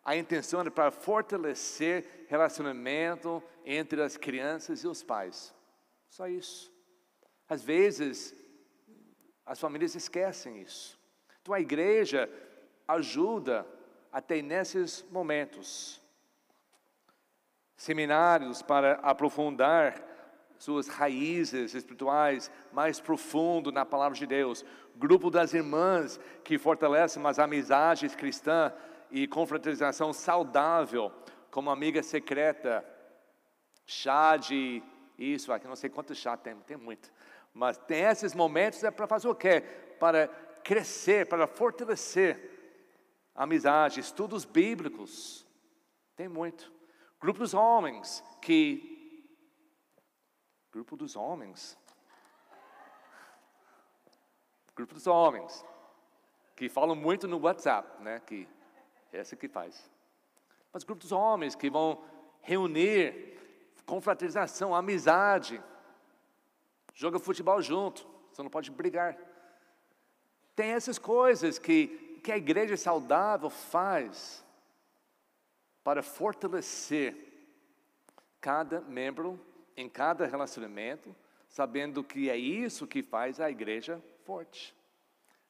A 0.04 0.16
intenção 0.16 0.62
era 0.62 0.70
para 0.70 0.92
fortalecer 0.92 2.26
relacionamento 2.30 3.42
entre 3.66 4.02
as 4.02 4.16
crianças 4.16 4.84
e 4.84 4.88
os 4.88 5.02
pais. 5.02 5.54
Só 6.10 6.28
isso. 6.28 6.72
Às 7.50 7.64
vezes, 7.64 8.36
as 9.46 9.60
famílias 9.60 9.96
esquecem 9.96 10.62
isso. 10.62 10.95
Então 11.46 11.54
a 11.54 11.60
igreja 11.60 12.28
ajuda 12.88 13.68
até 14.12 14.42
nesses 14.42 15.06
momentos. 15.12 16.02
Seminários 17.78 18.64
para 18.64 18.94
aprofundar 18.94 20.02
suas 20.58 20.88
raízes 20.88 21.76
espirituais 21.76 22.50
mais 22.74 23.00
profundo 23.00 23.72
na 23.72 23.86
palavra 23.86 24.18
de 24.18 24.26
Deus. 24.26 24.66
Grupo 24.96 25.30
das 25.30 25.54
irmãs 25.54 26.20
que 26.44 26.58
fortalecem 26.58 27.24
as 27.28 27.38
amizades 27.38 28.16
cristãs 28.16 28.74
e 29.12 29.28
confraternização 29.28 30.12
saudável, 30.12 31.12
como 31.52 31.70
amiga 31.70 32.02
secreta, 32.02 32.84
chá 33.86 34.36
de 34.36 34.82
isso, 35.16 35.54
aqui 35.54 35.68
não 35.68 35.76
sei 35.76 35.92
quanto 35.92 36.16
chá 36.16 36.36
tem, 36.36 36.56
tem 36.62 36.76
muito. 36.76 37.14
Mas 37.54 37.78
tem 37.78 38.02
esses 38.02 38.34
momentos 38.34 38.84
é 38.84 38.90
para 38.90 39.06
fazer 39.06 39.28
o 39.28 39.36
quê? 39.36 39.62
Para 40.00 40.28
crescer, 40.66 41.28
para 41.28 41.46
fortalecer 41.46 42.52
a 43.36 43.44
amizade, 43.44 44.00
estudos 44.00 44.44
bíblicos. 44.44 45.46
Tem 46.16 46.28
muito. 46.28 46.74
Grupo 47.22 47.40
dos 47.40 47.54
homens 47.54 48.24
que 48.42 48.96
Grupo 50.72 50.98
dos 50.98 51.16
homens. 51.16 51.78
Grupo 54.76 54.94
dos 54.94 55.08
homens 55.08 55.64
que 56.54 56.68
falam 56.68 56.96
muito 56.96 57.30
no 57.30 57.40
WhatsApp, 57.40 58.04
né? 58.04 58.20
Que 58.20 58.46
é 59.14 59.20
esse 59.20 59.38
que 59.38 59.48
faz. 59.48 59.90
Mas 60.74 60.84
grupo 60.84 61.00
dos 61.00 61.14
homens 61.14 61.56
que 61.56 61.70
vão 61.70 62.04
reunir, 62.42 63.40
confraternização, 63.86 64.76
amizade, 64.76 65.64
joga 66.94 67.20
futebol 67.20 67.62
junto, 67.62 68.06
você 68.30 68.44
não 68.44 68.50
pode 68.50 68.70
brigar. 68.70 69.18
Tem 70.56 70.70
essas 70.70 70.98
coisas 70.98 71.60
que, 71.60 72.20
que 72.24 72.32
a 72.32 72.38
igreja 72.38 72.78
saudável 72.78 73.50
faz 73.50 74.44
para 75.84 76.02
fortalecer 76.02 77.16
cada 78.40 78.80
membro 78.82 79.40
em 79.76 79.90
cada 79.90 80.26
relacionamento, 80.26 81.16
sabendo 81.50 82.04
que 82.04 82.30
é 82.30 82.38
isso 82.38 82.88
que 82.88 83.04
faz 83.04 83.40
a 83.40 83.52
igreja 83.52 84.02
forte. 84.24 84.74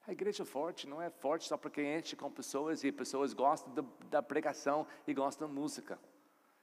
A 0.08 0.12
igreja 0.12 0.46
forte 0.46 0.88
não 0.88 1.02
é 1.02 1.10
forte 1.10 1.48
só 1.48 1.58
porque 1.58 1.82
enche 1.82 2.16
com 2.16 2.32
pessoas 2.32 2.84
e 2.84 2.92
pessoas 2.92 3.34
gostam 3.34 3.74
da, 3.74 3.84
da 4.10 4.22
pregação 4.24 4.86
e 5.08 5.14
gostam 5.14 5.48
da 5.48 5.54
música. 5.54 6.00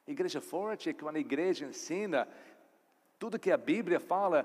A 0.07 0.11
igreja 0.11 0.41
forte 0.41 0.91
é 0.91 0.93
quando 0.93 1.17
a 1.17 1.21
igreja 1.21 1.67
ensina 1.67 2.29
tudo 3.19 3.39
que 3.39 3.51
a 3.51 3.57
Bíblia 3.57 4.01
fala 4.01 4.45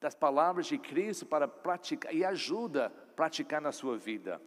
das 0.00 0.14
palavras 0.14 0.66
de 0.66 0.78
Cristo 0.78 1.26
para 1.26 1.48
praticar 1.48 2.14
e 2.14 2.24
ajuda 2.24 2.86
a 2.86 2.90
praticar 3.14 3.60
na 3.60 3.72
sua 3.72 3.96
vida. 3.96 4.40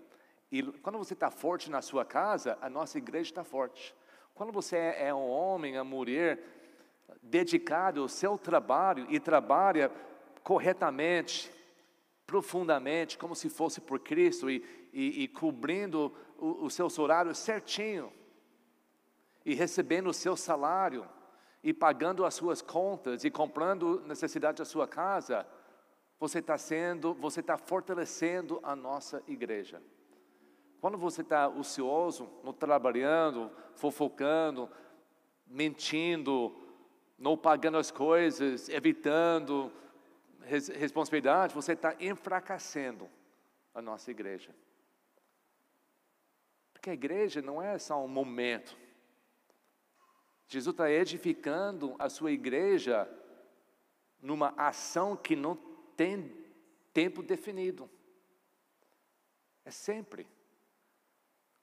E 0.51 0.63
quando 0.63 0.97
você 0.97 1.13
está 1.13 1.29
forte 1.29 1.69
na 1.69 1.81
sua 1.81 2.05
casa, 2.05 2.57
a 2.61 2.69
nossa 2.69 2.97
igreja 2.97 3.29
está 3.29 3.43
forte. 3.43 3.95
Quando 4.33 4.51
você 4.51 4.77
é, 4.77 5.07
é 5.07 5.13
um 5.13 5.29
homem, 5.29 5.75
uma 5.75 5.83
mulher 5.83 6.39
dedicado 7.21 8.01
ao 8.01 8.07
seu 8.07 8.37
trabalho 8.37 9.05
e 9.09 9.19
trabalha 9.19 9.91
corretamente, 10.43 11.51
profundamente, 12.25 13.17
como 13.17 13.35
se 13.35 13.49
fosse 13.49 13.81
por 13.81 13.99
Cristo 13.99 14.49
e, 14.49 14.63
e, 14.93 15.23
e 15.23 15.27
cobrindo 15.27 16.15
o, 16.37 16.65
o 16.65 16.69
seu 16.69 16.87
horário 16.97 17.35
certinho, 17.35 18.11
e 19.45 19.53
recebendo 19.53 20.09
o 20.09 20.13
seu 20.13 20.35
salário, 20.37 21.05
e 21.63 21.73
pagando 21.73 22.25
as 22.25 22.33
suas 22.33 22.61
contas, 22.61 23.23
e 23.23 23.29
comprando 23.29 24.01
necessidade 24.05 24.57
da 24.57 24.65
sua 24.65 24.87
casa, 24.87 25.45
você 26.19 26.39
está 26.39 26.57
sendo, 26.57 27.13
você 27.13 27.39
está 27.39 27.57
fortalecendo 27.57 28.59
a 28.63 28.75
nossa 28.75 29.23
igreja. 29.27 29.81
Quando 30.79 30.97
você 30.97 31.21
está 31.21 31.47
ocioso, 31.47 32.27
não 32.43 32.53
trabalhando, 32.53 33.51
fofocando, 33.75 34.69
mentindo, 35.45 36.55
não 37.17 37.37
pagando 37.37 37.77
as 37.77 37.91
coisas, 37.91 38.67
evitando, 38.67 39.71
res, 40.41 40.69
responsabilidade, 40.69 41.53
você 41.53 41.73
está 41.73 41.95
enfraquecendo 41.99 43.07
a 43.75 43.81
nossa 43.81 44.09
igreja. 44.09 44.55
Porque 46.73 46.89
a 46.89 46.93
igreja 46.93 47.43
não 47.43 47.61
é 47.61 47.77
só 47.77 48.03
um 48.03 48.07
momento. 48.07 48.75
Jesus 50.51 50.73
está 50.73 50.91
edificando 50.91 51.95
a 51.97 52.09
sua 52.09 52.29
igreja 52.29 53.09
numa 54.21 54.53
ação 54.57 55.15
que 55.15 55.33
não 55.33 55.55
tem 55.95 56.29
tempo 56.93 57.23
definido. 57.23 57.89
É 59.63 59.71
sempre. 59.71 60.27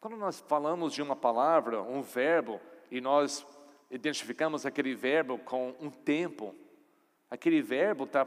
Quando 0.01 0.16
nós 0.16 0.41
falamos 0.41 0.95
de 0.95 1.03
uma 1.03 1.14
palavra, 1.14 1.82
um 1.82 2.01
verbo, 2.01 2.59
e 2.91 2.99
nós 2.99 3.47
identificamos 3.91 4.64
aquele 4.64 4.95
verbo 4.95 5.36
com 5.36 5.76
um 5.78 5.91
tempo, 5.91 6.55
aquele 7.30 7.61
verbo 7.61 8.05
está 8.05 8.26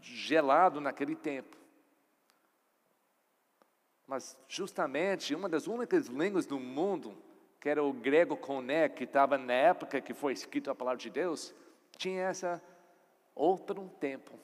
gelado 0.00 0.80
naquele 0.80 1.16
tempo. 1.16 1.56
Mas 4.06 4.38
justamente 4.46 5.34
uma 5.34 5.48
das 5.48 5.66
únicas 5.66 6.06
línguas 6.06 6.46
do 6.46 6.60
mundo, 6.60 7.25
que 7.60 7.68
era 7.68 7.82
o 7.82 7.92
grego 7.92 8.36
koné, 8.36 8.88
que 8.88 9.04
estava 9.04 9.36
na 9.38 9.52
época 9.52 10.00
que 10.00 10.14
foi 10.14 10.32
escrito 10.32 10.70
a 10.70 10.74
palavra 10.74 10.98
de 10.98 11.10
Deus, 11.10 11.54
tinha 11.96 12.22
essa 12.24 12.62
outro 13.34 13.88
tempo 14.00 14.38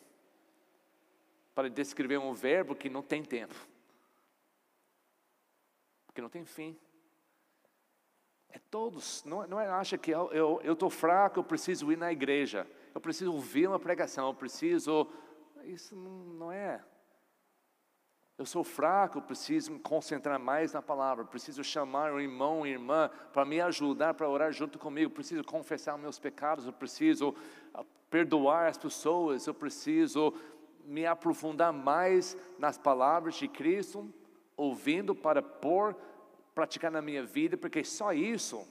para 1.55 1.69
descrever 1.69 2.19
um 2.19 2.33
verbo 2.33 2.75
que 2.75 2.89
não 2.89 3.03
tem 3.03 3.23
tempo, 3.23 3.55
que 6.15 6.21
não 6.21 6.29
tem 6.29 6.45
fim. 6.45 6.79
É 8.49 8.59
todos, 8.71 9.25
não, 9.25 9.47
não 9.47 9.59
é, 9.59 9.67
acha 9.67 9.97
que 9.97 10.11
eu 10.11 10.61
estou 10.63 10.91
fraco, 10.91 11.41
eu 11.41 11.45
preciso 11.45 11.91
ir 11.91 11.97
na 11.97 12.13
igreja, 12.13 12.67
eu 12.95 13.01
preciso 13.01 13.33
ouvir 13.33 13.67
uma 13.67 13.79
pregação, 13.79 14.29
eu 14.29 14.35
preciso 14.35 15.11
isso 15.65 15.95
não 15.97 16.51
é. 16.51 16.85
Eu 18.43 18.47
sou 18.47 18.65
fraco, 18.65 19.23
preciso 19.23 19.71
me 19.71 19.79
concentrar 19.79 20.37
mais 20.37 20.73
na 20.73 20.83
palavra, 20.83 21.25
preciso 21.25 21.63
chamar 21.63 22.13
um 22.13 22.19
irmão 22.19 22.67
e 22.67 22.71
irmã 22.71 23.09
para 23.33 23.45
me 23.45 23.61
ajudar, 23.61 24.15
para 24.15 24.29
orar 24.29 24.51
junto 24.51 24.81
comigo, 24.81 25.13
preciso 25.13 25.45
confessar 25.45 25.97
meus 25.97 26.19
pecados, 26.19 26.67
eu 26.67 26.73
preciso 26.73 27.37
ah, 27.73 27.85
perdoar 28.11 28.67
as 28.67 28.77
pessoas, 28.77 29.47
eu 29.47 29.55
preciso 29.55 30.35
me 30.85 31.07
aprofundar 31.07 31.73
mais 31.73 32.37
nas 32.59 32.77
palavras 32.77 33.37
de 33.37 33.47
Cristo, 33.47 34.13
ouvindo 34.57 35.15
para 35.15 35.41
pôr, 35.41 35.95
praticar 36.53 36.91
na 36.91 37.01
minha 37.01 37.25
vida, 37.25 37.57
porque 37.57 37.85
só 37.85 38.13
isso 38.13 38.67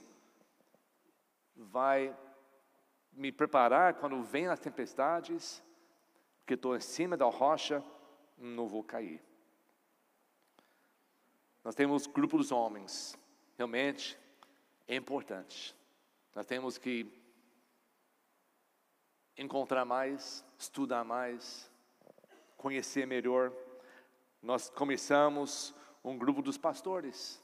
vai 1.55 2.13
me 3.13 3.32
preparar 3.32 3.93
quando 3.93 4.22
vem 4.22 4.47
as 4.47 4.59
tempestades, 4.59 5.63
que 6.45 6.55
estou 6.55 6.76
em 6.76 6.82
cima 6.82 7.15
da 7.15 7.28
rocha, 7.28 7.82
não 8.38 8.67
vou 8.67 8.84
cair. 8.84 9.30
Nós 11.64 11.76
temos 11.76 12.07
grupo 12.07 12.38
dos 12.38 12.51
homens, 12.51 13.18
realmente 13.57 14.18
é 14.88 14.95
importante. 14.95 15.76
Nós 16.34 16.45
temos 16.45 16.78
que 16.78 17.05
encontrar 19.38 19.86
mais, 19.86 20.43
estudar 20.57 21.03
mais, 21.03 21.70
conhecer 22.57 23.05
melhor. 23.05 23.51
Nós 24.41 24.70
começamos 24.70 25.74
um 26.03 26.18
grupo 26.18 26.41
dos 26.41 26.57
pastores, 26.57 27.43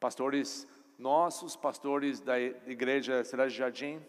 pastores 0.00 0.66
nossos, 0.98 1.54
pastores 1.54 2.20
da 2.20 2.40
igreja 2.40 3.22
Cidade 3.22 3.54
Jardim, 3.54 4.04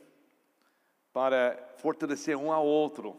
para 1.14 1.76
fortalecer 1.78 2.36
um 2.36 2.52
ao 2.52 2.66
outro 2.66 3.16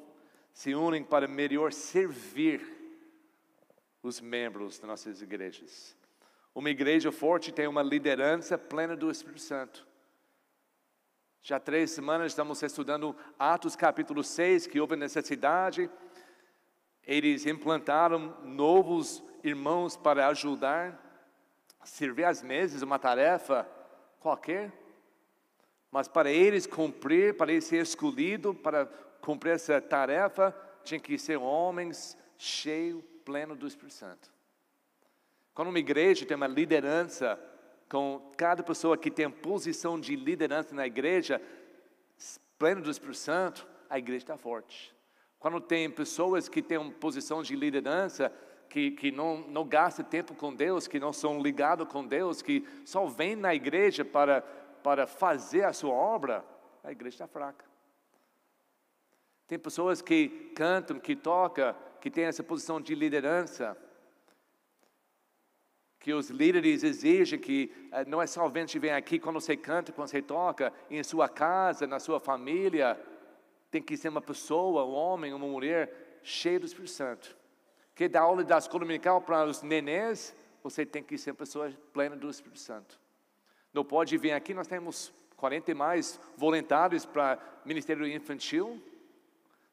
se 0.53 0.75
unem 0.75 1.05
para 1.05 1.29
melhor 1.29 1.73
servir 1.73 2.80
os 4.03 4.21
membros 4.21 4.79
das 4.79 4.89
nossas 4.89 5.23
igrejas. 5.23 5.97
Uma 6.55 6.71
igreja 6.71 7.13
forte 7.13 7.53
tem 7.53 7.67
uma 7.67 7.83
liderança 7.83 8.59
plena 8.59 8.97
do 8.97 9.11
Espírito 9.11 9.41
Santo. 9.41 9.87
Já 11.43 11.59
três 11.59 11.91
semanas 11.91 12.33
estamos 12.33 12.63
estudando 12.63 13.17
Atos 13.39 13.75
capítulo 13.77 14.23
6, 14.23 14.67
que 14.67 14.81
houve 14.81 14.97
necessidade. 14.97 15.89
Eles 17.03 17.47
implantaram 17.47 18.37
novos 18.45 19.23
irmãos 19.43 19.97
para 19.97 20.29
ajudar. 20.29 21.07
Servir 21.83 22.25
às 22.25 22.43
mesas, 22.43 22.83
uma 22.83 22.99
tarefa 22.99 23.67
qualquer. 24.19 24.71
Mas 25.91 26.09
para 26.09 26.31
eles 26.31 26.67
cumprir, 26.67 27.37
para 27.37 27.53
eles 27.53 27.65
ser 27.65 27.83
escolhido 27.83 28.55
para 28.55 28.87
cumprir 29.21 29.53
essa 29.53 29.81
tarefa, 29.81 30.55
tinha 30.85 31.01
que 31.01 31.19
ser 31.19 31.37
homens 31.37 32.17
cheios, 32.37 33.03
pleno 33.31 33.55
do 33.55 33.64
Espírito 33.64 33.95
Santo. 33.95 34.28
Quando 35.55 35.68
uma 35.68 35.78
igreja 35.78 36.26
tem 36.26 36.37
uma 36.37 36.49
liderança, 36.49 37.39
com 37.89 38.33
cada 38.37 38.61
pessoa 38.61 38.99
que 38.99 39.09
tem 39.09 39.31
posição 39.31 40.01
de 40.01 40.16
liderança 40.16 40.74
na 40.74 40.85
igreja, 40.85 41.41
pleno 42.59 42.83
do 42.83 42.91
Espírito 42.91 43.18
Santo, 43.18 43.64
a 43.89 43.99
igreja 44.01 44.24
está 44.24 44.37
forte. 44.37 44.93
Quando 45.39 45.61
tem 45.61 45.89
pessoas 45.89 46.49
que 46.49 46.61
têm 46.61 46.78
uma 46.78 46.91
posição 46.91 47.41
de 47.41 47.55
liderança, 47.55 48.33
que, 48.68 48.91
que 48.91 49.12
não, 49.12 49.39
não 49.47 49.64
gastam 49.64 50.05
tempo 50.05 50.35
com 50.35 50.53
Deus, 50.53 50.89
que 50.89 50.99
não 50.99 51.12
são 51.12 51.41
ligados 51.41 51.87
com 51.87 52.05
Deus, 52.05 52.43
que 52.43 52.66
só 52.85 53.07
vêm 53.07 53.37
na 53.37 53.55
igreja 53.55 54.05
para, 54.05 54.43
para 54.83 55.07
fazer 55.07 55.64
a 55.64 55.72
sua 55.72 55.95
obra, 55.95 56.45
a 56.83 56.91
igreja 56.91 57.14
está 57.14 57.28
fraca. 57.28 57.64
Tem 59.47 59.59
pessoas 59.59 60.03
que 60.03 60.53
cantam, 60.57 60.99
que 60.99 61.14
tocam, 61.14 61.74
que 62.01 62.11
têm 62.11 62.25
essa 62.25 62.43
posição 62.43 62.81
de 62.81 62.95
liderança, 62.95 63.77
que 65.99 66.15
os 66.15 66.31
líderes 66.31 66.83
exigem 66.83 67.39
que 67.39 67.71
uh, 67.93 68.09
não 68.09 68.23
é 68.23 68.27
somente 68.27 68.79
vir 68.79 68.91
aqui 68.91 69.19
quando 69.19 69.39
você 69.39 69.57
canta, 69.57 69.93
quando 69.93 70.09
você 70.09 70.23
toca, 70.23 70.73
em 70.89 71.03
sua 71.03 71.29
casa, 71.29 71.87
na 71.87 72.01
sua 72.01 72.19
família, 72.19 72.99
tem 73.71 73.83
que 73.83 73.97
ser 73.97 74.09
uma 74.09 74.23
pessoa, 74.23 74.85
um 74.85 74.95
homem, 74.95 75.35
uma 75.35 75.47
mulher 75.47 76.21
cheia 76.23 76.59
do 76.59 76.67
Espírito 76.67 76.91
Santo. 76.91 77.37
Que 77.95 78.09
dá 78.09 78.23
aula 78.23 78.43
da 78.43 78.57
escola 78.57 78.81
dominical 78.81 79.21
para 79.21 79.45
os 79.45 79.63
nenês, 79.63 80.35
você 80.63 80.87
tem 80.87 81.03
que 81.03 81.19
ser 81.19 81.33
uma 81.33 81.37
pessoa 81.37 81.71
plena 81.93 82.17
do 82.17 82.31
Espírito 82.31 82.59
Santo. 82.59 82.99
Não 83.73 83.85
pode 83.85 84.17
vir 84.17 84.33
aqui, 84.33 84.55
nós 84.55 84.67
temos 84.67 85.13
40 85.37 85.71
e 85.71 85.75
mais 85.75 86.19
voluntários 86.37 87.05
para 87.05 87.39
ministério 87.65 88.07
infantil, 88.07 88.83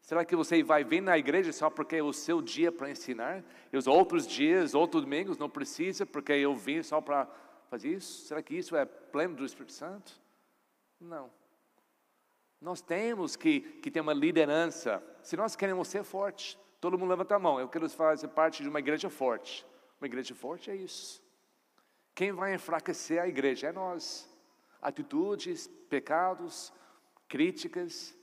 Será 0.08 0.24
que 0.24 0.38
você 0.38 0.64
vai 0.64 0.86
vir 0.86 1.02
na 1.02 1.18
igreja 1.18 1.52
só 1.52 1.70
porque 1.70 1.98
é 1.98 2.02
o 2.02 2.14
seu 2.14 2.42
dia 2.42 2.72
para 2.72 2.90
ensinar? 2.90 3.44
E 3.74 3.76
os 3.76 3.88
outros 3.88 4.26
dias, 4.26 4.74
outros 4.74 5.04
domingos, 5.04 5.38
não 5.38 5.50
precisa 5.50 6.06
porque 6.06 6.32
eu 6.32 6.56
vim 6.56 6.82
só 6.82 7.02
para 7.02 7.28
fazer 7.70 7.90
isso? 7.90 8.26
Será 8.26 8.42
que 8.42 8.56
isso 8.56 8.74
é 8.78 8.86
pleno 8.86 9.36
do 9.36 9.44
Espírito 9.44 9.74
Santo? 9.74 10.14
Não. 10.98 11.30
Nós 12.62 12.80
temos 12.80 13.36
que, 13.36 13.60
que 13.60 13.92
ter 13.92 14.00
uma 14.00 14.14
liderança. 14.14 15.04
Se 15.22 15.36
nós 15.36 15.58
queremos 15.58 15.90
ser 15.90 16.06
fortes, 16.06 16.58
todo 16.80 16.98
mundo 16.98 17.10
levanta 17.10 17.36
a 17.36 17.40
mão. 17.40 17.60
Eu 17.60 17.68
quero 17.68 17.90
fazer 17.90 18.30
parte 18.30 18.64
de 18.64 18.70
uma 18.70 18.80
igreja 18.80 19.10
forte. 19.10 19.66
Uma 20.00 20.08
igreja 20.08 20.34
forte 20.34 20.72
é 20.72 20.76
isso. 20.78 21.22
Quem 22.16 22.32
vai 22.32 22.56
enfraquecer 22.56 23.22
a 23.22 23.28
igreja 23.28 23.68
é 23.68 23.72
nós. 23.74 24.34
Atitudes, 24.82 25.68
pecados, 25.90 26.72
críticas, 27.28 28.17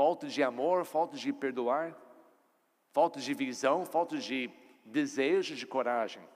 falta 0.00 0.28
de 0.28 0.42
amor, 0.42 0.86
falta 0.86 1.14
de 1.14 1.30
perdoar, 1.30 1.94
falta 2.90 3.20
de 3.20 3.34
visão, 3.34 3.84
falta 3.84 4.16
de 4.16 4.48
desejo, 4.82 5.54
de 5.54 5.66
coragem. 5.66 6.26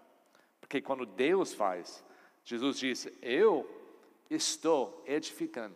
Porque 0.61 0.83
quando 0.83 1.07
Deus 1.07 1.55
faz, 1.55 2.05
Jesus 2.45 2.79
disse: 2.79 3.17
Eu 3.23 3.67
estou 4.29 5.03
edificando 5.07 5.75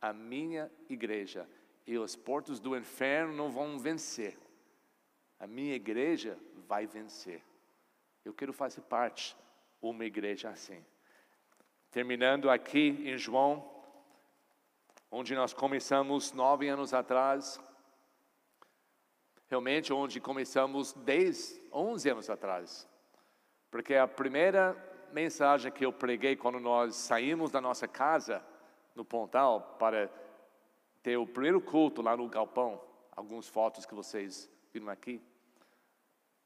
a 0.00 0.10
minha 0.10 0.70
igreja 0.88 1.46
e 1.86 1.98
os 1.98 2.16
portos 2.16 2.58
do 2.58 2.74
inferno 2.74 3.34
não 3.34 3.50
vão 3.50 3.78
vencer. 3.78 4.38
A 5.38 5.46
minha 5.46 5.74
igreja 5.74 6.38
vai 6.66 6.86
vencer. 6.86 7.42
Eu 8.24 8.32
quero 8.32 8.54
fazer 8.54 8.80
parte 8.80 9.36
uma 9.82 10.06
igreja 10.06 10.48
assim. 10.48 10.82
Terminando 11.90 12.48
aqui 12.48 13.02
em 13.04 13.18
João 13.18 13.70
onde 15.14 15.34
nós 15.34 15.52
começamos 15.52 16.32
nove 16.32 16.66
anos 16.68 16.94
atrás, 16.94 17.60
realmente 19.46 19.92
onde 19.92 20.18
começamos 20.18 20.94
dez, 20.94 21.60
onze 21.70 22.08
anos 22.08 22.30
atrás, 22.30 22.88
porque 23.70 23.94
a 23.94 24.08
primeira 24.08 24.74
mensagem 25.12 25.70
que 25.70 25.84
eu 25.84 25.92
preguei 25.92 26.34
quando 26.34 26.58
nós 26.58 26.96
saímos 26.96 27.50
da 27.50 27.60
nossa 27.60 27.86
casa 27.86 28.42
no 28.94 29.04
Pontal 29.04 29.76
para 29.78 30.10
ter 31.02 31.18
o 31.18 31.26
primeiro 31.26 31.60
culto 31.60 32.00
lá 32.00 32.16
no 32.16 32.26
galpão, 32.26 32.80
algumas 33.14 33.46
fotos 33.46 33.84
que 33.84 33.94
vocês 33.94 34.50
viram 34.72 34.88
aqui, 34.88 35.20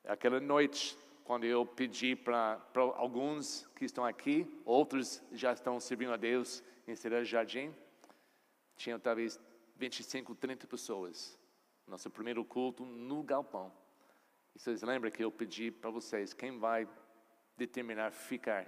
aquela 0.05 0.41
noite 0.41 0.99
quando 1.23 1.45
eu 1.45 1.65
pedi 1.65 2.17
para 2.17 2.61
alguns 2.97 3.69
que 3.77 3.85
estão 3.85 4.05
aqui, 4.05 4.45
outros 4.65 5.23
já 5.31 5.53
estão 5.53 5.79
servindo 5.79 6.13
a 6.13 6.17
Deus 6.17 6.65
em 6.89 6.97
Cidade 6.97 7.27
Jardim, 7.27 7.73
tinha 8.77 8.99
talvez 8.99 9.41
25, 9.77 10.35
30 10.35 10.67
pessoas. 10.67 11.39
Nosso 11.87 12.11
primeiro 12.11 12.45
culto 12.45 12.85
no 12.85 13.23
galpão. 13.23 13.73
E 14.55 14.59
vocês 14.59 14.83
lembram 14.83 15.11
que 15.11 15.23
eu 15.23 15.31
pedi 15.31 15.71
para 15.71 15.91
vocês, 15.91 16.33
quem 16.33 16.59
vai 16.59 16.89
determinar 17.57 18.11
ficar 18.11 18.67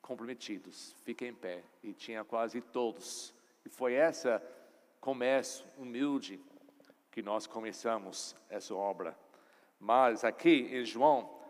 comprometidos, 0.00 0.94
fiquem 1.04 1.28
em 1.28 1.34
pé. 1.34 1.62
E 1.82 1.92
tinha 1.92 2.24
quase 2.24 2.60
todos. 2.60 3.34
E 3.64 3.68
foi 3.68 3.94
essa 3.94 4.42
começo 5.00 5.66
humilde 5.76 6.40
que 7.10 7.22
nós 7.22 7.46
começamos 7.46 8.36
essa 8.48 8.74
obra. 8.74 9.16
Mas 9.78 10.24
aqui 10.24 10.68
em 10.70 10.84
João, 10.84 11.40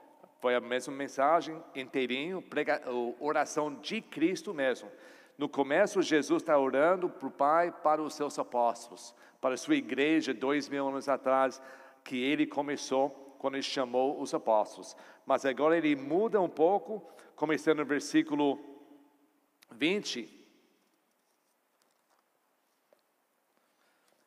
foi 0.41 0.55
a 0.55 0.61
mesma 0.61 0.95
mensagem 0.95 1.63
inteirinho, 1.75 2.41
prega, 2.41 2.83
oração 3.19 3.75
de 3.75 4.01
Cristo 4.01 4.55
mesmo. 4.55 4.91
No 5.41 5.49
começo, 5.49 6.03
Jesus 6.03 6.43
está 6.43 6.59
orando 6.59 7.09
para 7.09 7.27
o 7.27 7.31
Pai, 7.31 7.73
para 7.73 8.03
os 8.03 8.13
seus 8.13 8.39
apóstolos, 8.39 9.15
para 9.41 9.55
a 9.55 9.57
sua 9.57 9.75
igreja, 9.75 10.35
dois 10.35 10.69
mil 10.69 10.87
anos 10.87 11.09
atrás, 11.09 11.63
que 12.05 12.23
ele 12.23 12.47
começou 12.47 13.09
quando 13.39 13.55
ele 13.55 13.63
chamou 13.63 14.21
os 14.21 14.35
apóstolos. 14.35 14.95
Mas 15.25 15.47
agora 15.47 15.79
ele 15.79 15.97
muda 15.97 16.39
um 16.43 16.49
pouco, 16.51 17.11
começando 17.35 17.79
no 17.79 17.87
versículo 17.87 18.61
20. 19.71 20.29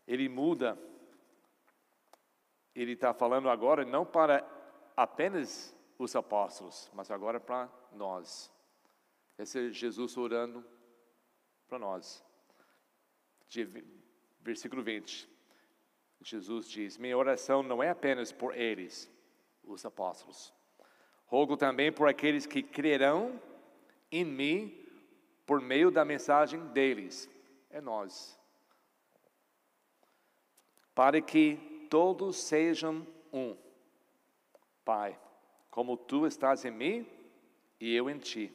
Ele 0.07 0.27
muda, 0.27 0.75
ele 2.73 2.93
está 2.93 3.13
falando 3.13 3.51
agora 3.51 3.85
não 3.85 4.03
para 4.03 4.43
apenas 4.97 5.77
os 5.99 6.15
apóstolos, 6.15 6.89
mas 6.91 7.11
agora 7.11 7.39
para 7.39 7.69
nós. 7.91 8.51
Esse 9.37 9.67
é 9.67 9.71
Jesus 9.71 10.17
orando 10.17 10.72
para 11.67 11.79
nós. 11.79 12.23
Versículo 14.41 14.81
20. 14.81 15.29
Jesus 16.21 16.69
diz: 16.69 16.97
Minha 16.97 17.17
oração 17.17 17.61
não 17.61 17.83
é 17.83 17.89
apenas 17.89 18.31
por 18.31 18.55
eles, 18.55 19.11
os 19.63 19.85
apóstolos. 19.85 20.53
Rogo 21.25 21.57
também 21.57 21.91
por 21.91 22.07
aqueles 22.07 22.45
que 22.45 22.63
crerão 22.63 23.39
em 24.11 24.23
mim 24.23 24.83
por 25.45 25.59
meio 25.61 25.91
da 25.91 26.05
mensagem 26.05 26.65
deles. 26.67 27.29
É 27.69 27.81
nós. 27.81 28.39
Para 30.93 31.21
que 31.21 31.87
todos 31.89 32.37
sejam 32.37 33.05
um. 33.31 33.57
Pai, 34.85 35.19
como 35.71 35.97
tu 35.97 36.27
estás 36.27 36.63
em 36.65 36.71
mim 36.71 37.07
e 37.79 37.93
eu 37.95 38.09
em 38.09 38.19
ti. 38.19 38.53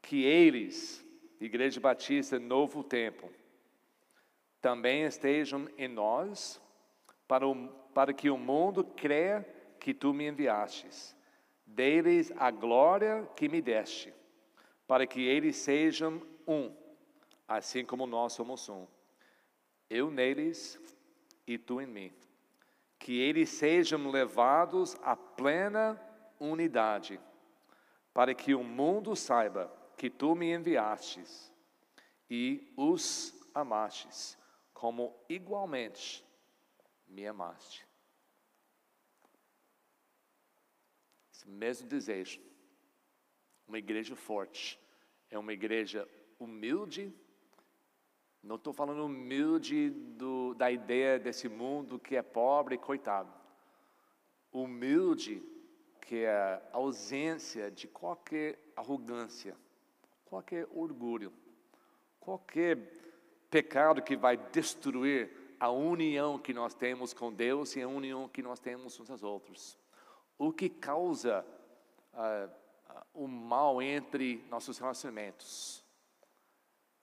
Que 0.00 0.24
eles 0.24 1.01
Igreja 1.44 1.80
Batista 1.80 2.38
Novo 2.38 2.84
Tempo, 2.84 3.28
também 4.60 5.02
estejam 5.02 5.68
em 5.76 5.88
nós, 5.88 6.62
para, 7.26 7.48
o, 7.48 7.68
para 7.92 8.12
que 8.12 8.30
o 8.30 8.38
mundo 8.38 8.84
creia 8.84 9.44
que 9.80 9.92
tu 9.92 10.14
me 10.14 10.28
enviastes. 10.28 11.16
Deles 11.66 12.32
a 12.36 12.52
glória 12.52 13.28
que 13.34 13.48
me 13.48 13.60
deste, 13.60 14.14
para 14.86 15.04
que 15.04 15.20
eles 15.20 15.56
sejam 15.56 16.22
um, 16.46 16.72
assim 17.48 17.84
como 17.84 18.06
nós 18.06 18.34
somos 18.34 18.68
um. 18.68 18.86
Eu 19.90 20.12
neles 20.12 20.78
e 21.44 21.58
tu 21.58 21.80
em 21.80 21.86
mim. 21.86 22.12
Que 23.00 23.18
eles 23.18 23.48
sejam 23.48 24.12
levados 24.12 24.96
à 25.02 25.16
plena 25.16 26.00
unidade, 26.38 27.18
para 28.14 28.32
que 28.32 28.54
o 28.54 28.62
mundo 28.62 29.16
saiba 29.16 29.81
que 29.96 30.10
tu 30.10 30.34
me 30.34 30.52
enviastes 30.52 31.52
e 32.28 32.72
os 32.76 33.34
amastes, 33.54 34.38
como 34.72 35.14
igualmente 35.28 36.24
me 37.06 37.26
amaste. 37.26 37.86
Esse 41.32 41.48
mesmo 41.48 41.88
desejo. 41.88 42.40
Uma 43.66 43.78
igreja 43.78 44.16
forte 44.16 44.78
é 45.30 45.38
uma 45.38 45.52
igreja 45.52 46.08
humilde, 46.38 47.12
Não 48.42 48.56
estou 48.56 48.72
falando 48.72 49.04
humilde 49.04 49.90
do, 49.90 50.52
da 50.54 50.68
ideia 50.70 51.16
desse 51.16 51.48
mundo 51.48 51.98
que 51.98 52.16
é 52.16 52.22
pobre 52.22 52.74
e 52.74 52.78
coitado. 52.78 53.32
Humilde 54.50 55.40
que 56.00 56.24
é 56.24 56.30
a 56.30 56.62
ausência 56.72 57.70
de 57.70 57.86
qualquer 57.86 58.58
arrogância, 58.76 59.56
qualquer 60.32 60.66
orgulho, 60.70 61.30
qualquer 62.18 62.78
pecado 63.50 64.00
que 64.00 64.16
vai 64.16 64.34
destruir 64.34 65.30
a 65.60 65.70
união 65.70 66.38
que 66.38 66.54
nós 66.54 66.72
temos 66.72 67.12
com 67.12 67.30
Deus 67.30 67.76
e 67.76 67.82
a 67.82 67.86
união 67.86 68.26
que 68.30 68.40
nós 68.40 68.58
temos 68.58 68.98
uns 68.98 69.10
aos 69.10 69.22
outros. 69.22 69.78
O 70.38 70.50
que 70.50 70.70
causa 70.70 71.44
uh, 72.14 72.48
uh, 72.48 73.02
o 73.12 73.28
mal 73.28 73.82
entre 73.82 74.42
nossos 74.48 74.78
relacionamentos 74.78 75.84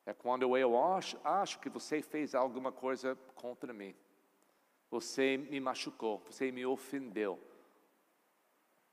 é 0.08 0.12
quando 0.12 0.58
eu 0.58 0.84
acho, 0.84 1.16
acho 1.24 1.60
que 1.60 1.70
você 1.70 2.02
fez 2.02 2.34
alguma 2.34 2.72
coisa 2.72 3.16
contra 3.36 3.72
mim. 3.72 3.96
Você 4.90 5.38
me 5.38 5.60
machucou, 5.60 6.18
você 6.28 6.52
me 6.52 6.66
ofendeu. 6.66 7.40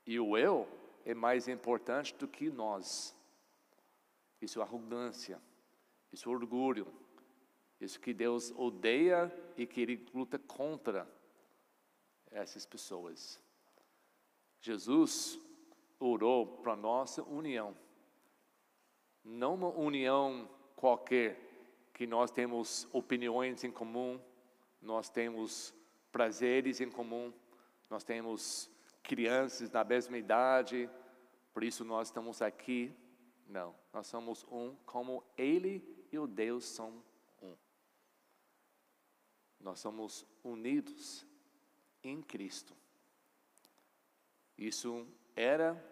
E 0.05 0.19
o 0.19 0.37
eu 0.37 0.67
é 1.03 1.15
mais 1.15 1.47
importante 1.47 2.13
do 2.13 2.27
que 2.27 2.51
nós. 2.51 3.16
Isso 4.41 4.59
é 4.59 4.63
arrogância, 4.63 5.41
isso 6.11 6.29
é 6.29 6.31
orgulho, 6.31 6.87
isso 7.79 7.99
que 7.99 8.13
Deus 8.13 8.51
odeia 8.55 9.31
e 9.55 9.65
que 9.65 9.81
Ele 9.81 10.05
luta 10.13 10.37
contra 10.37 11.07
essas 12.31 12.65
pessoas. 12.65 13.41
Jesus 14.61 15.39
orou 15.99 16.45
para 16.57 16.75
nossa 16.75 17.23
união, 17.23 17.75
não 19.23 19.55
uma 19.55 19.69
união 19.69 20.49
qualquer, 20.75 21.45
que 21.93 22.05
nós 22.05 22.29
temos 22.29 22.87
opiniões 22.93 23.63
em 23.63 23.71
comum, 23.71 24.21
nós 24.79 25.09
temos 25.09 25.73
prazeres 26.11 26.79
em 26.79 26.91
comum, 26.91 27.33
nós 27.89 28.03
temos 28.03 28.69
crianças 29.01 29.71
na 29.71 29.83
mesma 29.83 30.17
idade, 30.17 30.87
por 31.53 31.63
isso 31.63 31.83
nós 31.83 32.09
estamos 32.09 32.41
aqui. 32.41 32.93
Não, 33.47 33.73
nós 33.97 34.05
somos 34.05 34.45
um 34.51 34.75
como 34.85 35.23
Ele 35.35 35.83
e 36.11 36.19
o 36.19 36.27
Deus 36.27 36.65
são 36.65 37.03
um. 37.41 37.55
Nós 39.59 39.79
somos 39.79 40.23
unidos 40.43 41.25
em 42.03 42.21
Cristo. 42.21 42.77
Isso 44.55 45.07
era 45.35 45.83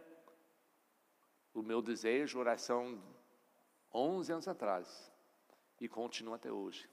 o 1.52 1.64
meu 1.64 1.82
desejo, 1.82 2.38
oração 2.38 3.02
11 3.92 4.34
anos 4.34 4.48
atrás 4.48 5.12
e 5.82 5.90
continua 5.90 6.36
até 6.36 6.52
hoje. 6.52 6.88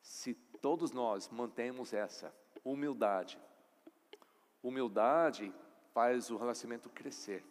Se 0.00 0.32
todos 0.62 0.92
nós 0.92 1.28
mantemos 1.28 1.92
essa 1.92 2.34
humildade, 2.64 3.38
humildade 4.62 5.52
faz 5.92 6.30
o 6.30 6.38
relacionamento 6.38 6.88
crescer. 6.88 7.44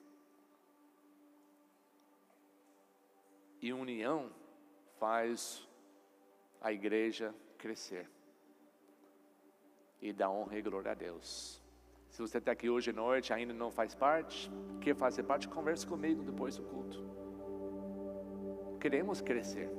E 3.61 3.73
união 3.73 4.31
faz 4.99 5.67
a 6.61 6.71
igreja 6.71 7.33
crescer. 7.57 8.09
E 10.01 10.13
dá 10.13 10.29
honra 10.29 10.57
e 10.57 10.61
glória 10.61 10.91
a 10.91 10.95
Deus. 10.95 11.61
Se 12.09 12.21
você 12.21 12.37
está 12.37 12.51
aqui 12.51 12.69
hoje 12.69 12.89
à 12.89 12.93
noite 12.93 13.33
ainda 13.33 13.53
não 13.53 13.69
faz 13.69 13.93
parte, 13.93 14.49
quer 14.81 14.95
fazer 14.95 15.23
parte, 15.23 15.47
converse 15.47 15.85
comigo 15.85 16.23
depois 16.23 16.57
do 16.57 16.63
culto 16.63 17.19
queremos 18.79 19.21
crescer, 19.21 19.69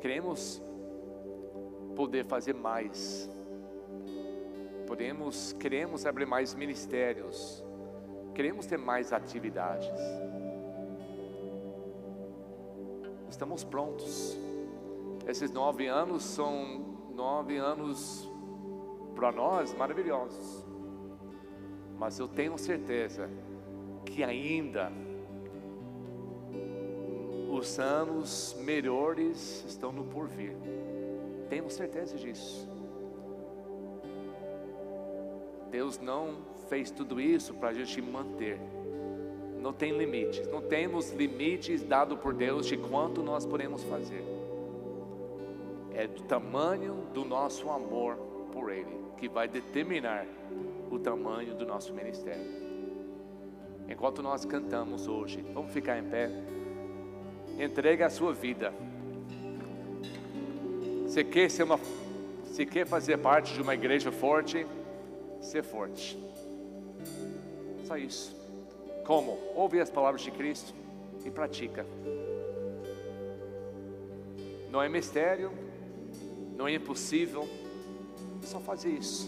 queremos 0.00 0.62
poder 1.94 2.24
fazer 2.24 2.54
mais, 2.54 3.28
podemos, 4.86 5.52
queremos 5.52 6.06
abrir 6.06 6.26
mais 6.26 6.54
ministérios, 6.54 7.64
queremos 8.34 8.66
ter 8.66 8.78
mais 8.78 9.12
atividades. 9.12 9.88
Estamos 13.38 13.62
prontos. 13.62 14.36
Esses 15.24 15.52
nove 15.52 15.86
anos 15.86 16.24
são 16.24 16.84
nove 17.14 17.56
anos 17.56 18.28
para 19.14 19.30
nós 19.30 19.72
maravilhosos, 19.74 20.66
mas 21.96 22.18
eu 22.18 22.26
tenho 22.26 22.58
certeza 22.58 23.30
que 24.04 24.24
ainda 24.24 24.90
os 27.48 27.78
anos 27.78 28.56
melhores 28.58 29.64
estão 29.68 29.92
no 29.92 30.02
porvir. 30.02 30.56
Temos 31.48 31.74
certeza 31.74 32.16
disso. 32.16 32.68
Deus 35.70 36.00
não 36.00 36.38
fez 36.68 36.90
tudo 36.90 37.20
isso 37.20 37.54
para 37.54 37.68
a 37.68 37.72
gente 37.72 38.02
manter. 38.02 38.58
Não 39.68 39.74
tem 39.74 39.92
limites. 39.92 40.48
Não 40.48 40.62
temos 40.62 41.12
limites 41.12 41.82
dado 41.82 42.16
por 42.16 42.32
Deus 42.32 42.64
de 42.64 42.78
quanto 42.78 43.22
nós 43.22 43.44
podemos 43.44 43.84
fazer. 43.84 44.24
É 45.92 46.06
do 46.06 46.22
tamanho 46.22 47.06
do 47.12 47.22
nosso 47.22 47.68
amor 47.68 48.16
por 48.50 48.72
Ele 48.72 48.96
que 49.18 49.28
vai 49.28 49.46
determinar 49.46 50.24
o 50.90 50.98
tamanho 50.98 51.54
do 51.54 51.66
nosso 51.66 51.92
ministério. 51.92 52.50
Enquanto 53.86 54.22
nós 54.22 54.46
cantamos 54.46 55.06
hoje, 55.06 55.44
vamos 55.52 55.70
ficar 55.70 55.98
em 55.98 56.04
pé. 56.04 56.30
Entregue 57.58 58.02
a 58.02 58.08
sua 58.08 58.32
vida. 58.32 58.72
Você 61.02 61.22
quer 61.22 61.50
ser 61.50 61.64
uma, 61.64 61.78
se 62.46 62.64
quer 62.64 62.86
fazer 62.86 63.18
parte 63.18 63.52
de 63.52 63.60
uma 63.60 63.74
igreja 63.74 64.10
forte, 64.10 64.66
ser 65.42 65.62
forte. 65.62 66.18
Só 67.84 67.98
isso. 67.98 68.37
Como? 69.08 69.38
Ouve 69.54 69.80
as 69.80 69.88
palavras 69.88 70.20
de 70.20 70.30
Cristo 70.30 70.74
e 71.24 71.30
pratica. 71.30 71.86
Não 74.70 74.82
é 74.82 74.88
mistério, 74.90 75.50
não 76.54 76.68
é 76.68 76.74
impossível, 76.74 77.48
só 78.42 78.60
fazer 78.60 78.90
isso. 78.90 79.26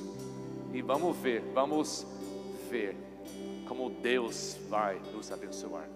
E 0.74 0.82
vamos 0.82 1.16
ver, 1.16 1.40
vamos 1.54 2.06
ver 2.68 2.94
como 3.66 3.88
Deus 3.88 4.58
vai 4.68 5.00
nos 5.14 5.32
abençoar. 5.32 5.88